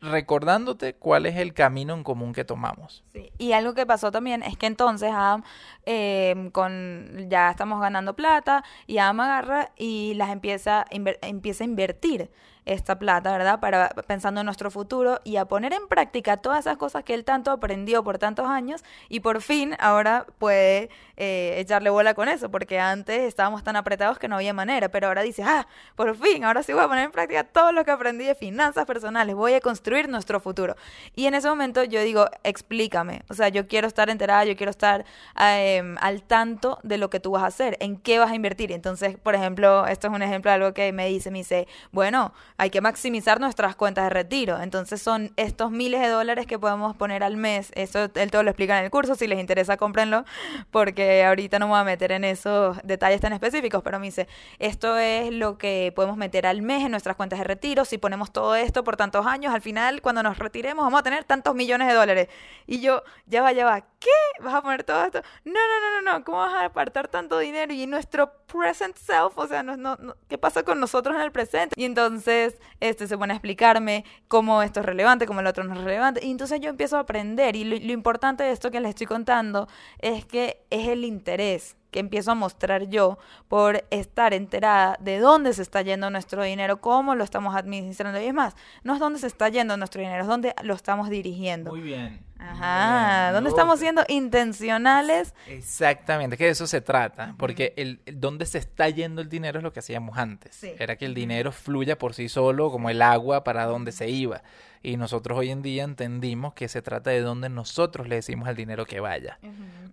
recordándote 0.01 0.95
cuál 0.95 1.27
es 1.27 1.37
el 1.37 1.53
camino 1.53 1.93
en 1.93 2.03
común 2.03 2.33
que 2.33 2.43
tomamos. 2.43 3.03
Sí. 3.13 3.31
Y 3.37 3.51
algo 3.53 3.75
que 3.75 3.85
pasó 3.85 4.11
también 4.11 4.41
es 4.41 4.57
que 4.57 4.65
entonces 4.65 5.11
Adam, 5.13 5.43
em, 5.85 6.49
con, 6.49 7.27
ya 7.29 7.51
estamos 7.51 7.79
ganando 7.79 8.15
plata 8.15 8.63
y 8.87 8.97
Adam 8.97 9.19
agarra 9.19 9.71
y 9.77 10.15
las 10.15 10.31
empieza, 10.31 10.85
empieza 10.89 11.63
a 11.63 11.67
invertir 11.67 12.31
esta 12.65 12.99
plata, 12.99 13.31
¿verdad? 13.31 13.59
Para 13.59 13.89
pensando 14.07 14.41
en 14.41 14.45
nuestro 14.45 14.69
futuro 14.69 15.19
y 15.23 15.37
a 15.37 15.45
poner 15.45 15.73
en 15.73 15.87
práctica 15.87 16.37
todas 16.37 16.59
esas 16.59 16.77
cosas 16.77 17.03
que 17.03 17.13
él 17.13 17.25
tanto 17.25 17.51
aprendió 17.51 18.03
por 18.03 18.17
tantos 18.17 18.47
años 18.47 18.83
y 19.09 19.21
por 19.21 19.41
fin 19.41 19.75
ahora 19.79 20.27
puede 20.37 20.89
eh, 21.17 21.55
echarle 21.59 21.89
bola 21.89 22.13
con 22.13 22.27
eso, 22.27 22.49
porque 22.49 22.79
antes 22.79 23.21
estábamos 23.21 23.63
tan 23.63 23.75
apretados 23.75 24.19
que 24.19 24.27
no 24.27 24.35
había 24.35 24.53
manera, 24.53 24.89
pero 24.89 25.07
ahora 25.07 25.21
dice, 25.21 25.43
ah, 25.43 25.67
por 25.95 26.15
fin, 26.15 26.43
ahora 26.43 26.63
sí 26.63 26.73
voy 26.73 26.83
a 26.83 26.87
poner 26.87 27.05
en 27.05 27.11
práctica 27.11 27.43
todo 27.43 27.71
lo 27.71 27.85
que 27.85 27.91
aprendí 27.91 28.25
de 28.25 28.35
finanzas 28.35 28.85
personales, 28.85 29.35
voy 29.35 29.53
a 29.53 29.61
construir 29.61 30.09
nuestro 30.09 30.39
futuro. 30.39 30.75
Y 31.15 31.25
en 31.25 31.35
ese 31.35 31.47
momento 31.47 31.83
yo 31.83 32.01
digo, 32.01 32.25
explícame, 32.43 33.23
o 33.29 33.33
sea, 33.33 33.49
yo 33.49 33.67
quiero 33.67 33.87
estar 33.87 34.09
enterada, 34.09 34.45
yo 34.45 34.55
quiero 34.55 34.71
estar 34.71 35.05
em, 35.37 35.95
al 35.99 36.23
tanto 36.23 36.79
de 36.83 36.97
lo 36.97 37.09
que 37.09 37.19
tú 37.19 37.31
vas 37.31 37.43
a 37.43 37.47
hacer, 37.47 37.77
en 37.79 37.97
qué 37.97 38.19
vas 38.19 38.31
a 38.31 38.35
invertir. 38.35 38.71
Entonces, 38.71 39.17
por 39.17 39.35
ejemplo, 39.35 39.85
esto 39.87 40.07
es 40.07 40.13
un 40.13 40.21
ejemplo 40.21 40.51
de 40.51 40.55
algo 40.55 40.73
que 40.73 40.91
me 40.91 41.07
dice, 41.07 41.31
me 41.31 41.39
dice, 41.39 41.67
bueno, 41.91 42.33
hay 42.61 42.69
que 42.69 42.79
maximizar 42.79 43.39
nuestras 43.39 43.75
cuentas 43.75 44.03
de 44.03 44.11
retiro. 44.11 44.61
Entonces 44.61 45.01
son 45.01 45.33
estos 45.35 45.71
miles 45.71 45.99
de 45.99 46.09
dólares 46.09 46.45
que 46.45 46.59
podemos 46.59 46.95
poner 46.95 47.23
al 47.23 47.35
mes. 47.35 47.71
Eso 47.73 48.07
él 48.13 48.29
todo 48.29 48.43
lo 48.43 48.51
explica 48.51 48.77
en 48.77 48.85
el 48.85 48.91
curso. 48.91 49.15
Si 49.15 49.25
les 49.25 49.39
interesa, 49.39 49.77
cómprenlo. 49.77 50.25
Porque 50.69 51.25
ahorita 51.25 51.57
no 51.57 51.65
me 51.65 51.71
voy 51.71 51.81
a 51.81 51.83
meter 51.85 52.11
en 52.11 52.23
esos 52.23 52.77
detalles 52.83 53.19
tan 53.19 53.33
específicos. 53.33 53.81
Pero 53.81 53.97
me 53.97 54.05
dice, 54.05 54.27
esto 54.59 54.95
es 54.99 55.33
lo 55.33 55.57
que 55.57 55.91
podemos 55.95 56.17
meter 56.17 56.45
al 56.45 56.61
mes 56.61 56.85
en 56.85 56.91
nuestras 56.91 57.15
cuentas 57.15 57.39
de 57.39 57.45
retiro. 57.45 57.83
Si 57.83 57.97
ponemos 57.97 58.31
todo 58.31 58.53
esto 58.55 58.83
por 58.83 58.95
tantos 58.95 59.25
años, 59.25 59.55
al 59.55 59.61
final, 59.63 60.03
cuando 60.03 60.21
nos 60.21 60.37
retiremos, 60.37 60.85
vamos 60.85 60.99
a 60.99 61.03
tener 61.03 61.23
tantos 61.23 61.55
millones 61.55 61.87
de 61.87 61.95
dólares. 61.95 62.27
Y 62.67 62.79
yo, 62.79 63.01
ya 63.25 63.41
va, 63.41 63.53
ya 63.53 63.65
va. 63.65 63.90
¿Qué? 64.01 64.43
¿Vas 64.43 64.55
a 64.55 64.61
poner 64.63 64.83
todo 64.83 65.05
esto? 65.05 65.21
No, 65.45 65.53
no, 65.53 65.79
no, 65.79 66.01
no, 66.01 66.17
no. 66.17 66.25
¿Cómo 66.25 66.39
vas 66.39 66.55
a 66.55 66.65
apartar 66.65 67.07
tanto 67.07 67.37
dinero? 67.37 67.71
Y 67.71 67.85
nuestro 67.85 68.33
present 68.47 68.97
self, 68.97 69.37
o 69.37 69.47
sea, 69.47 69.61
no, 69.61 69.77
no, 69.77 69.95
¿qué 70.27 70.39
pasa 70.39 70.63
con 70.63 70.79
nosotros 70.79 71.15
en 71.15 71.21
el 71.21 71.31
presente? 71.31 71.79
Y 71.79 71.85
entonces 71.85 72.59
este 72.79 73.07
se 73.07 73.15
pone 73.15 73.33
a 73.33 73.35
explicarme 73.35 74.03
cómo 74.27 74.63
esto 74.63 74.79
es 74.79 74.87
relevante, 74.87 75.27
cómo 75.27 75.41
el 75.41 75.47
otro 75.47 75.63
no 75.63 75.75
es 75.75 75.81
relevante. 75.81 76.25
Y 76.25 76.31
entonces 76.31 76.59
yo 76.59 76.71
empiezo 76.71 76.97
a 76.97 77.01
aprender. 77.01 77.55
Y 77.55 77.63
lo, 77.63 77.77
lo 77.77 77.93
importante 77.93 78.43
de 78.43 78.51
esto 78.51 78.71
que 78.71 78.79
les 78.79 78.89
estoy 78.89 79.05
contando 79.05 79.67
es 79.99 80.25
que 80.25 80.65
es 80.71 80.87
el 80.87 81.05
interés 81.05 81.77
que 81.91 81.99
empiezo 81.99 82.31
a 82.31 82.35
mostrar 82.35 82.87
yo 82.87 83.19
por 83.47 83.85
estar 83.91 84.33
enterada 84.33 84.97
de 84.99 85.19
dónde 85.19 85.53
se 85.53 85.61
está 85.61 85.81
yendo 85.81 86.09
nuestro 86.09 86.41
dinero, 86.41 86.81
cómo 86.81 87.13
lo 87.13 87.23
estamos 87.23 87.55
administrando. 87.55 88.19
Y 88.19 88.25
es 88.25 88.33
más, 88.33 88.55
no 88.83 88.93
es 88.93 88.99
dónde 88.99 89.19
se 89.19 89.27
está 89.27 89.49
yendo 89.49 89.77
nuestro 89.77 90.01
dinero, 90.01 90.21
es 90.21 90.27
dónde 90.27 90.55
lo 90.63 90.73
estamos 90.73 91.09
dirigiendo. 91.09 91.71
Muy 91.71 91.81
bien. 91.81 92.30
Ajá, 92.41 93.31
¿dónde 93.33 93.51
estamos 93.51 93.79
siendo 93.79 94.03
intencionales? 94.07 95.35
Exactamente, 95.47 96.37
que 96.37 96.45
de 96.45 96.49
eso 96.49 96.65
se 96.65 96.81
trata, 96.81 97.35
porque 97.37 97.73
el, 97.77 98.01
dónde 98.05 98.47
se 98.47 98.57
está 98.57 98.89
yendo 98.89 99.21
el 99.21 99.29
dinero 99.29 99.59
es 99.59 99.63
lo 99.63 99.71
que 99.71 99.79
hacíamos 99.79 100.17
antes. 100.17 100.63
Era 100.63 100.95
que 100.95 101.05
el 101.05 101.13
dinero 101.13 101.51
fluya 101.51 101.99
por 101.99 102.15
sí 102.15 102.29
solo 102.29 102.71
como 102.71 102.89
el 102.89 103.03
agua 103.03 103.43
para 103.43 103.65
donde 103.65 103.91
se 103.91 104.09
iba. 104.09 104.41
Y 104.83 104.97
nosotros 104.97 105.37
hoy 105.37 105.51
en 105.51 105.61
día 105.61 105.83
entendimos 105.83 106.53
que 106.53 106.67
se 106.67 106.81
trata 106.81 107.11
de 107.11 107.21
dónde 107.21 107.49
nosotros 107.49 108.07
le 108.07 108.15
decimos 108.15 108.47
al 108.47 108.55
dinero 108.55 108.85
que 108.85 108.99
vaya, 108.99 109.37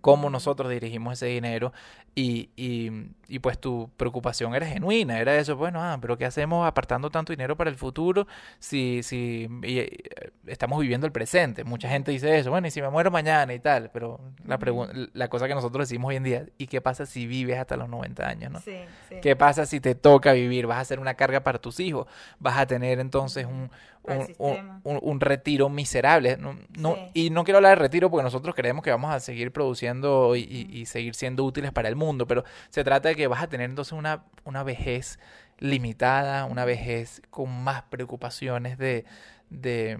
cómo 0.00 0.30
nosotros 0.30 0.70
dirigimos 0.70 1.14
ese 1.14 1.26
dinero 1.26 1.72
y, 2.14 2.50
y, 2.56 2.90
y, 3.28 3.38
pues 3.38 3.58
tu 3.58 3.90
preocupación 3.96 4.54
era 4.54 4.66
genuina, 4.66 5.20
era 5.20 5.36
eso, 5.36 5.56
bueno, 5.56 5.80
ah, 5.82 5.98
pero 6.00 6.16
¿qué 6.18 6.24
hacemos 6.24 6.66
apartando 6.66 7.10
tanto 7.10 7.32
dinero 7.32 7.56
para 7.56 7.70
el 7.70 7.76
futuro 7.76 8.26
si, 8.58 9.02
si 9.04 9.48
eh, 9.62 10.30
estamos 10.46 10.80
viviendo 10.80 11.06
el 11.06 11.12
presente? 11.12 11.62
Mucha 11.64 11.88
gente 11.88 12.10
dice 12.10 12.38
eso, 12.38 12.50
bueno, 12.50 12.66
y 12.66 12.70
si 12.70 12.80
me 12.80 12.88
muero 12.88 13.10
mañana 13.10 13.54
y 13.54 13.60
tal, 13.60 13.90
pero 13.92 14.20
la, 14.44 14.58
la 15.12 15.28
cosa 15.28 15.46
que 15.46 15.54
nosotros 15.54 15.88
decimos 15.88 16.08
hoy 16.08 16.16
en 16.16 16.24
día, 16.24 16.46
¿y 16.56 16.66
qué 16.66 16.80
pasa 16.80 17.06
si 17.06 17.26
vives 17.26 17.58
hasta 17.58 17.76
los 17.76 17.88
90 17.88 18.26
años? 18.26 18.52
¿no? 18.52 18.60
¿Qué 19.20 19.36
pasa 19.36 19.66
si 19.66 19.78
te 19.78 19.94
toca 19.94 20.32
vivir? 20.32 20.66
¿Vas 20.66 20.78
a 20.78 20.80
hacer 20.80 20.98
una 20.98 21.14
carga 21.14 21.44
para 21.44 21.58
tus 21.58 21.78
hijos? 21.78 22.06
¿Vas 22.40 22.58
a 22.58 22.66
tener 22.66 22.98
entonces 22.98 23.46
un 23.46 23.70
un, 24.38 25.20
retiro 25.20 25.68
miserable. 25.68 26.36
No, 26.38 26.96
Y 27.14 27.30
no 27.30 27.44
quiero 27.44 27.58
hablar 27.58 27.78
de 27.78 27.82
retiro 27.82 28.10
porque 28.10 28.24
nosotros 28.24 28.54
creemos 28.54 28.82
que 28.82 28.90
vamos 28.90 29.12
a 29.12 29.20
seguir 29.20 29.52
produciendo 29.52 30.36
y, 30.36 30.84
seguir 30.86 31.14
siendo 31.14 31.44
útiles 31.44 31.72
para 31.72 31.88
el 31.88 31.96
mundo, 31.96 32.26
pero 32.26 32.44
se 32.70 32.84
trata 32.84 33.10
de 33.10 33.16
que 33.16 33.26
vas 33.26 33.42
a 33.42 33.48
tener 33.48 33.68
entonces 33.68 33.92
una, 33.92 34.24
una 34.44 34.62
vejez 34.62 35.18
limitada, 35.58 36.44
una 36.44 36.64
vejez 36.64 37.22
con 37.30 37.50
más 37.50 37.82
preocupaciones 37.82 38.78
de, 38.78 39.04
de 39.50 39.98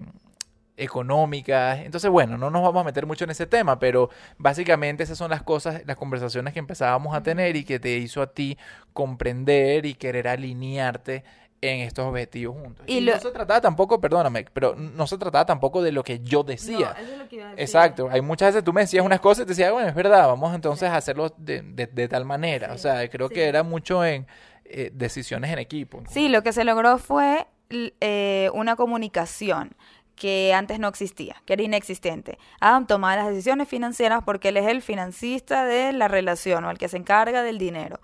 económicas. 0.79 1.79
Entonces, 1.79 2.09
bueno, 2.09 2.37
no 2.37 2.49
nos 2.49 2.63
vamos 2.63 2.81
a 2.81 2.83
meter 2.85 3.05
mucho 3.05 3.25
en 3.25 3.31
ese 3.31 3.45
tema, 3.45 3.79
pero 3.79 4.09
básicamente 4.37 5.03
esas 5.03 5.17
son 5.17 5.29
las 5.29 5.43
cosas, 5.43 5.83
las 5.85 5.97
conversaciones 5.97 6.53
que 6.53 6.59
empezábamos 6.59 7.15
a 7.15 7.21
tener 7.21 7.55
y 7.55 7.63
que 7.63 7.79
te 7.79 7.97
hizo 7.97 8.21
a 8.21 8.33
ti 8.33 8.57
comprender 8.93 9.85
y 9.85 9.93
querer 9.93 10.27
alinearte 10.27 11.23
en 11.61 11.81
estos 11.81 12.05
objetivos 12.05 12.57
juntos. 12.61 12.85
Y, 12.87 13.01
no 13.01 13.19
se 13.19 13.31
trataba 13.31 13.61
tampoco, 13.61 13.99
perdóname, 13.99 14.45
pero 14.53 14.75
no 14.75 15.07
se 15.07 15.17
trataba 15.17 15.45
tampoco 15.45 15.81
de 15.81 15.91
lo 15.91 16.03
que 16.03 16.19
yo 16.19 16.43
decía. 16.43 16.95
eso 16.99 17.13
es 17.13 17.17
lo 17.17 17.27
que 17.27 17.35
iba 17.35 17.45
a 17.45 17.49
decir. 17.49 17.61
Exacto. 17.61 18.09
Hay 18.11 18.21
muchas 18.21 18.53
veces 18.53 18.63
tú 18.63 18.73
me 18.73 18.81
decías 18.81 19.05
unas 19.05 19.19
cosas 19.19 19.43
y 19.43 19.45
te 19.45 19.49
decía, 19.49 19.71
bueno, 19.71 19.89
es 19.89 19.95
verdad, 19.95 20.27
vamos 20.27 20.53
entonces 20.55 20.89
a 20.89 20.95
hacerlo 20.95 21.33
de, 21.37 21.61
de, 21.61 22.07
tal 22.07 22.25
manera. 22.25 22.73
o 22.73 22.77
sea, 22.77 23.07
creo 23.09 23.29
que 23.29 23.45
era 23.45 23.63
mucho 23.63 24.05
en 24.05 24.27
eh, 24.65 24.91
decisiones 24.93 25.51
en 25.51 25.59
equipo. 25.59 26.03
Sí, 26.09 26.29
lo 26.29 26.43
que 26.43 26.53
se 26.53 26.63
logró 26.63 26.97
fue 26.97 27.47
eh, 27.69 28.49
una 28.53 28.75
comunicación 28.75 29.75
que 30.19 30.53
antes 30.53 30.79
no 30.79 30.87
existía, 30.89 31.41
que 31.45 31.53
era 31.53 31.63
inexistente. 31.63 32.37
Adam 32.59 32.85
tomaba 32.85 33.15
las 33.15 33.29
decisiones 33.29 33.67
financieras 33.67 34.21
porque 34.23 34.49
él 34.49 34.57
es 34.57 34.67
el 34.67 34.81
financista 34.81 35.65
de 35.65 35.93
la 35.93 36.07
relación 36.07 36.65
o 36.65 36.71
el 36.71 36.77
que 36.77 36.89
se 36.89 36.97
encarga 36.97 37.41
del 37.41 37.57
dinero. 37.57 37.99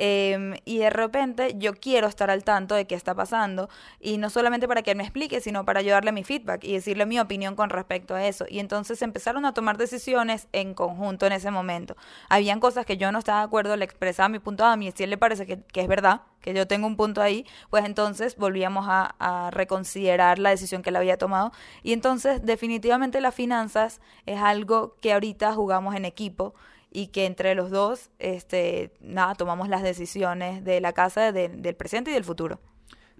Em, 0.00 0.54
y 0.64 0.78
de 0.78 0.90
repente 0.90 1.56
yo 1.58 1.74
quiero 1.74 2.06
estar 2.06 2.30
al 2.30 2.44
tanto 2.44 2.76
de 2.76 2.86
qué 2.86 2.94
está 2.94 3.16
pasando 3.16 3.68
y 3.98 4.18
no 4.18 4.30
solamente 4.30 4.68
para 4.68 4.82
que 4.82 4.92
él 4.92 4.96
me 4.96 5.02
explique, 5.02 5.40
sino 5.40 5.64
para 5.64 5.80
ayudarle 5.80 6.12
mi 6.12 6.22
feedback 6.22 6.62
y 6.62 6.74
decirle 6.74 7.04
mi 7.04 7.18
opinión 7.18 7.56
con 7.56 7.68
respecto 7.68 8.14
a 8.14 8.24
eso. 8.24 8.44
Y 8.48 8.60
entonces 8.60 9.02
empezaron 9.02 9.44
a 9.44 9.54
tomar 9.54 9.76
decisiones 9.76 10.46
en 10.52 10.74
conjunto 10.74 11.26
en 11.26 11.32
ese 11.32 11.50
momento. 11.50 11.96
Habían 12.28 12.60
cosas 12.60 12.86
que 12.86 12.96
yo 12.96 13.10
no 13.10 13.18
estaba 13.18 13.40
de 13.40 13.46
acuerdo, 13.46 13.76
le 13.76 13.84
expresaba 13.84 14.28
mi 14.28 14.38
punto 14.38 14.64
a 14.64 14.76
mí 14.76 14.92
si 14.94 15.02
él 15.02 15.10
le 15.10 15.18
parece 15.18 15.46
que, 15.46 15.64
es 15.74 15.88
verdad, 15.88 16.22
que 16.40 16.54
yo 16.54 16.68
tengo 16.68 16.86
un 16.86 16.96
punto 16.96 17.20
ahí, 17.20 17.44
pues 17.68 17.84
entonces 17.84 18.36
volvíamos 18.36 18.86
a, 18.88 19.16
a, 19.18 19.50
reconsiderar 19.50 20.38
la 20.38 20.50
decisión 20.50 20.82
que 20.82 20.90
él 20.90 20.96
había 20.96 21.18
tomado. 21.18 21.50
Y 21.82 21.92
entonces 21.92 22.44
definitivamente 22.44 23.20
las 23.20 23.34
finanzas 23.34 24.00
es 24.26 24.40
algo 24.40 24.94
que 25.00 25.12
ahorita 25.12 25.52
jugamos 25.54 25.96
en 25.96 26.04
equipo 26.04 26.54
y 26.90 27.08
que 27.08 27.26
entre 27.26 27.54
los 27.54 27.70
dos, 27.70 28.10
este, 28.18 28.92
nada, 29.00 29.34
tomamos 29.34 29.68
las 29.68 29.82
decisiones 29.82 30.64
de 30.64 30.80
la 30.80 30.92
casa 30.92 31.32
del 31.32 31.74
presente 31.76 32.10
y 32.10 32.14
del 32.14 32.24
futuro. 32.24 32.60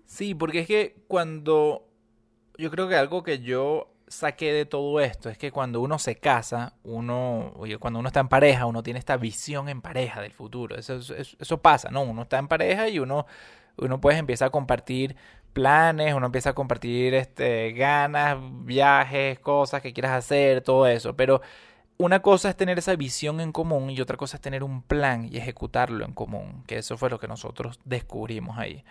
Sí, 0.07 0.35
porque 0.35 0.61
es 0.61 0.67
que 0.67 0.97
cuando 1.07 1.87
yo 2.57 2.71
creo 2.71 2.89
que 2.89 2.97
algo 2.97 3.23
que 3.23 3.41
yo 3.41 3.93
saqué 4.09 4.53
de 4.53 4.65
todo 4.65 5.01
esto 5.01 5.29
es 5.29 5.37
que 5.37 5.53
cuando 5.53 5.81
uno 5.81 5.99
se 5.99 6.17
casa, 6.17 6.75
uno, 6.83 7.53
oye, 7.57 7.79
cuando 7.79 8.01
uno 8.01 8.09
está 8.09 8.21
en 8.21 8.29
pareja, 8.29 8.67
uno 8.67 8.83
tiene 8.83 8.99
esta 8.99 9.17
visión 9.17 9.69
en 9.69 9.83
pareja 9.83 10.21
del 10.23 10.33
futuro. 10.33 10.77
Eso, 10.77 10.97
eso, 10.97 11.15
eso 11.15 11.59
pasa, 11.63 11.91
¿no? 11.91 12.03
Uno 12.03 12.23
está 12.23 12.39
en 12.39 12.49
pareja 12.49 12.89
y 12.89 12.99
uno, 12.99 13.27
uno 13.77 14.01
pues 14.01 14.19
empieza 14.19 14.47
a 14.47 14.51
compartir 14.51 15.15
planes, 15.53 16.15
uno 16.15 16.27
empieza 16.27 16.51
a 16.51 16.55
compartir 16.55 17.15
este, 17.15 17.73
ganas, 17.73 18.39
viajes, 18.65 19.39
cosas 19.41 19.83
que 19.83 19.93
quieras 19.93 20.13
hacer, 20.13 20.63
todo 20.63 20.87
eso. 20.87 21.17
Pero 21.17 21.41
una 21.99 22.23
cosa 22.23 22.49
es 22.49 22.57
tener 22.57 22.79
esa 22.79 22.95
visión 22.97 23.41
en 23.41 23.53
común 23.53 23.91
y 23.91 24.01
otra 24.01 24.17
cosa 24.17 24.37
es 24.37 24.41
tener 24.41 24.63
un 24.63 24.83
plan 24.83 25.29
y 25.31 25.37
ejecutarlo 25.37 26.05
en 26.05 26.13
común, 26.13 26.63
que 26.67 26.79
eso 26.79 26.97
fue 26.97 27.11
lo 27.11 27.19
que 27.19 27.29
nosotros 27.29 27.81
descubrimos 27.85 28.57
ahí. 28.57 28.85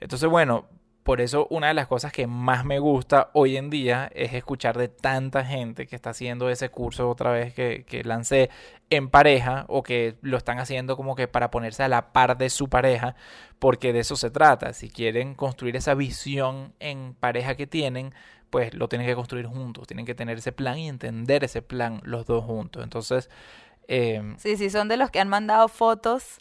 Entonces, 0.00 0.28
bueno, 0.28 0.68
por 1.02 1.20
eso 1.20 1.48
una 1.50 1.68
de 1.68 1.74
las 1.74 1.88
cosas 1.88 2.12
que 2.12 2.28
más 2.28 2.64
me 2.64 2.78
gusta 2.78 3.30
hoy 3.32 3.56
en 3.56 3.70
día 3.70 4.08
es 4.14 4.32
escuchar 4.34 4.78
de 4.78 4.86
tanta 4.86 5.44
gente 5.44 5.88
que 5.88 5.96
está 5.96 6.10
haciendo 6.10 6.48
ese 6.48 6.68
curso 6.68 7.10
otra 7.10 7.32
vez 7.32 7.52
que, 7.52 7.84
que, 7.84 8.04
lancé 8.04 8.50
en 8.88 9.08
pareja 9.08 9.64
o 9.68 9.82
que 9.82 10.16
lo 10.22 10.36
están 10.36 10.60
haciendo 10.60 10.96
como 10.96 11.16
que 11.16 11.26
para 11.26 11.50
ponerse 11.50 11.82
a 11.82 11.88
la 11.88 12.12
par 12.12 12.38
de 12.38 12.50
su 12.50 12.68
pareja, 12.68 13.16
porque 13.58 13.92
de 13.92 14.00
eso 14.00 14.14
se 14.14 14.30
trata. 14.30 14.72
Si 14.72 14.90
quieren 14.90 15.34
construir 15.34 15.74
esa 15.76 15.94
visión 15.94 16.74
en 16.78 17.14
pareja 17.14 17.56
que 17.56 17.66
tienen, 17.66 18.14
pues 18.52 18.74
lo 18.74 18.86
tienen 18.86 19.08
que 19.08 19.14
construir 19.14 19.46
juntos, 19.46 19.86
tienen 19.86 20.04
que 20.04 20.14
tener 20.14 20.36
ese 20.36 20.52
plan 20.52 20.78
y 20.78 20.86
entender 20.86 21.42
ese 21.42 21.62
plan 21.62 22.02
los 22.04 22.26
dos 22.26 22.44
juntos. 22.44 22.84
Entonces... 22.84 23.30
Eh, 23.88 24.36
sí, 24.36 24.56
sí, 24.56 24.70
son 24.70 24.86
de 24.88 24.98
los 24.98 25.10
que 25.10 25.18
han 25.18 25.28
mandado 25.28 25.66
fotos 25.68 26.38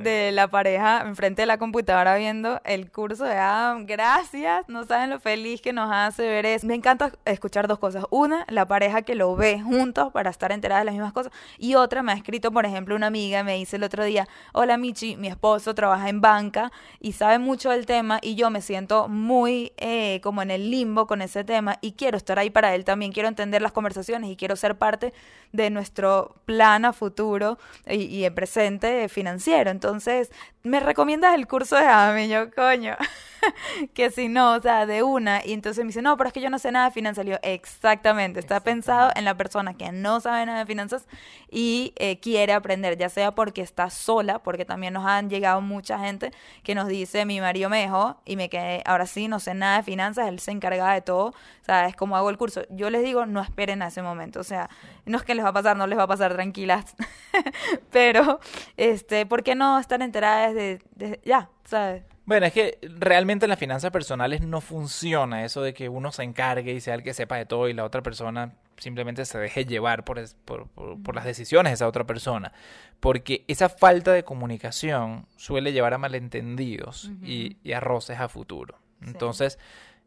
de 0.00 0.32
la 0.32 0.48
pareja 0.48 1.02
enfrente 1.02 1.42
de 1.42 1.46
la 1.46 1.58
computadora 1.58 2.16
viendo 2.16 2.60
el 2.64 2.90
curso 2.90 3.24
de 3.24 3.34
Adam. 3.34 3.86
Gracias, 3.86 4.68
no 4.68 4.84
saben 4.84 5.10
lo 5.10 5.20
feliz 5.20 5.60
que 5.60 5.72
nos 5.72 5.90
hace 5.92 6.26
ver 6.26 6.46
eso. 6.46 6.66
Me 6.66 6.74
encanta 6.74 7.12
escuchar 7.24 7.68
dos 7.68 7.78
cosas. 7.78 8.04
Una, 8.10 8.44
la 8.48 8.66
pareja 8.66 9.02
que 9.02 9.14
lo 9.14 9.34
ve 9.36 9.60
juntos 9.60 10.12
para 10.12 10.30
estar 10.30 10.52
enterada 10.52 10.80
de 10.80 10.84
las 10.86 10.94
mismas 10.94 11.12
cosas. 11.12 11.32
Y 11.58 11.74
otra, 11.74 12.02
me 12.02 12.12
ha 12.12 12.14
escrito, 12.14 12.52
por 12.52 12.66
ejemplo, 12.66 12.94
una 12.94 13.06
amiga, 13.08 13.42
me 13.44 13.56
dice 13.56 13.76
el 13.76 13.84
otro 13.84 14.04
día, 14.04 14.28
hola 14.52 14.76
Michi, 14.76 15.16
mi 15.16 15.28
esposo 15.28 15.74
trabaja 15.74 16.08
en 16.08 16.20
banca 16.20 16.72
y 17.00 17.12
sabe 17.12 17.38
mucho 17.38 17.70
del 17.70 17.86
tema 17.86 18.18
y 18.22 18.34
yo 18.34 18.50
me 18.50 18.60
siento 18.60 19.08
muy 19.08 19.72
eh, 19.76 20.20
como 20.22 20.42
en 20.42 20.50
el 20.50 20.70
limbo 20.70 21.06
con 21.06 21.22
ese 21.22 21.44
tema 21.44 21.78
y 21.80 21.92
quiero 21.92 22.16
estar 22.16 22.38
ahí 22.38 22.50
para 22.50 22.74
él 22.74 22.84
también, 22.84 23.12
quiero 23.12 23.28
entender 23.28 23.62
las 23.62 23.72
conversaciones 23.72 24.30
y 24.30 24.36
quiero 24.36 24.56
ser 24.56 24.76
parte 24.76 25.12
de 25.52 25.70
nuestro 25.70 26.36
plan 26.46 26.84
a 26.84 26.92
futuro 26.92 27.58
y, 27.86 28.04
y 28.04 28.24
en 28.24 28.34
presente 28.34 29.08
financiero 29.08 29.61
entonces, 29.70 30.30
¿me 30.62 30.80
recomiendas 30.80 31.34
el 31.34 31.46
curso 31.46 31.76
de 31.76 31.86
AMI? 31.86 32.28
Yo, 32.28 32.50
coño, 32.52 32.96
que 33.94 34.10
si 34.10 34.28
no, 34.28 34.54
o 34.54 34.60
sea, 34.60 34.86
de 34.86 35.02
una. 35.02 35.44
Y 35.44 35.52
entonces 35.52 35.84
me 35.84 35.88
dice, 35.88 36.02
no, 36.02 36.16
pero 36.16 36.28
es 36.28 36.34
que 36.34 36.40
yo 36.40 36.50
no 36.50 36.58
sé 36.58 36.72
nada 36.72 36.86
de 36.86 36.92
finanzas. 36.92 37.24
Le 37.24 37.38
exactamente, 37.42 38.40
está 38.40 38.60
pensado 38.60 39.10
en 39.14 39.24
la 39.24 39.36
persona 39.36 39.74
que 39.74 39.92
no 39.92 40.20
sabe 40.20 40.46
nada 40.46 40.60
de 40.60 40.66
finanzas 40.66 41.06
y 41.50 41.92
eh, 41.96 42.18
quiere 42.20 42.52
aprender, 42.52 42.96
ya 42.96 43.08
sea 43.08 43.32
porque 43.32 43.62
está 43.62 43.90
sola, 43.90 44.38
porque 44.40 44.64
también 44.64 44.94
nos 44.94 45.06
han 45.06 45.28
llegado 45.28 45.60
mucha 45.60 45.98
gente 45.98 46.32
que 46.62 46.74
nos 46.74 46.88
dice, 46.88 47.24
mi 47.26 47.40
marido 47.40 47.68
me 47.68 47.80
dejó 47.80 48.20
y 48.24 48.36
me 48.36 48.48
quedé, 48.48 48.82
ahora 48.86 49.06
sí, 49.06 49.28
no 49.28 49.40
sé 49.40 49.54
nada 49.54 49.78
de 49.78 49.82
finanzas, 49.82 50.28
él 50.28 50.38
se 50.38 50.50
encargaba 50.50 50.94
de 50.94 51.02
todo, 51.02 51.26
o 51.26 51.64
sea, 51.64 51.86
es 51.86 51.96
como 51.96 52.16
hago 52.16 52.30
el 52.30 52.38
curso. 52.38 52.62
Yo 52.70 52.90
les 52.90 53.02
digo, 53.02 53.26
no 53.26 53.40
esperen 53.40 53.82
a 53.82 53.88
ese 53.88 54.02
momento, 54.02 54.40
o 54.40 54.44
sea, 54.44 54.70
no 55.04 55.18
es 55.18 55.24
que 55.24 55.34
les 55.34 55.44
va 55.44 55.50
a 55.50 55.52
pasar, 55.52 55.76
no 55.76 55.86
les 55.86 55.98
va 55.98 56.04
a 56.04 56.08
pasar 56.08 56.32
tranquilas, 56.32 56.94
pero, 57.90 58.40
este, 58.76 59.26
¿por 59.26 59.42
qué 59.42 59.54
no 59.54 59.78
estar 59.78 60.00
enteradas 60.02 60.51
desde, 60.54 61.20
ya, 61.24 61.50
¿sabes? 61.64 62.04
Bueno, 62.24 62.46
es 62.46 62.52
que 62.52 62.78
realmente 62.82 63.46
en 63.46 63.50
las 63.50 63.58
finanzas 63.58 63.90
personales 63.90 64.42
no 64.42 64.60
funciona 64.60 65.44
eso 65.44 65.62
de 65.62 65.74
que 65.74 65.88
uno 65.88 66.12
se 66.12 66.22
encargue 66.22 66.72
y 66.72 66.80
sea 66.80 66.94
el 66.94 67.02
que 67.02 67.14
sepa 67.14 67.36
de 67.36 67.46
todo 67.46 67.68
y 67.68 67.72
la 67.72 67.84
otra 67.84 68.02
persona 68.02 68.54
simplemente 68.76 69.24
se 69.24 69.38
deje 69.38 69.64
llevar 69.64 70.04
por, 70.04 70.20
por, 70.44 70.68
por, 70.68 71.14
las 71.14 71.24
decisiones 71.24 71.70
de 71.70 71.74
esa 71.74 71.88
otra 71.88 72.04
persona. 72.04 72.52
Porque 73.00 73.44
esa 73.48 73.68
falta 73.68 74.12
de 74.12 74.24
comunicación 74.24 75.26
suele 75.36 75.72
llevar 75.72 75.94
a 75.94 75.98
malentendidos 75.98 77.10
y, 77.22 77.56
y, 77.64 77.72
a 77.72 77.80
roces 77.80 78.20
a 78.20 78.28
futuro. 78.28 78.78
Entonces, 79.00 79.58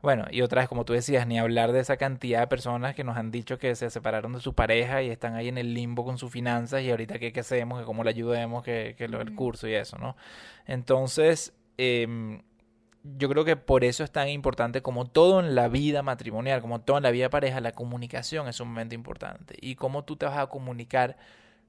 bueno, 0.06 0.26
y 0.32 0.42
otra 0.42 0.62
vez, 0.62 0.70
como 0.70 0.86
tú 0.86 0.94
decías, 0.94 1.28
ni 1.28 1.38
hablar 1.38 1.72
de 1.74 1.82
esa 1.82 1.98
cantidad 1.98 2.40
de 2.40 2.48
personas 2.48 2.96
que 2.96 3.04
nos 3.04 3.18
han 3.18 3.32
dicho 3.32 3.58
que 3.58 3.76
se 3.76 3.90
separaron 3.90 4.34
de 4.34 4.40
su 4.40 4.54
pareja 4.54 5.02
y 5.02 5.10
están 5.10 5.36
ahí 5.36 5.50
en 5.50 5.58
el 5.58 5.74
limbo 5.74 6.06
con 6.06 6.18
sus 6.18 6.32
finanzas 6.32 6.82
y 6.84 6.92
ahorita 6.92 7.20
qué, 7.20 7.34
hacemos, 7.40 7.80
que 7.80 7.86
cómo 7.86 8.04
le 8.04 8.12
ayudemos, 8.12 8.64
que, 8.64 8.96
que 8.98 9.08
lo 9.08 9.18
del 9.18 9.36
curso 9.36 9.68
y 9.68 9.74
eso, 9.74 9.98
¿no? 9.98 10.16
Entonces, 10.66 11.54
eh, 11.78 12.40
yo 13.18 13.30
creo 13.30 13.46
que 13.46 13.56
por 13.56 13.84
eso 13.84 14.04
es 14.04 14.12
tan 14.12 14.30
importante 14.30 14.82
como 14.82 15.06
todo 15.06 15.40
en 15.40 15.56
la 15.56 15.68
vida 15.68 16.02
matrimonial, 16.02 16.62
como 16.62 16.82
todo 16.82 16.98
en 16.98 17.04
la 17.04 17.12
vida 17.12 17.26
de 17.26 17.30
pareja, 17.30 17.60
la 17.62 17.72
comunicación 17.72 18.48
es 18.48 18.60
un 18.60 18.70
momento 18.70 18.96
importante. 18.96 19.56
Y 19.62 19.76
cómo 19.76 20.04
tú 20.04 20.16
te 20.16 20.26
vas 20.26 20.38
a 20.38 20.48
comunicar 20.48 21.18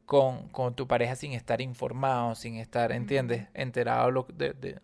con, 0.06 0.48
con 0.48 0.74
tu 0.74 0.86
pareja 0.86 1.16
sin 1.16 1.32
estar 1.32 1.60
informado, 1.60 2.34
sin 2.34 2.56
estar, 2.56 2.92
¿entiendes?, 2.92 3.48
enterado 3.54 4.26
de, 4.34 4.52
de, 4.54 4.80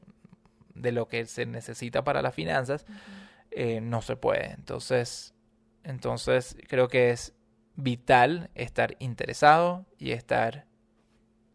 de, 0.74 0.92
lo 0.92 1.09
que 1.09 1.24
se 1.26 1.46
necesita 1.46 2.05
para 2.05 2.22
las 2.22 2.34
finanzas, 2.34 2.84
eh, 3.55 3.80
no 3.80 4.03
se 4.03 4.16
puede. 4.16 4.53
Entonces, 4.53 5.34
entonces 5.84 6.57
creo 6.68 6.88
que 6.88 7.11
es 7.11 7.34
vital 7.74 8.50
estar 8.55 8.96
interesado 8.98 9.86
y 9.98 10.12
estar 10.12 10.66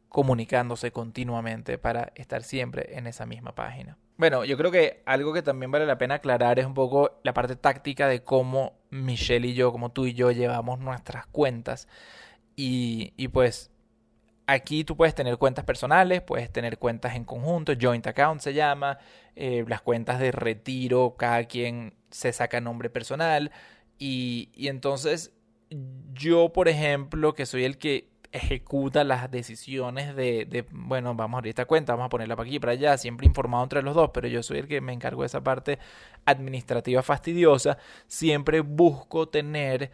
comunicándose 0.10 0.92
continuamente 0.92 1.78
para 1.78 2.12
estar 2.16 2.44
siempre 2.44 2.98
en 2.98 3.08
esa 3.08 3.26
misma 3.26 3.54
página. 3.54 3.98
Bueno, 4.18 4.46
yo 4.46 4.58
creo 4.58 4.72
que 4.72 5.04
algo 5.06 5.32
que 5.32 5.44
también 5.44 5.70
vale 5.70 5.86
la 5.86 6.00
pena 6.00 6.16
aclarar 6.16 6.58
es 6.58 6.66
un 6.66 6.74
poco 6.74 7.20
la 7.24 7.34
parte 7.34 7.56
táctica 7.56 8.08
de 8.08 8.24
cómo 8.24 8.74
Michelle 8.90 9.48
y 9.48 9.54
yo, 9.54 9.72
como 9.72 9.92
tú 9.92 10.08
y 10.08 10.16
yo, 10.16 10.32
llevamos 10.32 10.80
nuestras 10.80 11.28
cuentas. 11.28 11.88
Y, 12.56 13.14
y 13.16 13.28
pues 13.28 13.70
aquí 14.48 14.84
tú 14.84 14.96
puedes 14.98 15.14
tener 15.14 15.38
cuentas 15.38 15.66
personales, 15.66 16.22
puedes 16.22 16.52
tener 16.52 16.78
cuentas 16.80 17.16
en 17.16 17.26
conjunto, 17.26 17.74
joint 17.80 18.08
account 18.08 18.42
se 18.42 18.54
llama, 18.54 18.98
eh, 19.36 19.66
las 19.68 19.82
cuentas 19.82 20.20
de 20.20 20.32
retiro, 20.32 21.16
cada 21.18 21.44
quien 21.44 21.94
se 22.10 22.34
saca 22.34 22.62
nombre 22.62 22.90
personal. 22.90 23.52
Y, 24.00 24.50
y 24.56 24.70
entonces 24.70 25.34
yo, 26.14 26.54
por 26.54 26.70
ejemplo, 26.70 27.34
que 27.34 27.46
soy 27.46 27.66
el 27.66 27.78
que 27.78 28.10
ejecuta 28.32 29.04
las 29.04 29.30
decisiones 29.32 30.16
de, 30.16 30.46
de, 30.46 30.66
bueno, 30.72 31.16
vamos 31.16 31.38
a 31.38 31.40
abrir 31.40 31.50
esta 31.52 31.66
cuenta, 31.66 31.94
vamos 31.94 32.08
a 32.08 32.10
ponerla 32.10 32.36
para 32.36 32.48
aquí, 32.48 32.60
para 32.60 32.74
allá, 32.74 32.98
siempre 32.98 33.26
informado 33.26 33.64
entre 33.64 33.82
los 33.82 33.96
dos, 33.96 34.12
pero 34.14 34.28
yo 34.28 34.44
soy 34.44 34.60
el 34.60 34.68
que 34.68 34.82
me 34.82 34.94
encargo 34.94 35.22
de 35.22 35.28
esa 35.28 35.44
parte 35.44 35.80
administrativa 36.26 37.02
fastidiosa, 37.04 37.78
siempre 38.08 38.62
busco 38.62 39.30
tener 39.30 39.92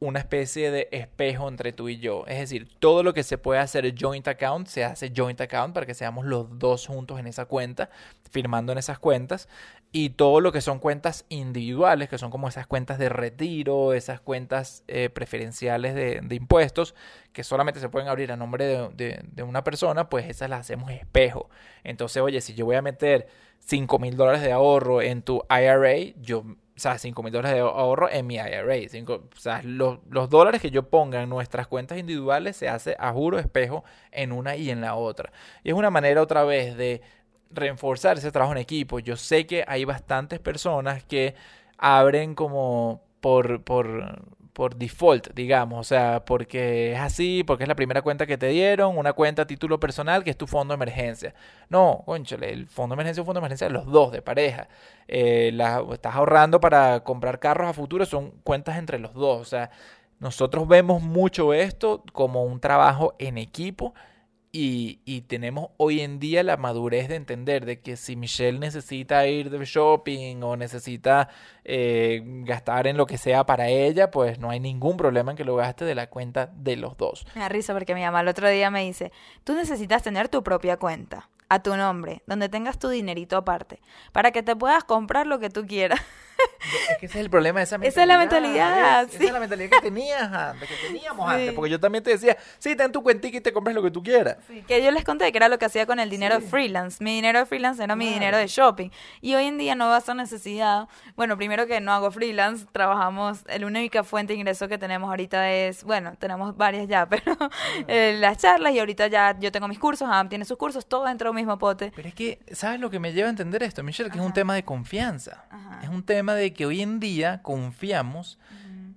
una 0.00 0.20
especie 0.20 0.70
de 0.70 0.88
espejo 0.92 1.48
entre 1.48 1.72
tú 1.72 1.88
y 1.88 1.98
yo. 1.98 2.24
Es 2.26 2.38
decir, 2.38 2.68
todo 2.78 3.02
lo 3.02 3.14
que 3.14 3.24
se 3.24 3.36
puede 3.36 3.60
hacer 3.60 3.92
joint 3.98 4.28
account, 4.28 4.68
se 4.68 4.84
hace 4.84 5.12
joint 5.14 5.40
account 5.40 5.74
para 5.74 5.86
que 5.86 5.94
seamos 5.94 6.24
los 6.24 6.58
dos 6.58 6.86
juntos 6.86 7.18
en 7.18 7.26
esa 7.26 7.46
cuenta, 7.46 7.90
firmando 8.30 8.72
en 8.72 8.78
esas 8.78 8.98
cuentas. 8.98 9.48
Y 9.90 10.10
todo 10.10 10.40
lo 10.40 10.52
que 10.52 10.60
son 10.60 10.78
cuentas 10.78 11.24
individuales, 11.30 12.08
que 12.08 12.18
son 12.18 12.30
como 12.30 12.46
esas 12.46 12.66
cuentas 12.66 12.98
de 12.98 13.08
retiro, 13.08 13.94
esas 13.94 14.20
cuentas 14.20 14.84
eh, 14.86 15.08
preferenciales 15.08 15.94
de, 15.94 16.22
impuestos, 16.30 16.94
que 17.32 17.42
solamente 17.42 17.80
se 17.80 17.88
pueden 17.88 18.08
abrir 18.08 18.30
a 18.30 18.36
nombre 18.36 18.90
de 18.94 19.42
una 19.42 19.64
persona, 19.64 20.08
pues 20.10 20.28
esas 20.28 20.50
las 20.50 20.60
hacemos 20.60 20.90
espejo. 20.90 21.48
Entonces, 21.84 22.22
oye, 22.22 22.40
si 22.40 22.54
yo 22.54 22.66
voy 22.66 22.76
a 22.76 22.82
meter 22.82 23.28
5 23.60 23.98
mil 23.98 24.16
dólares 24.16 24.42
de 24.42 24.52
ahorro 24.52 25.02
en 25.02 25.22
tu 25.22 25.42
IRA, 25.50 26.14
yo 26.20 26.44
o 26.78 26.80
sea, 26.80 26.96
5 26.96 27.22
mil 27.24 27.32
dólares 27.32 27.56
de 27.56 27.60
ahorro 27.60 28.08
en 28.08 28.24
mi 28.24 28.36
IRA. 28.36 28.88
Cinco, 28.88 29.24
o 29.36 29.40
sea, 29.40 29.62
los, 29.64 29.98
los, 30.08 30.30
dólares 30.30 30.62
que 30.62 30.70
yo 30.70 30.88
ponga 30.88 31.20
en 31.20 31.28
nuestras 31.28 31.66
cuentas 31.66 31.98
individuales 31.98 32.56
se 32.56 32.68
hace 32.68 32.94
a 33.00 33.12
juro 33.12 33.40
espejo 33.40 33.82
en 34.12 34.30
una 34.30 34.54
y 34.54 34.70
en 34.70 34.80
la 34.80 34.94
otra. 34.94 35.32
Y 35.64 35.70
es 35.70 35.74
una 35.74 35.90
manera 35.90 36.22
otra 36.22 36.44
vez 36.44 36.76
de 36.76 37.02
reforzar 37.50 38.18
ese 38.18 38.30
trabajo 38.30 38.52
en 38.52 38.58
equipo. 38.58 39.00
Yo 39.00 39.16
sé 39.16 39.44
que 39.44 39.64
hay 39.66 39.84
bastantes 39.84 40.38
personas 40.38 41.02
que 41.02 41.34
abren 41.78 42.36
como 42.36 43.02
por, 43.20 43.62
por, 43.64 44.22
por 44.58 44.74
default, 44.74 45.28
digamos, 45.36 45.78
o 45.78 45.84
sea, 45.84 46.24
porque 46.24 46.90
es 46.92 46.98
así, 46.98 47.44
porque 47.46 47.62
es 47.62 47.68
la 47.68 47.76
primera 47.76 48.02
cuenta 48.02 48.26
que 48.26 48.36
te 48.36 48.48
dieron, 48.48 48.98
una 48.98 49.12
cuenta 49.12 49.42
a 49.42 49.46
título 49.46 49.78
personal 49.78 50.24
que 50.24 50.30
es 50.30 50.36
tu 50.36 50.48
fondo 50.48 50.72
de 50.72 50.74
emergencia. 50.74 51.32
No, 51.68 52.02
conchale, 52.04 52.50
el 52.50 52.66
fondo 52.66 52.96
de 52.96 52.96
emergencia 52.96 53.20
es 53.20 53.22
un 53.22 53.26
fondo 53.26 53.38
de 53.38 53.42
emergencia 53.42 53.68
de 53.68 53.72
los 53.72 53.86
dos, 53.86 54.10
de 54.10 54.20
pareja. 54.20 54.66
Eh, 55.06 55.56
estás 55.92 56.16
ahorrando 56.16 56.60
para 56.60 57.04
comprar 57.04 57.38
carros 57.38 57.68
a 57.68 57.72
futuro, 57.72 58.04
son 58.04 58.32
cuentas 58.42 58.78
entre 58.78 58.98
los 58.98 59.14
dos. 59.14 59.40
O 59.40 59.44
sea, 59.44 59.70
nosotros 60.18 60.66
vemos 60.66 61.02
mucho 61.02 61.54
esto 61.54 62.02
como 62.12 62.42
un 62.42 62.58
trabajo 62.58 63.14
en 63.20 63.38
equipo 63.38 63.94
y, 64.52 65.00
y, 65.04 65.22
tenemos 65.22 65.70
hoy 65.76 66.00
en 66.00 66.18
día 66.18 66.42
la 66.42 66.56
madurez 66.56 67.08
de 67.08 67.16
entender 67.16 67.66
de 67.66 67.80
que 67.80 67.96
si 67.96 68.16
Michelle 68.16 68.58
necesita 68.58 69.26
ir 69.26 69.50
de 69.50 69.64
shopping 69.64 70.42
o 70.42 70.56
necesita 70.56 71.28
eh, 71.64 72.22
gastar 72.44 72.86
en 72.86 72.96
lo 72.96 73.06
que 73.06 73.18
sea 73.18 73.44
para 73.44 73.68
ella, 73.68 74.10
pues 74.10 74.38
no 74.38 74.50
hay 74.50 74.60
ningún 74.60 74.96
problema 74.96 75.32
en 75.32 75.36
que 75.36 75.44
lo 75.44 75.56
gaste 75.56 75.84
de 75.84 75.94
la 75.94 76.08
cuenta 76.08 76.46
de 76.46 76.76
los 76.76 76.96
dos. 76.96 77.26
Me 77.34 77.42
da 77.42 77.48
risa 77.48 77.74
porque 77.74 77.94
mi 77.94 78.02
mamá 78.02 78.22
el 78.22 78.28
otro 78.28 78.48
día 78.48 78.70
me 78.70 78.84
dice, 78.84 79.12
tú 79.44 79.54
necesitas 79.54 80.02
tener 80.02 80.28
tu 80.28 80.42
propia 80.42 80.78
cuenta 80.78 81.28
a 81.48 81.62
tu 81.62 81.76
nombre, 81.76 82.22
donde 82.26 82.48
tengas 82.48 82.78
tu 82.78 82.88
dinerito 82.88 83.36
aparte, 83.36 83.80
para 84.12 84.30
que 84.32 84.42
te 84.42 84.56
puedas 84.56 84.84
comprar 84.84 85.26
lo 85.26 85.38
que 85.38 85.50
tú 85.50 85.66
quieras. 85.66 86.00
Es 86.90 86.98
que 86.98 87.06
ese 87.06 87.18
es 87.18 87.24
el 87.24 87.30
problema 87.30 87.60
de 87.60 87.64
esa 87.64 87.78
mentalidad. 87.78 87.88
Esa 87.92 88.02
es 88.02 88.08
la 88.08 88.18
mentalidad, 88.18 89.08
sí. 89.08 89.16
Esa 89.16 89.24
es 89.24 89.32
la 89.32 89.40
mentalidad 89.40 89.70
que 89.70 89.80
tenías 89.80 90.22
antes, 90.32 90.68
que 90.68 90.86
teníamos 90.86 91.28
Sí. 91.28 91.34
antes. 91.34 91.52
Porque 91.54 91.70
yo 91.70 91.80
también 91.80 92.04
te 92.04 92.10
decía, 92.10 92.36
sí, 92.58 92.76
ten 92.76 92.92
tu 92.92 93.02
cuentica 93.02 93.36
y 93.38 93.40
te 93.40 93.52
compras 93.52 93.74
lo 93.74 93.82
que 93.82 93.90
tú 93.90 94.02
quieras. 94.02 94.36
Que 94.66 94.82
yo 94.82 94.90
les 94.90 95.04
conté 95.04 95.30
que 95.32 95.38
era 95.38 95.48
lo 95.48 95.58
que 95.58 95.64
hacía 95.64 95.86
con 95.86 95.98
el 96.00 96.10
dinero 96.10 96.40
Sí. 96.40 96.46
freelance. 96.48 97.02
Mi 97.02 97.14
dinero 97.14 97.38
de 97.40 97.46
freelance 97.46 97.82
era 97.82 97.96
mi 97.96 98.04
Claro. 98.06 98.14
dinero 98.20 98.36
de 98.38 98.46
shopping. 98.46 98.90
Y 99.20 99.34
hoy 99.34 99.44
en 99.46 99.58
día 99.58 99.74
no 99.74 99.88
va 99.88 99.96
a 99.96 100.00
ser 100.00 100.16
necesidad. 100.16 100.88
Bueno, 101.16 101.36
primero 101.36 101.66
que 101.66 101.80
no 101.80 101.92
hago 101.92 102.10
freelance, 102.10 102.66
trabajamos. 102.72 103.44
La 103.46 103.66
única 103.66 104.04
fuente 104.04 104.32
de 104.32 104.38
ingreso 104.40 104.68
que 104.68 104.78
tenemos 104.78 105.08
ahorita 105.10 105.50
es, 105.50 105.84
bueno, 105.84 106.14
tenemos 106.18 106.56
varias 106.56 106.88
ya, 106.88 107.06
pero 107.08 107.36
eh, 107.86 108.16
las 108.18 108.38
charlas 108.38 108.72
y 108.72 108.78
ahorita 108.78 109.06
ya 109.08 109.36
yo 109.38 109.50
tengo 109.52 109.68
mis 109.68 109.78
cursos, 109.78 110.08
Adam 110.08 110.28
tiene 110.28 110.44
sus 110.44 110.56
cursos, 110.58 110.86
todo 110.86 111.04
dentro 111.06 111.30
del 111.30 111.34
mismo 111.36 111.58
pote. 111.58 111.92
Pero 111.94 112.08
es 112.08 112.14
que, 112.14 112.38
¿sabes 112.52 112.80
lo 112.80 112.90
que 112.90 112.98
me 112.98 113.12
lleva 113.12 113.28
a 113.28 113.30
entender 113.30 113.62
esto, 113.62 113.82
Michelle? 113.82 114.10
Que 114.10 114.18
es 114.18 114.24
un 114.24 114.32
tema 114.32 114.54
de 114.54 114.64
confianza. 114.64 115.44
Ajá. 115.50 115.80
Es 115.82 115.88
un 115.88 116.02
tema 116.02 116.27
de 116.34 116.52
que 116.52 116.66
hoy 116.66 116.82
en 116.82 117.00
día 117.00 117.42
confiamos 117.42 118.38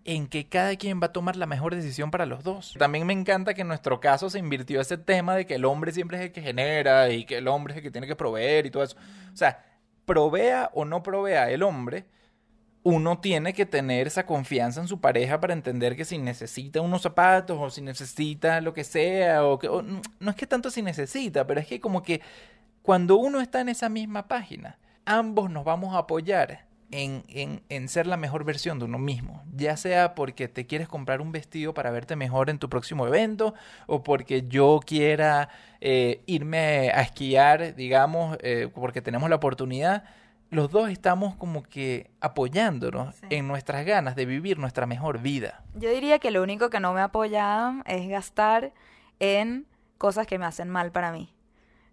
en 0.04 0.28
que 0.28 0.48
cada 0.48 0.76
quien 0.76 1.00
va 1.02 1.08
a 1.08 1.12
tomar 1.12 1.36
la 1.36 1.46
mejor 1.46 1.76
decisión 1.76 2.12
para 2.12 2.26
los 2.26 2.44
dos. 2.44 2.76
También 2.78 3.06
me 3.06 3.14
encanta 3.14 3.54
que 3.54 3.62
en 3.62 3.68
nuestro 3.68 4.00
caso 4.00 4.30
se 4.30 4.40
invirtió 4.40 4.82
ese 4.82 4.98
tema 4.98 5.36
de 5.36 5.46
que 5.46 5.56
el 5.56 5.66
hombre 5.66 5.92
siempre 5.92 6.18
es 6.18 6.24
el 6.26 6.32
que 6.32 6.42
genera 6.42 7.10
y 7.10 7.26
que 7.26 7.38
el 7.38 7.48
hombre 7.48 7.74
es 7.74 7.78
el 7.78 7.84
que 7.84 7.92
tiene 7.92 8.08
que 8.08 8.16
proveer 8.16 8.66
y 8.66 8.72
todo 8.72 8.84
eso. 8.84 8.98
O 9.32 9.38
sea, 9.38 9.64
provea 10.06 10.72
o 10.74 10.86
no 10.86 11.04
provea 11.04 11.52
el 11.52 11.62
hombre, 11.64 12.06
uno 12.84 13.20
tiene 13.20 13.54
que 13.54 13.68
tener 13.68 14.08
esa 14.08 14.26
confianza 14.26 14.82
en 14.82 14.88
su 14.88 15.00
pareja 15.00 15.40
para 15.40 15.54
entender 15.54 15.96
que 15.96 16.06
si 16.06 16.18
necesita 16.18 16.82
unos 16.82 17.04
zapatos 17.04 17.58
o 17.60 17.70
si 17.70 17.82
necesita 17.82 18.60
lo 18.60 18.74
que 18.74 18.84
sea, 18.84 19.46
o 19.46 19.60
que 19.60 19.68
o 19.68 19.84
no 19.84 20.30
es 20.30 20.36
que 20.36 20.48
tanto 20.48 20.72
si 20.72 20.82
necesita, 20.82 21.46
pero 21.46 21.60
es 21.60 21.68
que 21.68 21.80
como 21.80 22.02
que 22.02 22.22
cuando 22.82 23.18
uno 23.18 23.40
está 23.40 23.62
en 23.62 23.70
esa 23.70 23.88
misma 23.88 24.28
página, 24.28 24.80
ambos 25.06 25.52
nos 25.52 25.64
vamos 25.64 25.94
a 25.94 26.00
apoyar 26.00 26.66
en, 26.92 27.24
en, 27.30 27.62
en 27.70 27.88
ser 27.88 28.06
la 28.08 28.18
mejor 28.18 28.44
versión 28.44 28.78
de 28.80 28.86
uno 28.86 28.98
mismo, 29.00 29.42
ya 29.56 29.78
sea 29.78 30.14
porque 30.16 30.48
te 30.48 30.68
quieres 30.68 30.88
comprar 30.88 31.22
un 31.22 31.32
vestido 31.32 31.74
para 31.74 31.89
verte 31.92 32.16
mejor 32.16 32.50
en 32.50 32.60
tu 32.60 32.70
próximo 32.70 33.08
evento, 33.08 33.54
o 33.88 34.04
porque 34.04 34.46
yo 34.48 34.80
quiera 34.86 35.50
eh, 35.80 36.22
irme 36.26 36.92
a 36.94 37.02
esquiar, 37.02 37.76
digamos, 37.76 38.38
eh, 38.42 38.70
porque 38.74 39.02
tenemos 39.02 39.30
la 39.30 39.38
oportunidad. 39.38 40.04
Los 40.50 40.70
dos 40.70 40.89
estamos 40.89 41.36
como 41.36 41.64
que 41.64 42.12
apoyándonos 42.20 43.16
Sí. 43.16 43.28
en 43.30 43.48
nuestras 43.48 43.86
ganas 43.86 44.16
de 44.18 44.26
vivir 44.26 44.60
nuestra 44.60 44.86
mejor 44.86 45.20
vida. 45.20 45.64
Yo 45.76 45.89
diría 45.89 46.20
que 46.20 46.30
lo 46.30 46.44
único 46.44 46.70
que 46.70 46.82
no 46.82 46.92
me 46.94 47.00
apoya 47.02 47.82
es 47.86 48.10
gastar 48.10 48.74
en 49.20 49.66
cosas 49.98 50.28
que 50.28 50.38
me 50.38 50.46
hacen 50.46 50.68
mal 50.68 50.92
para 50.92 51.12
mí. 51.14 51.34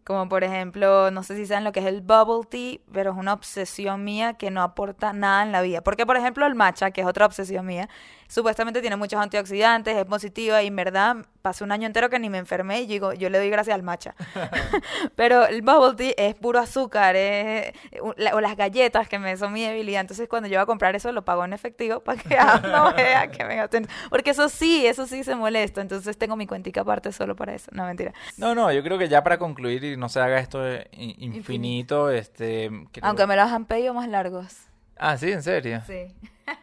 Como 0.09 0.26
por 0.26 0.42
ejemplo, 0.42 1.11
no 1.11 1.22
sé 1.22 1.36
si 1.36 1.44
saben 1.44 1.64
lo 1.64 1.72
que 1.72 1.80
es 1.80 1.86
el 1.86 2.00
bubble 2.00 2.48
tea, 2.48 2.80
pero 2.90 3.11
es 3.11 3.18
una 3.18 3.34
obsesión 3.34 4.04
mía 4.04 4.38
que 4.38 4.50
no 4.50 4.62
aporta 4.62 5.12
nada 5.12 5.42
en 5.42 5.52
la 5.52 5.61
vida. 5.61 5.82
Porque 5.82 6.06
por 6.06 6.16
ejemplo 6.16 6.46
el 6.46 6.54
matcha, 6.54 6.92
que 6.92 7.02
es 7.02 7.06
otra 7.06 7.26
obsesión 7.26 7.66
mía, 7.66 7.90
supuestamente 8.28 8.80
tiene 8.80 8.96
muchos 8.96 9.20
antioxidantes, 9.20 9.96
es 9.96 10.04
positiva 10.04 10.62
y 10.62 10.68
en 10.68 10.76
verdad 10.76 11.16
pasé 11.42 11.64
un 11.64 11.72
año 11.72 11.86
entero 11.86 12.10
que 12.10 12.18
ni 12.18 12.28
me 12.28 12.38
enfermé 12.38 12.82
y 12.82 12.86
digo, 12.86 13.12
yo 13.14 13.30
le 13.30 13.38
doy 13.38 13.48
gracias 13.50 13.74
al 13.74 13.82
matcha. 13.82 14.14
pero 15.16 15.46
el 15.46 15.62
bubble 15.62 15.94
tea 15.96 16.28
es 16.28 16.34
puro 16.34 16.58
azúcar, 16.58 17.16
es, 17.16 17.72
la- 18.16 18.34
o 18.34 18.40
las 18.40 18.56
galletas 18.56 19.08
que 19.08 19.18
me 19.18 19.36
son 19.36 19.52
mi 19.52 19.62
debilidad. 19.64 20.00
Entonces 20.00 20.28
cuando 20.28 20.48
yo 20.48 20.56
voy 20.58 20.62
a 20.62 20.66
comprar 20.66 20.94
eso 20.94 21.10
lo 21.12 21.24
pago 21.24 21.44
en 21.44 21.52
efectivo 21.52 22.00
para 22.04 22.20
que 22.22 22.36
no 22.68 22.92
vea 22.94 23.30
que 23.30 23.44
me 23.44 23.56
gasten. 23.56 23.88
Porque 24.10 24.30
eso 24.30 24.48
sí, 24.48 24.86
eso 24.86 25.06
sí 25.06 25.24
se 25.24 25.34
molesta. 25.34 25.80
Entonces 25.80 26.16
tengo 26.18 26.36
mi 26.36 26.46
cuentica 26.46 26.82
aparte 26.82 27.12
solo 27.12 27.34
para 27.36 27.54
eso. 27.54 27.70
No, 27.72 27.84
mentira. 27.86 28.12
No, 28.36 28.54
no, 28.54 28.70
yo 28.72 28.82
creo 28.82 28.98
que 28.98 29.08
ya 29.08 29.22
para 29.22 29.38
concluir 29.38 29.82
y 29.84 29.96
no 29.96 30.08
se 30.08 30.20
haga 30.20 30.38
esto 30.38 30.66
eh, 30.66 30.88
in- 30.92 31.34
infinito, 31.34 32.10
este... 32.10 32.68
creo- 32.92 33.06
Aunque 33.06 33.26
me 33.26 33.36
los 33.36 33.50
han 33.50 33.64
pedido 33.64 33.94
más 33.94 34.08
largos. 34.08 34.54
Ah, 34.99 35.16
sí, 35.16 35.30
en 35.30 35.42
serio. 35.42 35.82
Sí. 35.86 36.07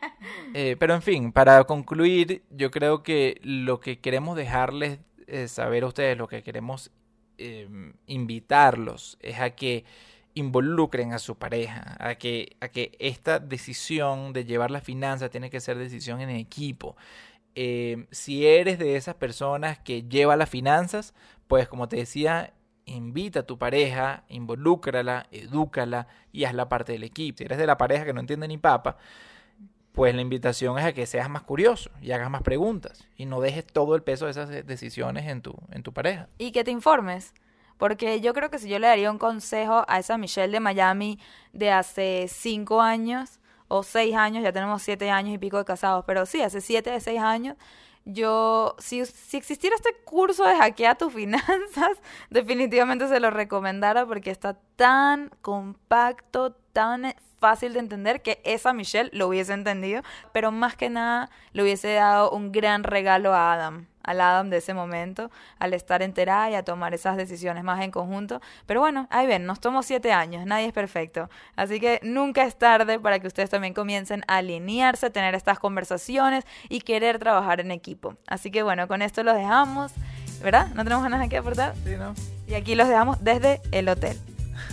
Eh, 0.55 0.75
pero 0.79 0.95
en 0.95 1.01
fin, 1.01 1.31
para 1.31 1.63
concluir, 1.65 2.43
yo 2.49 2.71
creo 2.71 3.03
que 3.03 3.39
lo 3.43 3.79
que 3.79 3.99
queremos 3.99 4.35
dejarles 4.35 4.99
eh, 5.27 5.47
saber 5.47 5.83
a 5.83 5.87
ustedes, 5.87 6.17
lo 6.17 6.27
que 6.27 6.43
queremos 6.43 6.91
eh, 7.37 7.67
invitarlos 8.07 9.17
es 9.21 9.39
a 9.39 9.51
que 9.51 9.85
involucren 10.33 11.13
a 11.13 11.19
su 11.19 11.35
pareja, 11.35 11.95
a 11.99 12.15
que, 12.15 12.57
a 12.61 12.69
que 12.69 12.95
esta 12.99 13.39
decisión 13.39 14.33
de 14.33 14.45
llevar 14.45 14.71
las 14.71 14.83
finanzas 14.83 15.29
tiene 15.29 15.49
que 15.49 15.59
ser 15.61 15.77
decisión 15.77 16.21
en 16.21 16.29
equipo. 16.29 16.95
Eh, 17.55 18.07
si 18.11 18.45
eres 18.45 18.79
de 18.79 18.95
esas 18.97 19.15
personas 19.15 19.79
que 19.79 20.03
lleva 20.03 20.35
las 20.35 20.49
finanzas, 20.49 21.13
pues 21.47 21.67
como 21.67 21.87
te 21.87 21.97
decía, 21.97 22.53
invita 22.85 23.41
a 23.41 23.43
tu 23.43 23.57
pareja, 23.57 24.23
involúcrala, 24.29 25.27
edúcala 25.31 26.07
y 26.31 26.45
hazla 26.45 26.69
parte 26.69 26.93
del 26.93 27.03
equipo. 27.03 27.39
Si 27.39 27.43
eres 27.45 27.57
de 27.57 27.67
la 27.67 27.77
pareja 27.77 28.05
que 28.05 28.13
no 28.13 28.19
entiende 28.19 28.47
ni 28.47 28.57
papa, 28.57 28.97
pues 29.91 30.13
la 30.13 30.21
invitación 30.21 30.77
es 30.77 30.85
a 30.85 30.93
que 30.93 31.05
seas 31.05 31.29
más 31.29 31.43
curioso 31.43 31.89
y 32.01 32.11
hagas 32.11 32.29
más 32.29 32.41
preguntas 32.41 33.07
y 33.15 33.25
no 33.25 33.39
dejes 33.39 33.65
todo 33.65 33.95
el 33.95 34.03
peso 34.03 34.25
de 34.25 34.31
esas 34.31 34.49
de- 34.49 34.63
decisiones 34.63 35.25
en 35.27 35.41
tu, 35.41 35.55
en 35.71 35.83
tu 35.83 35.93
pareja. 35.93 36.27
Y 36.37 36.51
que 36.51 36.63
te 36.63 36.71
informes. 36.71 37.33
Porque 37.77 38.21
yo 38.21 38.33
creo 38.33 38.49
que 38.49 38.57
si 38.57 38.69
yo 38.69 38.79
le 38.79 38.87
daría 38.87 39.11
un 39.11 39.17
consejo 39.17 39.83
a 39.89 39.99
esa 39.99 40.17
Michelle 40.17 40.51
de 40.51 40.59
Miami 40.61 41.19
de 41.51 41.71
hace 41.71 42.27
cinco 42.29 42.81
años 42.81 43.39
o 43.67 43.83
seis 43.83 44.15
años, 44.15 44.43
ya 44.43 44.53
tenemos 44.53 44.81
siete 44.81 45.09
años 45.09 45.33
y 45.33 45.37
pico 45.37 45.57
de 45.57 45.65
casados, 45.65 46.05
pero 46.07 46.25
sí, 46.25 46.41
hace 46.41 46.61
siete 46.61 46.91
de 46.91 47.01
seis 47.01 47.19
años, 47.19 47.57
yo, 48.05 48.75
si, 48.77 49.05
si 49.05 49.37
existiera 49.37 49.75
este 49.75 49.93
curso 50.05 50.45
de 50.45 50.55
hackea 50.55 50.95
tus 50.95 51.13
finanzas, 51.21 51.97
definitivamente 52.29 53.07
se 53.07 53.19
lo 53.19 53.31
recomendara 53.31 54.05
porque 54.05 54.31
está 54.31 54.57
tan 54.75 55.29
compacto, 55.41 56.53
tan 56.71 57.15
fácil 57.39 57.73
de 57.73 57.79
entender 57.79 58.21
que 58.21 58.41
esa 58.43 58.73
Michelle 58.73 59.09
lo 59.13 59.27
hubiese 59.27 59.53
entendido, 59.53 60.01
pero 60.31 60.51
más 60.51 60.75
que 60.75 60.89
nada 60.89 61.29
le 61.51 61.63
hubiese 61.63 61.93
dado 61.93 62.31
un 62.31 62.51
gran 62.51 62.83
regalo 62.83 63.33
a 63.33 63.53
Adam, 63.53 63.87
al 64.05 64.21
Adam 64.21 64.49
de 64.49 64.57
ese 64.57 64.73
momento, 64.73 65.31
al 65.59 65.73
estar 65.73 66.01
enterada 66.01 66.49
y 66.51 66.55
a 66.55 66.63
tomar 66.63 66.93
esas 66.93 67.17
decisiones 67.17 67.63
más 67.63 67.81
en 67.81 67.91
conjunto. 67.91 68.41
Pero 68.65 68.79
bueno, 68.79 69.07
ahí 69.09 69.27
ven, 69.27 69.45
nos 69.45 69.59
tomó 69.59 69.83
siete 69.83 70.13
años, 70.13 70.45
nadie 70.45 70.67
es 70.67 70.73
perfecto. 70.73 71.29
Así 71.55 71.79
que 71.79 71.99
nunca 72.03 72.43
es 72.43 72.55
tarde 72.55 72.99
para 72.99 73.19
que 73.19 73.27
ustedes 73.27 73.49
también 73.49 73.73
comiencen 73.73 74.23
a 74.27 74.37
alinearse, 74.37 75.09
tener 75.09 75.35
estas 75.35 75.59
conversaciones 75.59 76.45
y 76.69 76.81
querer 76.81 77.19
trabajar 77.19 77.59
en 77.59 77.71
equipo. 77.71 78.15
Así 78.27 78.51
que 78.51 78.63
bueno, 78.63 78.87
con 78.87 79.01
esto 79.01 79.23
los 79.23 79.35
dejamos, 79.35 79.91
¿verdad? 80.41 80.67
¿No 80.75 80.83
tenemos 80.83 81.09
nada 81.09 81.27
que 81.27 81.37
aportar? 81.37 81.73
Sí, 81.83 81.95
¿no? 81.97 82.13
Y 82.47 82.53
aquí 82.53 82.75
los 82.75 82.87
dejamos 82.87 83.23
desde 83.23 83.61
el 83.71 83.89
hotel. 83.89 84.17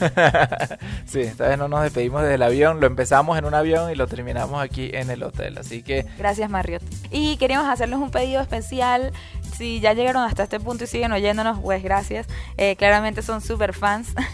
sí, 1.06 1.20
esta 1.20 1.48
vez 1.48 1.58
no 1.58 1.68
nos 1.68 1.82
despedimos 1.82 2.22
desde 2.22 2.34
el 2.34 2.42
avión, 2.42 2.80
lo 2.80 2.86
empezamos 2.86 3.38
en 3.38 3.44
un 3.44 3.54
avión 3.54 3.90
y 3.90 3.94
lo 3.94 4.06
terminamos 4.06 4.62
aquí 4.62 4.90
en 4.92 5.10
el 5.10 5.22
hotel. 5.22 5.58
Así 5.58 5.82
que 5.82 6.06
Gracias, 6.18 6.48
Marriott. 6.50 6.82
Y 7.10 7.36
queríamos 7.36 7.68
hacerles 7.68 7.98
un 7.98 8.10
pedido 8.10 8.40
especial. 8.40 9.12
Si 9.56 9.80
ya 9.80 9.92
llegaron 9.92 10.22
hasta 10.24 10.44
este 10.44 10.60
punto 10.60 10.84
y 10.84 10.86
siguen 10.86 11.12
oyéndonos, 11.12 11.58
pues 11.60 11.82
gracias. 11.82 12.26
Eh, 12.56 12.76
claramente 12.76 13.22
son 13.22 13.40
super 13.40 13.72
fans. 13.72 14.14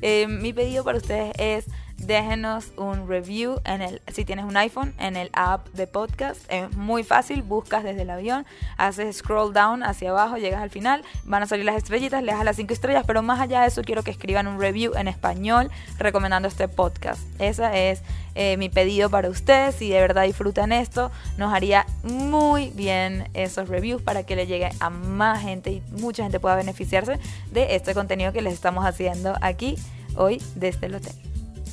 Eh, 0.00 0.28
mi 0.28 0.52
pedido 0.52 0.84
para 0.84 0.98
ustedes 0.98 1.32
es 1.38 1.66
déjenos 1.98 2.72
un 2.76 3.08
review 3.08 3.60
en 3.64 3.82
el 3.82 4.02
si 4.12 4.24
tienes 4.24 4.44
un 4.44 4.56
iPhone 4.56 4.94
en 4.98 5.16
el 5.16 5.30
app 5.32 5.68
de 5.70 5.86
podcast. 5.86 6.40
Es 6.50 6.74
muy 6.76 7.04
fácil 7.04 7.42
buscas 7.42 7.84
desde 7.84 8.02
el 8.02 8.10
avión 8.10 8.46
haces 8.76 9.16
scroll 9.16 9.52
down 9.52 9.82
hacia 9.82 10.10
abajo 10.10 10.36
llegas 10.36 10.62
al 10.62 10.70
final 10.70 11.02
van 11.24 11.42
a 11.42 11.46
salir 11.46 11.64
las 11.64 11.76
estrellitas 11.76 12.22
le 12.22 12.32
das 12.32 12.44
las 12.44 12.56
cinco 12.56 12.72
estrellas 12.72 13.04
pero 13.06 13.22
más 13.22 13.40
allá 13.40 13.62
de 13.62 13.68
eso 13.68 13.82
quiero 13.82 14.02
que 14.02 14.10
escriban 14.10 14.46
un 14.46 14.60
review 14.60 14.94
en 14.94 15.08
español 15.08 15.70
recomendando 15.98 16.48
este 16.48 16.68
podcast. 16.68 17.20
Esa 17.40 17.76
es 17.76 18.02
eh, 18.34 18.56
mi 18.56 18.68
pedido 18.68 19.10
para 19.10 19.28
ustedes. 19.28 19.74
Si 19.74 19.90
de 19.90 20.00
verdad 20.00 20.22
disfrutan 20.22 20.72
esto 20.72 21.10
nos 21.36 21.52
haría 21.52 21.86
muy 22.02 22.70
bien 22.70 23.28
esos 23.34 23.68
reviews 23.68 24.02
para 24.02 24.24
que 24.24 24.36
le 24.36 24.46
llegue 24.46 24.70
a 24.80 24.90
más 24.90 25.42
gente 25.42 25.70
y 25.70 25.82
mucha 25.90 26.22
gente 26.22 26.40
pueda 26.40 26.56
beneficiarse 26.56 27.18
de 27.50 27.74
este 27.74 27.94
contenido 27.94 28.32
que 28.32 28.42
les 28.42 28.54
estamos 28.54 28.86
haciendo 28.86 29.34
aquí 29.40 29.76
hoy 30.16 30.40
desde 30.54 30.86
el 30.86 30.94
hotel 30.94 31.27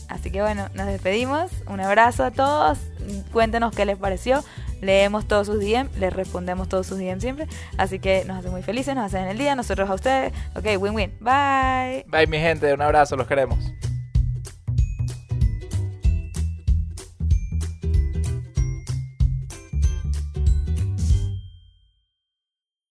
Así 0.08 0.32
que 0.32 0.41
bueno, 0.41 0.70
nos 0.74 0.88
despedimos. 0.88 1.51
Un 1.68 1.80
abrazo 1.80 2.24
a 2.24 2.32
todos. 2.32 2.80
Cuéntenos 3.32 3.76
qué 3.76 3.86
les 3.86 3.97
pareció. 3.97 4.43
Leemos 4.82 5.28
todos 5.28 5.47
sus 5.47 5.60
DM, 5.60 5.89
les 5.97 6.14
respondemos 6.14 6.70
todos 6.70 6.86
sus 6.86 6.97
DM 6.97 7.20
siempre. 7.20 7.47
Así 7.78 7.99
que 7.99 8.24
nos 8.26 8.38
hacen 8.38 8.51
muy 8.51 8.62
felices, 8.62 8.95
nos 8.95 9.06
hacen 9.06 9.28
el 9.28 9.38
día, 9.38 9.56
nosotros 9.56 9.89
a 9.89 9.93
ustedes. 9.93 10.34
Ok, 10.56 10.66
win-win. 10.80 11.18
Bye. 11.20 12.06
bye 12.08 12.28
mi 12.28 12.38
gente, 12.38 12.74
un 12.74 12.82
abrazo, 12.82 13.16
los 13.16 13.28
queremos. 13.28 13.58